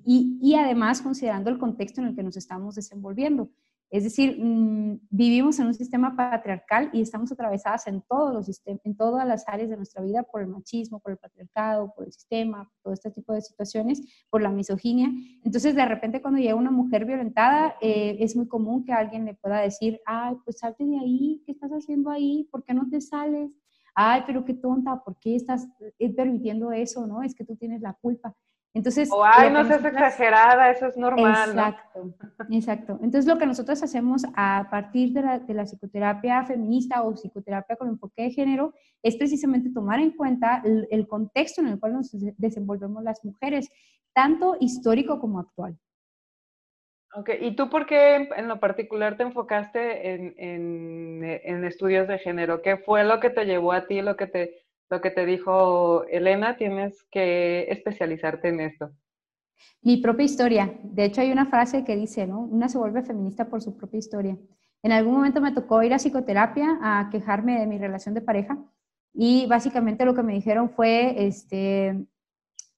y, 0.04 0.38
y, 0.40 0.54
además 0.54 1.02
considerando 1.02 1.50
el 1.50 1.58
contexto 1.58 2.00
en 2.00 2.06
el 2.06 2.14
que 2.14 2.22
nos 2.22 2.36
estamos 2.38 2.74
desenvolviendo. 2.74 3.50
Es 3.90 4.04
decir, 4.04 4.36
mm, 4.38 5.00
vivimos 5.10 5.58
en 5.58 5.66
un 5.66 5.74
sistema 5.74 6.14
patriarcal 6.14 6.90
y 6.92 7.00
estamos 7.00 7.32
atravesadas 7.32 7.86
en 7.86 8.02
todos 8.02 8.34
los 8.34 8.62
en 8.66 8.96
todas 8.96 9.26
las 9.26 9.48
áreas 9.48 9.70
de 9.70 9.76
nuestra 9.76 10.02
vida 10.02 10.22
por 10.24 10.42
el 10.42 10.48
machismo, 10.48 11.00
por 11.00 11.12
el 11.12 11.18
patriarcado, 11.18 11.94
por 11.94 12.04
el 12.04 12.12
sistema, 12.12 12.64
por 12.64 12.82
todo 12.82 12.94
este 12.94 13.10
tipo 13.10 13.32
de 13.32 13.40
situaciones, 13.40 14.02
por 14.30 14.42
la 14.42 14.50
misoginia. 14.50 15.10
Entonces, 15.42 15.74
de 15.74 15.84
repente, 15.84 16.20
cuando 16.20 16.40
llega 16.40 16.54
una 16.54 16.70
mujer 16.70 17.06
violentada, 17.06 17.76
eh, 17.80 18.16
es 18.20 18.36
muy 18.36 18.46
común 18.46 18.84
que 18.84 18.92
alguien 18.92 19.24
le 19.24 19.34
pueda 19.34 19.60
decir, 19.60 20.00
ay, 20.04 20.36
pues 20.44 20.58
salte 20.58 20.84
de 20.84 20.98
ahí, 20.98 21.42
¿qué 21.46 21.52
estás 21.52 21.70
haciendo 21.70 22.10
ahí? 22.10 22.46
¿Por 22.50 22.64
qué 22.64 22.74
no 22.74 22.88
te 22.90 23.00
sales? 23.00 23.50
Ay, 23.94 24.22
pero 24.26 24.44
qué 24.44 24.54
tonta, 24.54 25.02
¿por 25.02 25.18
qué 25.18 25.34
estás 25.34 25.66
eh, 25.98 26.14
permitiendo 26.14 26.72
eso? 26.72 27.06
¿No? 27.06 27.22
Es 27.22 27.34
que 27.34 27.44
tú 27.44 27.56
tienes 27.56 27.80
la 27.80 27.94
culpa. 27.94 28.34
Entonces, 28.74 29.08
o 29.10 29.24
ay, 29.24 29.50
no 29.50 29.64
seas 29.64 29.84
exagerada, 29.84 30.70
eso 30.70 30.86
es 30.86 30.96
normal. 30.96 31.50
Exacto, 31.50 32.14
exacto. 32.50 32.92
Entonces, 33.02 33.26
lo 33.26 33.38
que 33.38 33.46
nosotros 33.46 33.82
hacemos 33.82 34.24
a 34.36 34.68
partir 34.70 35.12
de 35.12 35.22
la, 35.22 35.38
de 35.38 35.54
la, 35.54 35.64
psicoterapia 35.64 36.44
feminista 36.44 37.02
o 37.02 37.14
psicoterapia 37.14 37.76
con 37.76 37.88
enfoque 37.88 38.22
de 38.22 38.30
género 38.30 38.74
es 39.02 39.16
precisamente 39.16 39.70
tomar 39.70 40.00
en 40.00 40.10
cuenta 40.10 40.62
el, 40.64 41.08
contexto 41.08 41.62
en 41.62 41.68
el 41.68 41.80
cual 41.80 41.94
nos 41.94 42.10
desenvolvemos 42.36 43.02
las 43.02 43.24
mujeres, 43.24 43.70
tanto 44.12 44.56
histórico 44.60 45.18
como 45.18 45.40
actual. 45.40 45.76
Ok, 47.14 47.30
¿y 47.40 47.56
tú 47.56 47.70
por 47.70 47.86
qué 47.86 48.28
en 48.36 48.48
lo 48.48 48.60
particular 48.60 49.16
te 49.16 49.22
enfocaste 49.22 50.12
en, 50.12 50.34
en, 50.36 51.24
en 51.24 51.64
estudios 51.64 52.06
de 52.06 52.18
género? 52.18 52.60
¿Qué 52.60 52.76
fue 52.76 53.02
lo 53.02 53.18
que 53.18 53.30
te 53.30 53.46
llevó 53.46 53.72
a 53.72 53.86
ti, 53.86 54.02
lo 54.02 54.14
que 54.14 54.26
te 54.26 54.67
lo 54.90 55.00
que 55.00 55.10
te 55.10 55.26
dijo 55.26 56.04
Elena, 56.04 56.56
tienes 56.56 57.04
que 57.10 57.66
especializarte 57.70 58.48
en 58.48 58.60
esto. 58.60 58.90
Mi 59.82 59.98
propia 59.98 60.24
historia. 60.24 60.78
De 60.82 61.04
hecho, 61.04 61.20
hay 61.20 61.30
una 61.30 61.46
frase 61.46 61.84
que 61.84 61.96
dice, 61.96 62.26
¿no? 62.26 62.40
Una 62.40 62.68
se 62.68 62.78
vuelve 62.78 63.02
feminista 63.02 63.48
por 63.48 63.62
su 63.62 63.76
propia 63.76 63.98
historia. 63.98 64.36
En 64.82 64.92
algún 64.92 65.14
momento 65.14 65.40
me 65.40 65.52
tocó 65.52 65.82
ir 65.82 65.92
a 65.92 65.98
psicoterapia 65.98 66.78
a 66.80 67.08
quejarme 67.10 67.58
de 67.58 67.66
mi 67.66 67.78
relación 67.78 68.14
de 68.14 68.20
pareja 68.20 68.58
y 69.12 69.46
básicamente 69.46 70.04
lo 70.04 70.14
que 70.14 70.22
me 70.22 70.34
dijeron 70.34 70.70
fue, 70.70 71.26
este, 71.26 72.06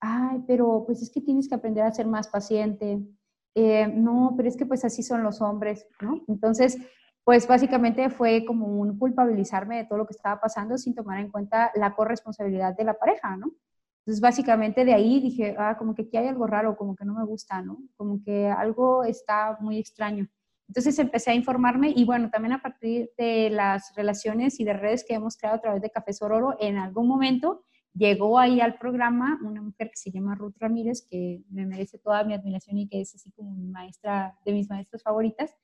ay, 0.01 0.43
pero 0.47 0.85
pues 0.87 1.03
es 1.03 1.11
que 1.11 1.21
tienes 1.21 1.49
que 1.49 1.55
aprender 1.55 1.85
a 1.85 1.93
ser 1.93 2.07
más 2.07 2.29
paciente. 2.29 3.01
Eh, 3.55 3.87
no, 3.89 4.35
pero 4.37 4.49
es 4.49 4.57
que 4.57 4.65
pues 4.65 4.85
así 4.85 5.03
son 5.03 5.23
los 5.23 5.41
hombres, 5.41 5.87
¿no? 6.01 6.23
Entonces, 6.29 6.79
pues 7.25 7.47
básicamente 7.47 8.11
fue 8.11 8.45
como 8.45 8.67
un 8.67 8.99
culpabilizarme 8.99 9.79
de 9.79 9.85
todo 9.85 9.99
lo 9.99 10.07
que 10.07 10.15
estaba 10.15 10.41
pasando 10.41 10.79
sin 10.79 10.95
tomar 10.95 11.19
en 11.21 11.31
cuenta 11.31 11.71
la 11.75 11.95
corresponsabilidad 11.95 12.77
de 12.77 12.85
la 12.85 12.95
pareja, 12.95 13.37
¿no? 13.37 13.53
Entonces 14.01 14.21
básicamente 14.21 14.85
de 14.85 14.95
ahí 14.95 15.21
dije, 15.21 15.55
ah, 15.59 15.77
como 15.79 15.95
que 15.95 16.03
aquí 16.03 16.17
hay 16.17 16.29
algo 16.29 16.47
raro, 16.47 16.77
como 16.77 16.97
que 16.97 17.05
no 17.05 17.15
me 17.15 17.25
gusta, 17.25 17.63
¿no? 17.63 17.79
Como 17.97 18.23
que 18.25 18.49
algo 18.49 19.05
está 19.05 19.59
muy 19.61 19.79
extraño. 19.79 20.27
Entonces 20.69 20.99
empecé 20.99 21.33
a 21.33 21.35
informarme 21.35 21.93
y 21.95 22.05
bueno, 22.05 22.31
también 22.31 22.53
a 22.53 22.63
partir 22.63 23.11
de 23.19 23.51
las 23.51 23.93
relaciones 23.97 24.61
y 24.61 24.65
de 24.65 24.73
redes 24.73 25.05
que 25.07 25.15
hemos 25.15 25.37
creado 25.37 25.59
a 25.59 25.61
través 25.61 25.83
de 25.83 25.91
Café 25.91 26.13
Sororo, 26.13 26.57
en 26.61 26.79
algún 26.79 27.09
momento 27.09 27.65
llegó 27.93 28.39
ahí 28.39 28.61
al 28.61 28.79
programa 28.79 29.39
una 29.45 29.61
mujer 29.61 29.91
que 29.91 29.97
se 29.97 30.11
llama 30.11 30.37
Ruth 30.37 30.55
Ramírez, 30.59 31.07
que 31.11 31.43
me 31.51 31.67
merece 31.67 31.99
toda 31.99 32.23
mi 32.25 32.35
admiración 32.35 32.79
y 32.79 32.89
que 32.89 33.01
es 33.01 33.15
así 33.15 33.33
como 33.33 33.51
mi 33.53 33.67
maestra, 33.67 34.39
de 34.45 34.53
mis 34.53 34.71
maestras 34.71 35.03
favoritas. 35.03 35.57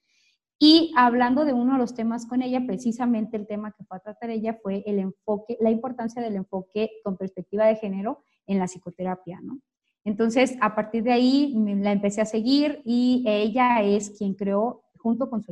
Y 0.58 0.92
hablando 0.96 1.44
de 1.44 1.52
uno 1.52 1.74
de 1.74 1.78
los 1.78 1.94
temas 1.94 2.26
con 2.26 2.40
ella, 2.40 2.64
precisamente 2.66 3.36
el 3.36 3.46
tema 3.46 3.72
que 3.72 3.84
fue 3.84 3.98
a 3.98 4.00
tratar 4.00 4.30
ella 4.30 4.58
fue 4.62 4.82
el 4.86 4.98
enfoque, 4.98 5.58
la 5.60 5.70
importancia 5.70 6.22
del 6.22 6.36
enfoque 6.36 6.90
con 7.04 7.16
perspectiva 7.16 7.66
de 7.66 7.76
género 7.76 8.22
en 8.46 8.58
la 8.58 8.66
psicoterapia, 8.66 9.40
¿no? 9.42 9.60
Entonces, 10.04 10.56
a 10.60 10.74
partir 10.76 11.02
de 11.02 11.12
ahí 11.12 11.52
la 11.56 11.90
empecé 11.90 12.20
a 12.20 12.26
seguir 12.26 12.80
y 12.84 13.24
ella 13.26 13.82
es 13.82 14.10
quien 14.10 14.34
creó, 14.34 14.84
junto 14.98 15.28
con, 15.28 15.42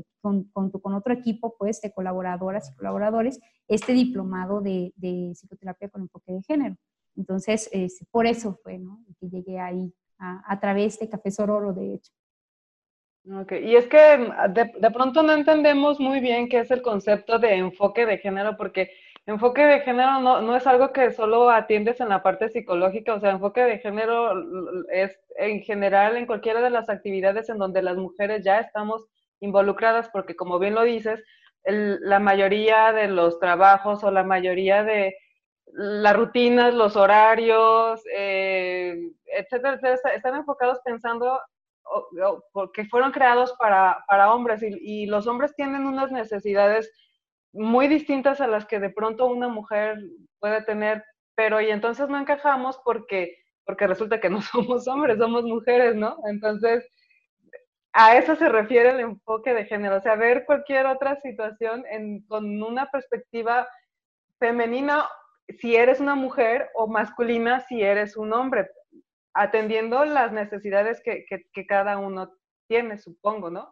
con, 0.52 0.94
otro 0.94 1.12
equipo 1.12 1.56
pues, 1.58 1.80
de 1.80 1.92
colaboradoras 1.92 2.70
y 2.70 2.76
colaboradores, 2.76 3.40
este 3.66 3.92
diplomado 3.92 4.60
de, 4.60 4.92
psicoterapia 5.34 5.88
con 5.88 6.02
enfoque 6.02 6.32
de 6.32 6.42
género. 6.42 6.76
Entonces, 7.16 7.68
por 8.12 8.26
eso 8.26 8.54
fue 8.62 8.80
que 9.18 9.28
llegué 9.28 9.58
ahí 9.58 9.92
a, 10.18 10.40
a 10.50 10.60
través 10.60 11.00
de 11.00 11.08
Café 11.08 11.32
Sororo, 11.32 11.72
de 11.72 11.94
hecho. 11.94 12.12
Okay. 13.26 13.64
Y 13.64 13.76
es 13.76 13.86
que 13.86 14.18
mm, 14.18 14.52
de, 14.52 14.70
de, 14.78 14.90
pronto 14.90 15.22
no 15.22 15.32
entendemos 15.32 15.98
muy 15.98 16.20
bien 16.20 16.48
qué 16.48 16.60
es 16.60 16.70
el 16.70 16.82
concepto 16.82 17.38
de 17.38 17.54
enfoque 17.54 18.04
de 18.04 18.18
género, 18.18 18.56
porque 18.56 18.90
enfoque 19.26 19.64
de 19.64 19.80
género 19.80 20.20
no, 20.20 20.42
no, 20.42 20.56
es 20.56 20.66
algo 20.66 20.92
que 20.92 21.10
solo 21.10 21.48
atiendes 21.48 22.00
en 22.00 22.10
la 22.10 22.22
parte 22.22 22.50
psicológica, 22.50 23.14
o 23.14 23.20
sea, 23.20 23.30
enfoque 23.30 23.62
de 23.62 23.78
género 23.78 24.32
es 24.90 25.18
en 25.38 25.62
general 25.62 26.16
en 26.16 26.26
cualquiera 26.26 26.60
de 26.60 26.70
las 26.70 26.90
actividades 26.90 27.48
en 27.48 27.58
donde 27.58 27.82
las 27.82 27.96
mujeres 27.96 28.44
ya 28.44 28.60
estamos 28.60 29.06
involucradas, 29.40 30.10
porque 30.10 30.36
como 30.36 30.58
bien 30.58 30.74
lo 30.74 30.82
dices, 30.82 31.22
la 31.64 32.18
mayoría 32.18 32.92
de 32.92 33.08
los 33.08 33.40
trabajos 33.40 34.04
o 34.04 34.10
la 34.10 34.22
mayoría 34.22 34.84
de 34.84 35.16
las 35.72 36.14
rutinas, 36.14 36.74
los 36.74 36.94
horarios, 36.96 38.02
eh, 38.14 38.94
etcétera, 39.24 39.74
etcétera, 39.74 40.14
están 40.14 40.36
enfocados 40.36 40.78
pensando 40.84 41.40
porque 42.52 42.84
fueron 42.86 43.12
creados 43.12 43.54
para, 43.58 44.04
para 44.08 44.32
hombres 44.32 44.62
y, 44.62 45.06
los 45.06 45.26
hombres 45.26 45.54
tienen 45.54 45.86
unas 45.86 46.10
necesidades 46.10 46.90
muy 47.52 47.88
distintas 47.88 48.40
a 48.40 48.46
las 48.46 48.66
que 48.66 48.80
de 48.80 48.90
pronto 48.90 49.26
una 49.26 49.48
mujer 49.48 49.98
puede 50.40 50.62
tener, 50.62 51.04
pero 51.34 51.60
y 51.60 51.70
entonces 51.70 52.08
no 52.08 52.18
encajamos 52.18 52.80
porque, 52.84 53.36
porque 53.64 53.86
resulta 53.86 54.20
que 54.20 54.30
no 54.30 54.40
somos 54.42 54.88
hombres, 54.88 55.18
somos 55.18 55.44
mujeres, 55.44 55.94
¿no? 55.94 56.16
Entonces, 56.28 56.88
a 57.92 58.16
eso 58.16 58.34
se 58.34 58.48
refiere 58.48 58.90
el 58.90 59.00
enfoque 59.00 59.54
de 59.54 59.66
género, 59.66 59.96
o 59.96 60.00
sea, 60.00 60.16
ver 60.16 60.44
cualquier 60.46 60.86
otra 60.86 61.20
situación 61.20 61.84
en, 61.88 62.26
con 62.26 62.60
una 62.60 62.90
perspectiva 62.90 63.68
femenina 64.40 65.08
si 65.60 65.76
eres 65.76 66.00
una 66.00 66.14
mujer 66.14 66.70
o 66.74 66.86
masculina 66.88 67.60
si 67.60 67.82
eres 67.82 68.16
un 68.16 68.32
hombre 68.32 68.66
atendiendo 69.34 70.04
las 70.04 70.32
necesidades 70.32 71.02
que, 71.04 71.24
que, 71.26 71.66
cada 71.66 71.98
uno 71.98 72.30
tiene, 72.68 72.98
supongo, 72.98 73.50
¿no? 73.50 73.68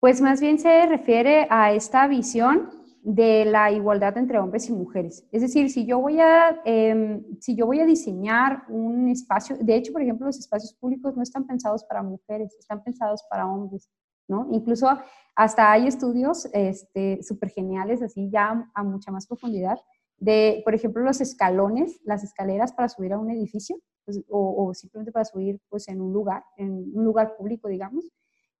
Pues 0.00 0.20
más 0.20 0.40
bien 0.40 0.58
se 0.58 0.86
refiere 0.86 1.46
a 1.50 1.72
esta 1.72 2.06
visión 2.08 2.70
de 3.02 3.44
la 3.44 3.70
igualdad 3.70 4.16
entre 4.16 4.38
hombres 4.38 4.68
y 4.70 4.72
mujeres. 4.72 5.26
Es 5.30 5.42
decir, 5.42 5.70
si 5.70 5.84
yo 5.84 5.98
voy 5.98 6.20
a, 6.20 6.60
em, 6.64 7.22
si 7.38 7.54
yo 7.54 7.66
voy 7.66 7.80
a 7.80 7.84
diseñar 7.84 8.64
un 8.68 9.08
espacio, 9.08 9.56
de 9.60 9.76
hecho, 9.76 9.92
por 9.92 10.00
ejemplo, 10.00 10.26
los 10.26 10.38
espacios 10.38 10.72
públicos 10.74 11.14
no 11.14 11.22
están 11.22 11.46
pensados 11.46 11.84
para 11.84 12.02
mujeres, 12.02 12.56
están 12.58 12.82
pensados 12.82 13.22
para 13.28 13.46
hombres, 13.46 13.90
¿no? 14.26 14.48
Incluso 14.52 14.88
hasta 15.36 15.70
hay 15.70 15.86
estudios 15.86 16.48
este, 16.54 17.22
súper 17.22 17.50
geniales, 17.50 18.00
así 18.00 18.30
ya 18.30 18.70
a 18.74 18.82
mucha 18.82 19.10
más 19.10 19.26
profundidad, 19.26 19.78
de, 20.18 20.62
por 20.64 20.74
ejemplo, 20.74 21.02
los 21.02 21.20
escalones, 21.20 22.00
las 22.04 22.24
escaleras 22.24 22.72
para 22.72 22.88
subir 22.88 23.12
a 23.12 23.18
un 23.18 23.30
edificio, 23.30 23.76
pues, 24.04 24.22
o, 24.28 24.72
simplemente 24.74 25.12
para 25.12 25.24
subir 25.24 25.60
pues, 25.68 25.88
en 25.88 26.00
un 26.00 26.12
lugar, 26.12 26.44
en 26.56 26.90
un 26.94 27.04
lugar 27.04 27.36
público, 27.36 27.68
digamos, 27.68 28.10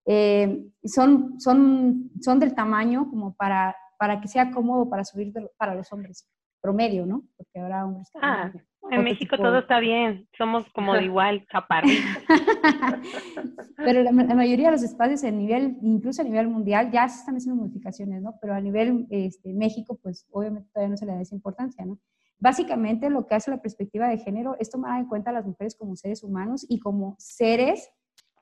eh, 0.06 0.66
son, 0.84 1.40
son, 1.40 2.10
son 2.20 2.38
del 2.38 2.54
tamaño 2.54 3.08
como 3.08 3.34
para 3.34 3.74
para 3.98 4.20
que 4.20 4.28
sea 4.28 4.50
cómodo 4.50 4.88
para 4.88 5.04
subir 5.04 5.32
para 5.56 5.74
los 5.74 5.92
hombres 5.92 6.28
promedio, 6.60 7.06
¿no? 7.06 7.24
Porque 7.36 7.58
ahora 7.58 7.86
hombres... 7.86 8.10
Ah, 8.20 8.52
en 8.90 9.04
México 9.04 9.36
todo 9.36 9.58
está 9.58 9.80
bien, 9.80 10.28
somos 10.36 10.68
como 10.72 10.94
de 10.94 11.04
igual, 11.04 11.46
chaparritos. 11.50 12.04
Pero 13.76 14.02
la, 14.02 14.12
mayoría 14.12 14.66
de 14.66 14.72
los 14.72 14.82
espacios 14.82 15.24
a 15.24 15.30
nivel, 15.30 15.76
incluso 15.82 16.22
a 16.22 16.24
nivel 16.24 16.48
mundial, 16.48 16.90
ya 16.90 17.08
se 17.08 17.20
están 17.20 17.36
haciendo 17.36 17.62
modificaciones, 17.62 18.22
¿no? 18.22 18.34
Pero 18.40 18.54
a 18.54 18.60
nivel 18.60 19.06
este, 19.10 19.52
México, 19.52 19.98
pues 20.02 20.26
obviamente 20.30 20.68
todavía 20.72 20.90
no 20.90 20.96
se 20.96 21.06
le 21.06 21.12
da 21.12 21.20
esa 21.20 21.34
importancia, 21.34 21.84
¿no? 21.84 21.98
Básicamente 22.38 23.10
lo 23.10 23.26
que 23.26 23.34
hace 23.34 23.50
la 23.50 23.62
perspectiva 23.62 24.08
de 24.08 24.18
género 24.18 24.56
es 24.58 24.70
tomar 24.70 25.00
en 25.00 25.06
cuenta 25.06 25.30
a 25.30 25.34
las 25.34 25.46
mujeres 25.46 25.76
como 25.76 25.96
seres 25.96 26.22
humanos 26.22 26.66
y 26.68 26.78
como 26.78 27.16
seres 27.18 27.90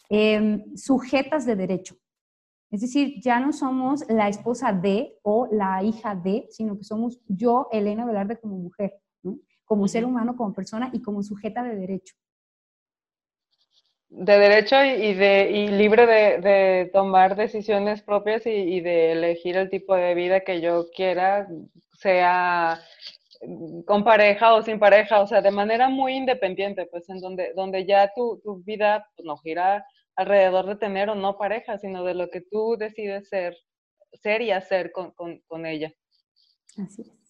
em, 0.09 0.77
sujetas 0.77 1.47
de 1.47 1.57
derecho. 1.57 1.97
Es 2.71 2.81
decir, 2.81 3.21
ya 3.21 3.39
no 3.39 3.53
somos 3.53 4.05
la 4.09 4.29
esposa 4.29 4.73
de 4.73 5.19
o 5.23 5.47
la 5.53 5.83
hija 5.83 6.15
de, 6.15 6.47
sino 6.51 6.79
que 6.79 6.85
somos 6.85 7.21
yo, 7.29 7.69
Elena 7.71 8.07
Velarde, 8.07 8.41
como 8.41 8.57
mujer, 8.57 9.02
como 9.73 9.89
ser 9.89 10.05
humano, 10.05 10.37
como 10.37 10.53
persona 10.53 10.91
y 10.93 11.01
como 11.01 11.23
sujeta 11.23 11.63
de 11.63 11.75
derecho. 11.77 12.15
De 14.11 14.39
derecho 14.39 14.85
y, 14.85 15.15
de, 15.15 15.51
y 15.51 15.69
libre 15.69 16.07
de, 16.07 16.91
tomar 16.93 17.37
decisiones 17.37 18.03
propias 18.03 18.45
y, 18.45 18.83
de 18.83 19.13
elegir 19.13 19.57
el 19.57 19.71
tipo 19.71 19.97
de 19.97 20.15
vida 20.15 20.41
que 20.41 20.61
yo 20.61 20.91
quiera, 20.95 21.49
sea 21.95 22.79
con 23.87 24.05
pareja 24.05 24.53
o 24.53 24.63
sin 24.63 24.79
pareja, 24.79 25.23
o 25.23 25.27
sea, 25.27 25.41
de 25.41 25.51
manera 25.51 25.89
muy 25.89 26.17
independiente, 26.17 26.85
pues 26.85 27.09
en 27.09 27.19
donde, 27.19 27.55
donde 27.55 27.87
ya 27.87 28.13
tu, 28.15 28.43
tu 28.45 28.63
vida 28.63 29.09
pues, 29.17 29.25
no 29.25 29.39
gira 29.39 29.87
alrededor 30.17 30.67
de 30.67 30.77
tener 30.77 31.09
o 31.09 31.15
no 31.15 31.39
pareja, 31.39 31.79
sino 31.79 32.05
de 32.05 32.13
lo 32.13 32.29
que 32.29 32.43
tú 32.43 32.77
decides 32.79 33.27
ser, 33.27 33.57
ser 34.13 34.43
y 34.43 34.51
hacer 34.51 34.93
con, 34.93 35.13
con, 35.13 35.65
ella. 35.65 35.91
Así 36.77 37.01
es. 37.01 37.22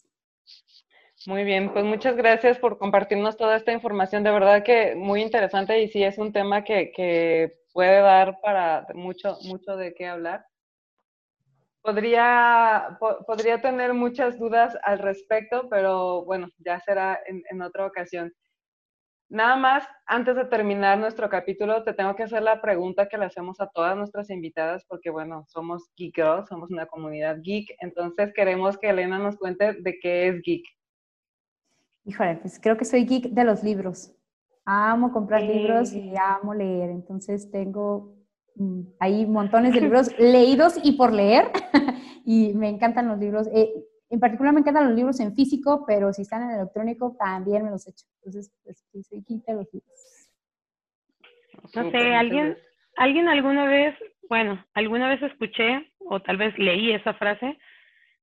Muy 1.27 1.45
bien, 1.45 1.73
pues 1.73 1.85
muchas 1.85 2.17
gracias 2.17 2.59
por 2.59 2.79
compartirnos 2.79 3.37
toda 3.37 3.57
esta 3.57 3.73
información. 3.73 4.25
De 4.25 4.33
verdad 4.33 4.65
que 4.65 4.97
muy 4.97 5.23
interesante 5.23 5.81
y 5.81 5.89
sí 5.89 6.03
es 6.03 6.19
un 6.19 6.33
tema 6.33 6.65
que, 6.65 6.91
que 6.91 7.61
puede 7.73 8.01
dar 8.01 8.41
para 8.41 8.87
mucho, 8.95 9.39
mucho 9.45 9.77
de 9.77 9.95
qué 9.95 10.07
hablar. 10.07 10.45
Podría, 11.81 12.99
podría 13.27 13.61
tener 13.61 13.95
muchas 13.95 14.39
dudas 14.39 14.77
al 14.83 14.99
respecto, 14.99 15.69
pero 15.69 16.25
bueno, 16.25 16.49
ya 16.59 16.81
será 16.81 17.21
en, 17.27 17.43
en 17.51 17.63
otra 17.63 17.87
ocasión. 17.87 18.33
Nada 19.29 19.57
más, 19.57 19.89
antes 20.07 20.37
de 20.37 20.45
terminar 20.45 20.99
nuestro 20.99 21.31
capítulo, 21.31 21.85
te 21.85 21.95
tengo 21.95 22.15
que 22.17 22.25
hacer 22.25 22.43
la 22.43 22.61
pregunta 22.61 23.09
que 23.09 23.17
le 23.17 23.27
hacemos 23.27 23.61
a 23.61 23.69
todas 23.69 23.97
nuestras 23.97 24.29
invitadas, 24.29 24.85
porque 24.89 25.11
bueno, 25.11 25.45
somos 25.49 25.91
Geek 25.97 26.17
Girls, 26.17 26.49
somos 26.49 26.71
una 26.71 26.87
comunidad 26.87 27.39
geek, 27.43 27.77
entonces 27.81 28.33
queremos 28.35 28.77
que 28.77 28.91
Elena 28.91 29.19
nos 29.19 29.37
cuente 29.37 29.75
de 29.75 29.99
qué 30.01 30.29
es 30.29 30.43
geek. 30.43 30.65
Híjole, 32.05 32.37
pues 32.37 32.59
creo 32.61 32.77
que 32.77 32.85
soy 32.85 33.05
geek 33.05 33.31
de 33.31 33.45
los 33.45 33.63
libros. 33.63 34.13
Amo 34.65 35.13
comprar 35.13 35.43
libros 35.43 35.93
y 35.93 36.15
amo 36.17 36.55
leer, 36.55 36.91
entonces 36.91 37.51
tengo 37.51 38.15
mm, 38.57 38.83
ahí 39.01 39.27
montones 39.27 39.75
de 39.75 39.81
libros 39.81 40.11
leídos 40.19 40.79
y 40.83 40.93
por 40.93 41.13
leer, 41.13 41.51
y 42.25 42.55
me 42.55 42.69
encantan 42.69 43.09
los 43.09 43.19
libros. 43.19 43.49
Eh, 43.53 43.73
en 44.11 44.21
particular 44.21 44.53
me 44.53 44.61
encantan 44.61 44.87
los 44.87 44.95
libros 44.95 45.21
en 45.21 45.35
físico, 45.35 45.85
pero 45.87 46.13
si 46.13 46.23
están 46.23 46.43
en 46.43 46.57
electrónico 46.57 47.17
también 47.19 47.65
me 47.65 47.71
los 47.71 47.87
echo. 47.89 48.07
Entonces, 48.17 48.53
pues, 48.63 48.85
soy 49.09 49.23
quinta 49.25 49.53
los 49.53 49.73
libros. 49.73 50.29
No 51.75 51.91
sé, 51.91 52.15
alguien, 52.15 52.57
alguien 52.97 53.29
alguna 53.29 53.65
vez, 53.65 53.95
bueno, 54.29 54.65
alguna 54.75 55.09
vez 55.09 55.23
escuché 55.23 55.87
o 55.99 56.21
tal 56.21 56.37
vez 56.37 56.57
leí 56.59 56.93
esa 56.93 57.15
frase 57.15 57.59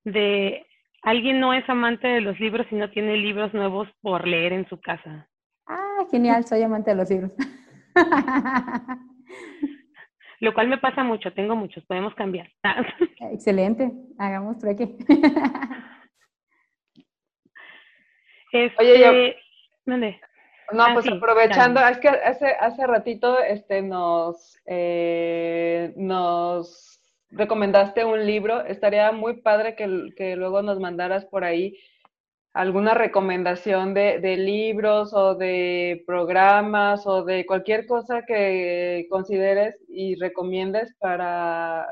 de 0.04 0.66
alguien 1.04 1.40
no 1.40 1.54
es 1.54 1.68
amante 1.70 2.08
de 2.08 2.22
los 2.22 2.40
libros 2.40 2.68
y 2.72 2.76
no 2.76 2.90
tiene 2.90 3.18
libros 3.18 3.54
nuevos 3.54 3.88
por 4.02 4.28
leer 4.28 4.54
en 4.54 4.68
su 4.68 4.80
casa. 4.80 5.28
Ah, 5.68 6.06
genial, 6.10 6.46
soy 6.46 6.62
amante 6.64 6.92
de 6.92 6.98
los 6.98 7.10
libros. 7.10 7.32
lo 10.40 10.54
cual 10.54 10.68
me 10.68 10.78
pasa 10.78 11.04
mucho, 11.04 11.34
tengo 11.34 11.56
muchos, 11.56 11.86
podemos 11.86 12.16
cambiar. 12.16 12.50
Excelente, 13.32 13.92
hagamos 14.18 14.58
trueque. 14.60 14.98
Este, 18.52 18.82
Oye, 18.82 19.36
yo... 19.86 19.96
No, 20.72 20.84
ah, 20.84 20.90
pues 20.94 21.08
aprovechando, 21.08 21.80
es 21.82 22.00
que 22.00 22.10
hace, 22.10 22.48
hace 22.60 22.88
ratito 22.88 23.40
este, 23.40 23.84
nos, 23.84 24.58
eh, 24.66 25.94
nos 25.98 26.99
recomendaste 27.32 28.06
un 28.06 28.26
libro, 28.26 28.66
estaría 28.66 29.12
muy 29.12 29.42
padre 29.42 29.76
que, 29.76 30.36
luego 30.36 30.62
nos 30.62 30.80
mandaras 30.80 31.26
por 31.26 31.44
ahí 31.44 31.78
alguna 32.54 32.94
recomendación 32.94 33.94
de, 33.94 34.38
libros 34.38 35.14
o 35.14 35.36
de 35.36 36.04
programas 36.08 37.06
o 37.06 37.24
de 37.24 37.46
cualquier 37.46 37.86
cosa 37.86 38.26
que 38.26 39.08
consideres 39.10 39.78
y 39.88 40.16
recomiendes 40.16 40.96
para 41.00 41.88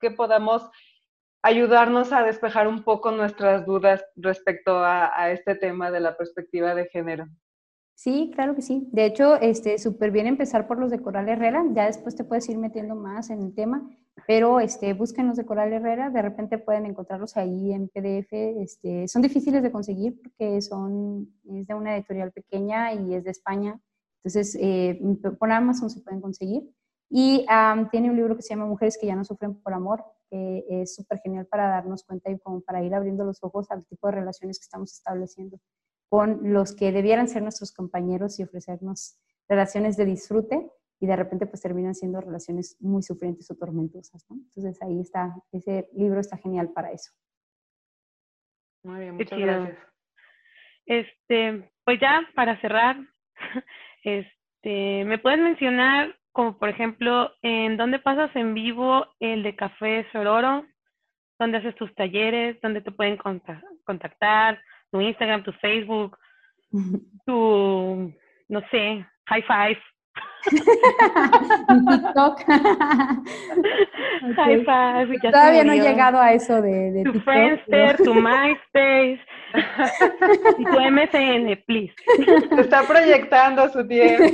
que 0.00 0.10
podamos 0.10 0.68
ayudarnos 1.42 2.12
a 2.12 2.22
despejar 2.22 2.68
un 2.68 2.82
poco 2.84 3.10
nuestras 3.10 3.64
dudas 3.64 4.04
respecto 4.16 4.84
a, 4.84 5.30
este 5.30 5.54
tema 5.54 5.90
de 5.90 6.00
la 6.00 6.16
perspectiva 6.16 6.74
de 6.74 6.88
género. 6.88 7.26
Sí, 7.98 8.30
claro 8.32 8.54
que 8.54 8.62
sí. 8.62 8.88
De 8.92 9.06
hecho, 9.06 9.34
este, 9.40 9.76
súper 9.76 10.12
bien 10.12 10.28
empezar 10.28 10.68
por 10.68 10.78
los 10.78 10.92
de 10.92 11.02
Coral 11.02 11.28
Herrera, 11.28 11.64
ya 11.74 11.86
después 11.86 12.14
te 12.14 12.22
puedes 12.22 12.48
ir 12.48 12.56
metiendo 12.56 12.94
más 12.94 13.28
en 13.28 13.42
el 13.42 13.52
tema, 13.52 13.90
pero 14.24 14.60
este, 14.60 14.94
búsquenos 14.94 15.36
de 15.36 15.44
Coral 15.44 15.72
Herrera, 15.72 16.08
de 16.08 16.22
repente 16.22 16.58
pueden 16.58 16.86
encontrarlos 16.86 17.36
ahí 17.36 17.72
en 17.72 17.88
PDF. 17.88 18.32
Este, 18.62 19.08
son 19.08 19.22
difíciles 19.22 19.64
de 19.64 19.72
conseguir 19.72 20.16
porque 20.22 20.62
son, 20.62 21.28
es 21.52 21.66
de 21.66 21.74
una 21.74 21.96
editorial 21.96 22.30
pequeña 22.30 22.94
y 22.94 23.14
es 23.14 23.24
de 23.24 23.32
España, 23.32 23.80
entonces 24.18 24.56
eh, 24.60 25.00
por 25.36 25.50
Amazon 25.50 25.90
se 25.90 26.00
pueden 26.00 26.20
conseguir. 26.20 26.70
Y 27.10 27.44
tiene 27.90 28.10
un 28.10 28.16
libro 28.16 28.36
que 28.36 28.42
se 28.42 28.50
llama 28.50 28.66
Mujeres 28.66 28.96
que 28.96 29.08
ya 29.08 29.16
no 29.16 29.24
sufren 29.24 29.56
por 29.60 29.72
amor, 29.74 30.04
es 30.30 30.94
súper 30.94 31.18
genial 31.18 31.46
para 31.46 31.66
darnos 31.68 32.04
cuenta 32.04 32.30
y 32.30 32.38
como 32.38 32.60
para 32.60 32.80
ir 32.84 32.94
abriendo 32.94 33.24
los 33.24 33.42
ojos 33.42 33.68
al 33.72 33.84
tipo 33.86 34.06
de 34.06 34.12
relaciones 34.12 34.60
que 34.60 34.64
estamos 34.64 34.92
estableciendo 34.92 35.58
con 36.08 36.52
los 36.52 36.74
que 36.74 36.92
debieran 36.92 37.28
ser 37.28 37.42
nuestros 37.42 37.72
compañeros 37.72 38.38
y 38.38 38.42
ofrecernos 38.42 39.18
relaciones 39.48 39.96
de 39.96 40.06
disfrute 40.06 40.70
y 41.00 41.06
de 41.06 41.16
repente 41.16 41.46
pues 41.46 41.62
terminan 41.62 41.94
siendo 41.94 42.20
relaciones 42.20 42.76
muy 42.80 43.02
sufrientes 43.02 43.50
o 43.50 43.56
tormentosas, 43.56 44.24
¿no? 44.28 44.36
Entonces 44.36 44.80
ahí 44.82 45.00
está, 45.00 45.34
ese 45.52 45.88
libro 45.92 46.20
está 46.20 46.36
genial 46.38 46.70
para 46.74 46.90
eso. 46.90 47.12
Muy 48.84 49.00
bien, 49.00 49.16
muchas 49.16 49.38
gracias. 49.38 49.78
Este, 50.86 51.70
pues 51.84 52.00
ya 52.00 52.26
para 52.34 52.60
cerrar, 52.60 52.96
este, 54.02 55.04
¿me 55.04 55.18
puedes 55.18 55.38
mencionar 55.38 56.16
como 56.32 56.58
por 56.58 56.68
ejemplo 56.68 57.32
en 57.42 57.76
dónde 57.76 57.98
pasas 57.98 58.34
en 58.36 58.54
vivo 58.54 59.06
el 59.20 59.42
de 59.42 59.56
Café 59.56 60.06
Sororo? 60.12 60.66
¿Dónde 61.38 61.58
haces 61.58 61.74
tus 61.76 61.94
talleres? 61.94 62.60
¿Dónde 62.60 62.80
te 62.80 62.90
pueden 62.90 63.16
contactar? 63.84 64.60
Tu 64.90 65.00
Instagram, 65.00 65.42
tu 65.42 65.52
Facebook, 65.52 66.16
tu, 67.26 68.14
no 68.48 68.60
sé, 68.70 69.04
high 69.28 69.44
five. 69.46 69.78
TikTok. 71.88 72.40
High 74.36 74.64
five. 74.64 75.18
Todavía 75.20 75.64
no 75.64 75.72
he 75.72 75.80
llegado 75.80 76.20
a 76.20 76.32
eso 76.32 76.60
de, 76.62 76.92
de 76.92 77.04
tu 77.04 77.12
TikTok, 77.12 77.24
Friendster, 77.24 77.96
tu 77.98 78.14
MySpace 78.20 79.20
y 80.58 80.64
tu 80.64 80.80
MSN, 80.80 81.62
please. 81.66 81.94
Se 82.54 82.60
está 82.60 82.82
proyectando 82.82 83.68
su 83.70 83.86
tiempo. 83.86 84.24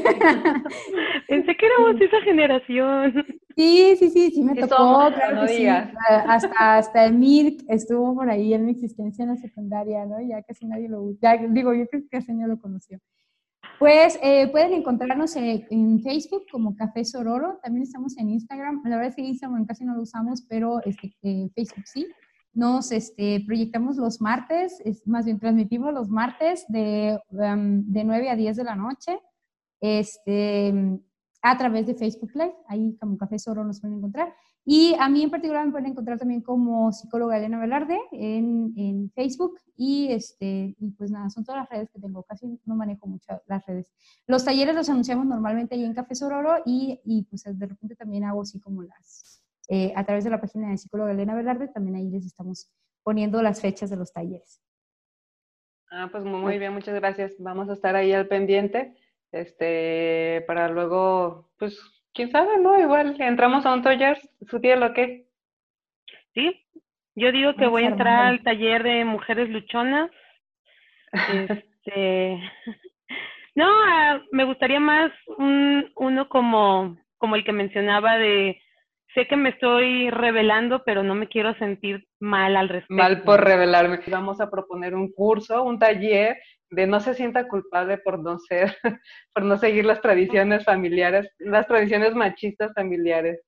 Pensé 1.28 1.56
que 1.56 1.66
éramos 1.66 2.00
esa 2.00 2.20
generación. 2.22 3.24
Sí, 3.56 3.96
sí, 3.98 4.10
sí, 4.10 4.30
sí 4.32 4.42
me 4.42 4.54
tocó, 4.66 5.12
claro 5.14 5.42
que 5.42 5.48
sí. 5.48 5.66
Hasta, 5.66 6.76
hasta 6.76 7.04
el 7.04 7.14
MIRC 7.14 7.64
estuvo 7.68 8.14
por 8.14 8.28
ahí 8.28 8.52
en 8.52 8.66
mi 8.66 8.72
existencia 8.72 9.22
en 9.22 9.30
la 9.30 9.36
secundaria, 9.36 10.04
¿no? 10.06 10.20
Ya 10.20 10.42
casi 10.42 10.66
nadie 10.66 10.88
lo 10.88 11.12
ya, 11.20 11.36
digo, 11.36 11.72
yo 11.72 11.86
creo 11.86 12.02
que 12.02 12.08
casi 12.08 12.32
nadie 12.32 12.48
lo 12.48 12.60
conoció. 12.60 12.98
Pues 13.78 14.18
eh, 14.22 14.48
pueden 14.48 14.72
encontrarnos 14.72 15.36
en, 15.36 16.00
Facebook 16.02 16.44
como 16.50 16.76
Café 16.76 17.04
Sororo, 17.04 17.58
también 17.62 17.82
estamos 17.82 18.16
en 18.18 18.30
Instagram, 18.30 18.82
la 18.84 18.96
verdad 18.96 19.10
es 19.10 19.16
que 19.16 19.22
Instagram 19.22 19.66
casi 19.66 19.84
no 19.84 19.94
lo 19.94 20.02
usamos, 20.02 20.42
pero 20.48 20.80
este, 20.84 21.14
eh, 21.22 21.50
Facebook 21.54 21.86
sí. 21.86 22.06
nos 22.52 22.92
este, 22.92 23.42
proyectamos 23.46 23.96
los 23.96 24.20
martes, 24.20 24.80
es, 24.84 25.06
más 25.06 25.24
bien 25.24 25.38
transmitimos 25.38 25.92
los 25.92 26.08
martes 26.08 26.64
de, 26.68 27.18
um, 27.30 27.82
de 27.90 28.04
9 28.04 28.30
a 28.30 28.36
10 28.36 28.56
de 28.56 28.64
la 28.64 28.76
noche 28.76 29.18
este, 29.80 30.72
a 31.42 31.58
través 31.58 31.86
de 31.86 31.94
Facebook 31.94 32.30
Live. 32.34 32.54
Ahí 32.68 32.96
como 32.98 33.18
Café 33.18 33.38
Soro 33.38 33.64
nos 33.64 33.80
pueden 33.80 33.98
encontrar. 33.98 34.34
Y 34.66 34.94
a 34.98 35.10
mí 35.10 35.22
en 35.22 35.30
particular 35.30 35.66
me 35.66 35.72
pueden 35.72 35.90
encontrar 35.90 36.18
también 36.18 36.40
como 36.40 36.90
psicóloga 36.90 37.36
Elena 37.36 37.60
Velarde 37.60 38.00
en, 38.12 38.72
en, 38.76 39.10
Facebook 39.10 39.58
y, 39.76 40.10
este, 40.10 40.74
y 40.78 40.90
pues 40.92 41.10
nada, 41.10 41.28
son 41.28 41.44
todas 41.44 41.60
las 41.60 41.68
redes 41.68 41.90
que 41.90 42.00
tengo, 42.00 42.22
casi 42.22 42.58
no 42.64 42.74
manejo 42.74 43.06
mucho 43.06 43.42
las 43.46 43.64
redes. 43.66 43.92
Los 44.26 44.44
talleres 44.44 44.74
los 44.74 44.88
anunciamos 44.88 45.26
normalmente 45.26 45.74
ahí 45.74 45.84
en 45.84 45.92
Café 45.92 46.14
Sororo 46.14 46.62
y, 46.64 46.98
y 47.04 47.24
pues 47.24 47.44
de 47.44 47.66
repente 47.66 47.94
también 47.94 48.24
hago 48.24 48.40
así 48.40 48.58
como 48.58 48.82
las, 48.82 49.42
eh, 49.68 49.92
a 49.96 50.04
través 50.04 50.24
de 50.24 50.30
la 50.30 50.40
página 50.40 50.70
de 50.70 50.78
psicóloga 50.78 51.12
Elena 51.12 51.34
Velarde, 51.34 51.68
también 51.68 51.96
ahí 51.96 52.08
les 52.08 52.24
estamos 52.24 52.70
poniendo 53.02 53.42
las 53.42 53.60
fechas 53.60 53.90
de 53.90 53.96
los 53.96 54.14
talleres. 54.14 54.62
Ah, 55.90 56.08
pues 56.10 56.24
muy 56.24 56.58
bien, 56.58 56.72
muchas 56.72 56.94
gracias. 56.94 57.34
Vamos 57.38 57.68
a 57.68 57.74
estar 57.74 57.94
ahí 57.94 58.12
al 58.12 58.26
pendiente, 58.28 58.96
este, 59.30 60.42
para 60.46 60.68
luego, 60.68 61.50
pues 61.58 61.78
quién 62.14 62.30
sabe, 62.30 62.58
¿no? 62.58 62.78
Igual 62.78 63.16
entramos 63.20 63.66
a 63.66 63.74
un 63.74 63.82
taller, 63.82 64.18
su 64.48 64.60
tía 64.60 64.76
lo 64.76 64.92
que. 64.94 65.26
Sí, 66.32 66.64
yo 67.14 67.32
digo 67.32 67.54
que 67.54 67.66
voy 67.66 67.84
a 67.84 67.88
entrar 67.88 68.26
al 68.26 68.42
taller 68.42 68.82
de 68.82 69.04
mujeres 69.04 69.48
luchonas. 69.50 70.10
Este, 71.86 72.40
no, 73.54 73.66
ah, 73.68 74.20
me 74.32 74.44
gustaría 74.44 74.80
más 74.80 75.12
un, 75.36 75.92
uno 75.96 76.28
como, 76.28 76.96
como 77.18 77.36
el 77.36 77.44
que 77.44 77.52
mencionaba 77.52 78.16
de 78.16 78.58
sé 79.14 79.26
que 79.28 79.36
me 79.36 79.50
estoy 79.50 80.10
revelando, 80.10 80.82
pero 80.84 81.02
no 81.02 81.14
me 81.14 81.28
quiero 81.28 81.54
sentir 81.54 82.06
mal 82.18 82.56
al 82.56 82.68
respecto. 82.68 82.94
Mal 82.94 83.22
por 83.22 83.42
revelarme. 83.42 84.00
Vamos 84.08 84.40
a 84.40 84.50
proponer 84.50 84.94
un 84.94 85.12
curso, 85.12 85.62
un 85.62 85.78
taller 85.78 86.36
de 86.74 86.86
no 86.86 87.00
se 87.00 87.14
sienta 87.14 87.48
culpable 87.48 87.98
por 87.98 88.18
no 88.18 88.38
ser, 88.38 88.76
por 89.34 89.44
no 89.44 89.56
seguir 89.56 89.84
las 89.84 90.00
tradiciones 90.00 90.64
familiares, 90.64 91.28
las 91.38 91.66
tradiciones 91.66 92.14
machistas 92.14 92.72
familiares. 92.74 93.40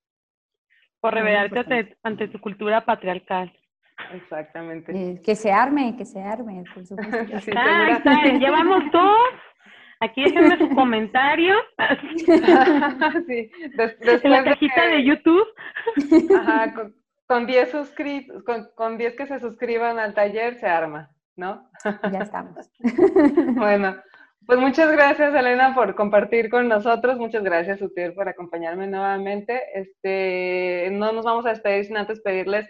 Por 1.01 1.15
revelarte 1.15 1.97
ante, 2.03 2.29
tu 2.29 2.41
cultura 2.41 2.85
patriarcal. 2.85 3.53
Exactamente. 4.13 4.93
Eh, 4.93 5.23
que 5.23 5.35
se 5.35 5.53
arme, 5.53 5.95
que 5.97 6.05
se 6.05 6.21
arme, 6.21 6.65
por 6.75 6.87
supuesto. 6.87 7.51
ah, 7.57 8.25
llevamos 8.39 8.85
dos. 8.93 9.29
Aquí 10.01 10.25
déjenme 10.25 10.59
su 10.59 10.69
comentario. 10.75 11.55
sí, 13.27 13.51
en 13.71 14.31
la 14.31 14.45
cajita 14.45 14.87
de, 14.89 15.05
YouTube. 15.05 15.47
Ajá, 16.39 16.75
con 17.27 17.47
10 17.47 17.95
con, 18.45 18.69
con 18.75 18.99
que 18.99 19.27
se 19.27 19.41
suscriban 19.41 19.99
al 19.99 20.15
taller 20.15 20.55
se 20.57 20.67
arma. 20.67 21.16
¿No? 21.37 21.69
Ya 21.85 22.19
estamos. 22.23 22.71
bueno, 23.55 23.97
pues 24.47 24.59
muchas 24.59 24.91
gracias, 24.93 25.35
Elena, 25.35 25.75
por 25.75 25.95
compartir 25.95 26.51
con 26.51 26.69
nosotros. 26.69 27.19
Muchas 27.19 27.43
gracias, 27.43 27.83
Utir, 27.83 28.15
por 28.15 28.29
acompañarme 28.29 28.87
nuevamente. 28.87 29.61
Este, 29.75 30.89
no 30.93 31.13
nos 31.13 31.25
vamos 31.25 31.47
a 31.47 31.51
despedir 31.51 31.85
sin 31.85 31.97
antes 31.97 32.21
pedirles 32.21 32.69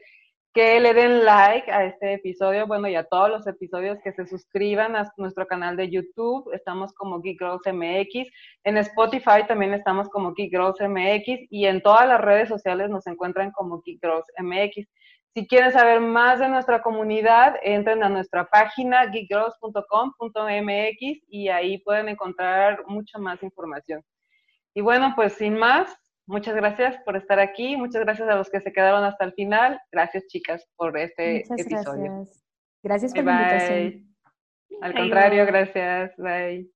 que 0.56 0.80
le 0.80 0.94
den 0.94 1.22
like 1.22 1.70
a 1.70 1.84
este 1.84 2.14
episodio, 2.14 2.66
bueno, 2.66 2.88
y 2.88 2.94
a 2.94 3.04
todos 3.04 3.28
los 3.28 3.46
episodios, 3.46 3.98
que 4.02 4.12
se 4.12 4.26
suscriban 4.26 4.96
a 4.96 5.12
nuestro 5.18 5.46
canal 5.46 5.76
de 5.76 5.90
YouTube. 5.90 6.50
Estamos 6.54 6.94
como 6.94 7.20
Geek 7.20 7.38
Girls 7.38 7.60
MX. 7.70 8.26
En 8.64 8.78
Spotify 8.78 9.46
también 9.46 9.74
estamos 9.74 10.08
como 10.08 10.32
Geek 10.32 10.48
Girls 10.48 10.80
MX 10.80 11.48
y 11.50 11.66
en 11.66 11.82
todas 11.82 12.08
las 12.08 12.22
redes 12.22 12.48
sociales 12.48 12.88
nos 12.88 13.06
encuentran 13.06 13.50
como 13.50 13.82
Geek 13.82 14.00
Girls 14.00 14.24
MX. 14.38 14.88
Si 15.36 15.46
quieren 15.46 15.70
saber 15.70 16.00
más 16.00 16.38
de 16.38 16.48
nuestra 16.48 16.80
comunidad, 16.80 17.56
entren 17.62 18.02
a 18.02 18.08
nuestra 18.08 18.46
página 18.46 19.04
geekgirls.com.mx 19.04 21.24
y 21.28 21.50
ahí 21.50 21.76
pueden 21.82 22.08
encontrar 22.08 22.82
mucha 22.86 23.18
más 23.18 23.42
información. 23.42 24.02
Y 24.72 24.80
bueno, 24.80 25.12
pues 25.14 25.34
sin 25.34 25.58
más, 25.58 25.94
muchas 26.24 26.54
gracias 26.54 26.96
por 27.04 27.18
estar 27.18 27.38
aquí, 27.38 27.76
muchas 27.76 28.02
gracias 28.02 28.30
a 28.30 28.34
los 28.34 28.48
que 28.48 28.62
se 28.62 28.72
quedaron 28.72 29.04
hasta 29.04 29.26
el 29.26 29.34
final. 29.34 29.78
Gracias 29.92 30.26
chicas 30.28 30.66
por 30.74 30.96
este 30.96 31.40
episodio. 31.40 32.14
Gracias. 32.14 32.42
Gracias 32.82 33.12
por 33.12 33.24
la 33.24 33.32
invitación. 33.32 34.16
Al 34.80 34.94
contrario, 34.94 35.44
gracias. 35.44 36.16
Bye. 36.16 36.70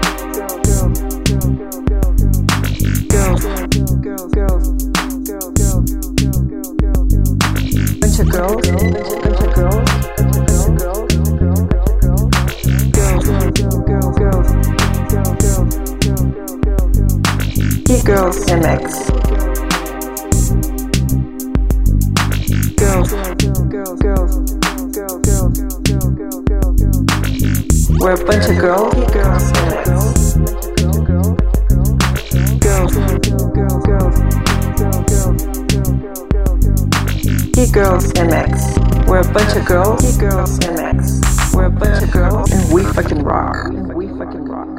bunch 28.30 28.50
of 28.50 28.60
girls. 28.60 29.04
Geek 32.36 32.60
Girls 32.62 33.59
Geek 33.90 33.98
Girls 37.74 38.14
MX. 38.14 39.08
We're 39.08 39.22
a 39.22 39.34
bunch 39.34 39.58
of 39.58 39.66
girls. 39.66 40.02
Geek 40.04 40.20
Girls 40.20 40.60
MX. 40.60 41.56
We're 41.56 41.66
a 41.66 41.72
bunch 41.72 42.04
of 42.04 42.12
girls, 42.12 42.52
and 42.52 42.72
we 42.72 42.84
fucking 42.84 43.24
rock. 43.24 43.56
And. 43.66 43.92
We 43.96 44.08
fucking 44.10 44.46
rock. 44.46 44.79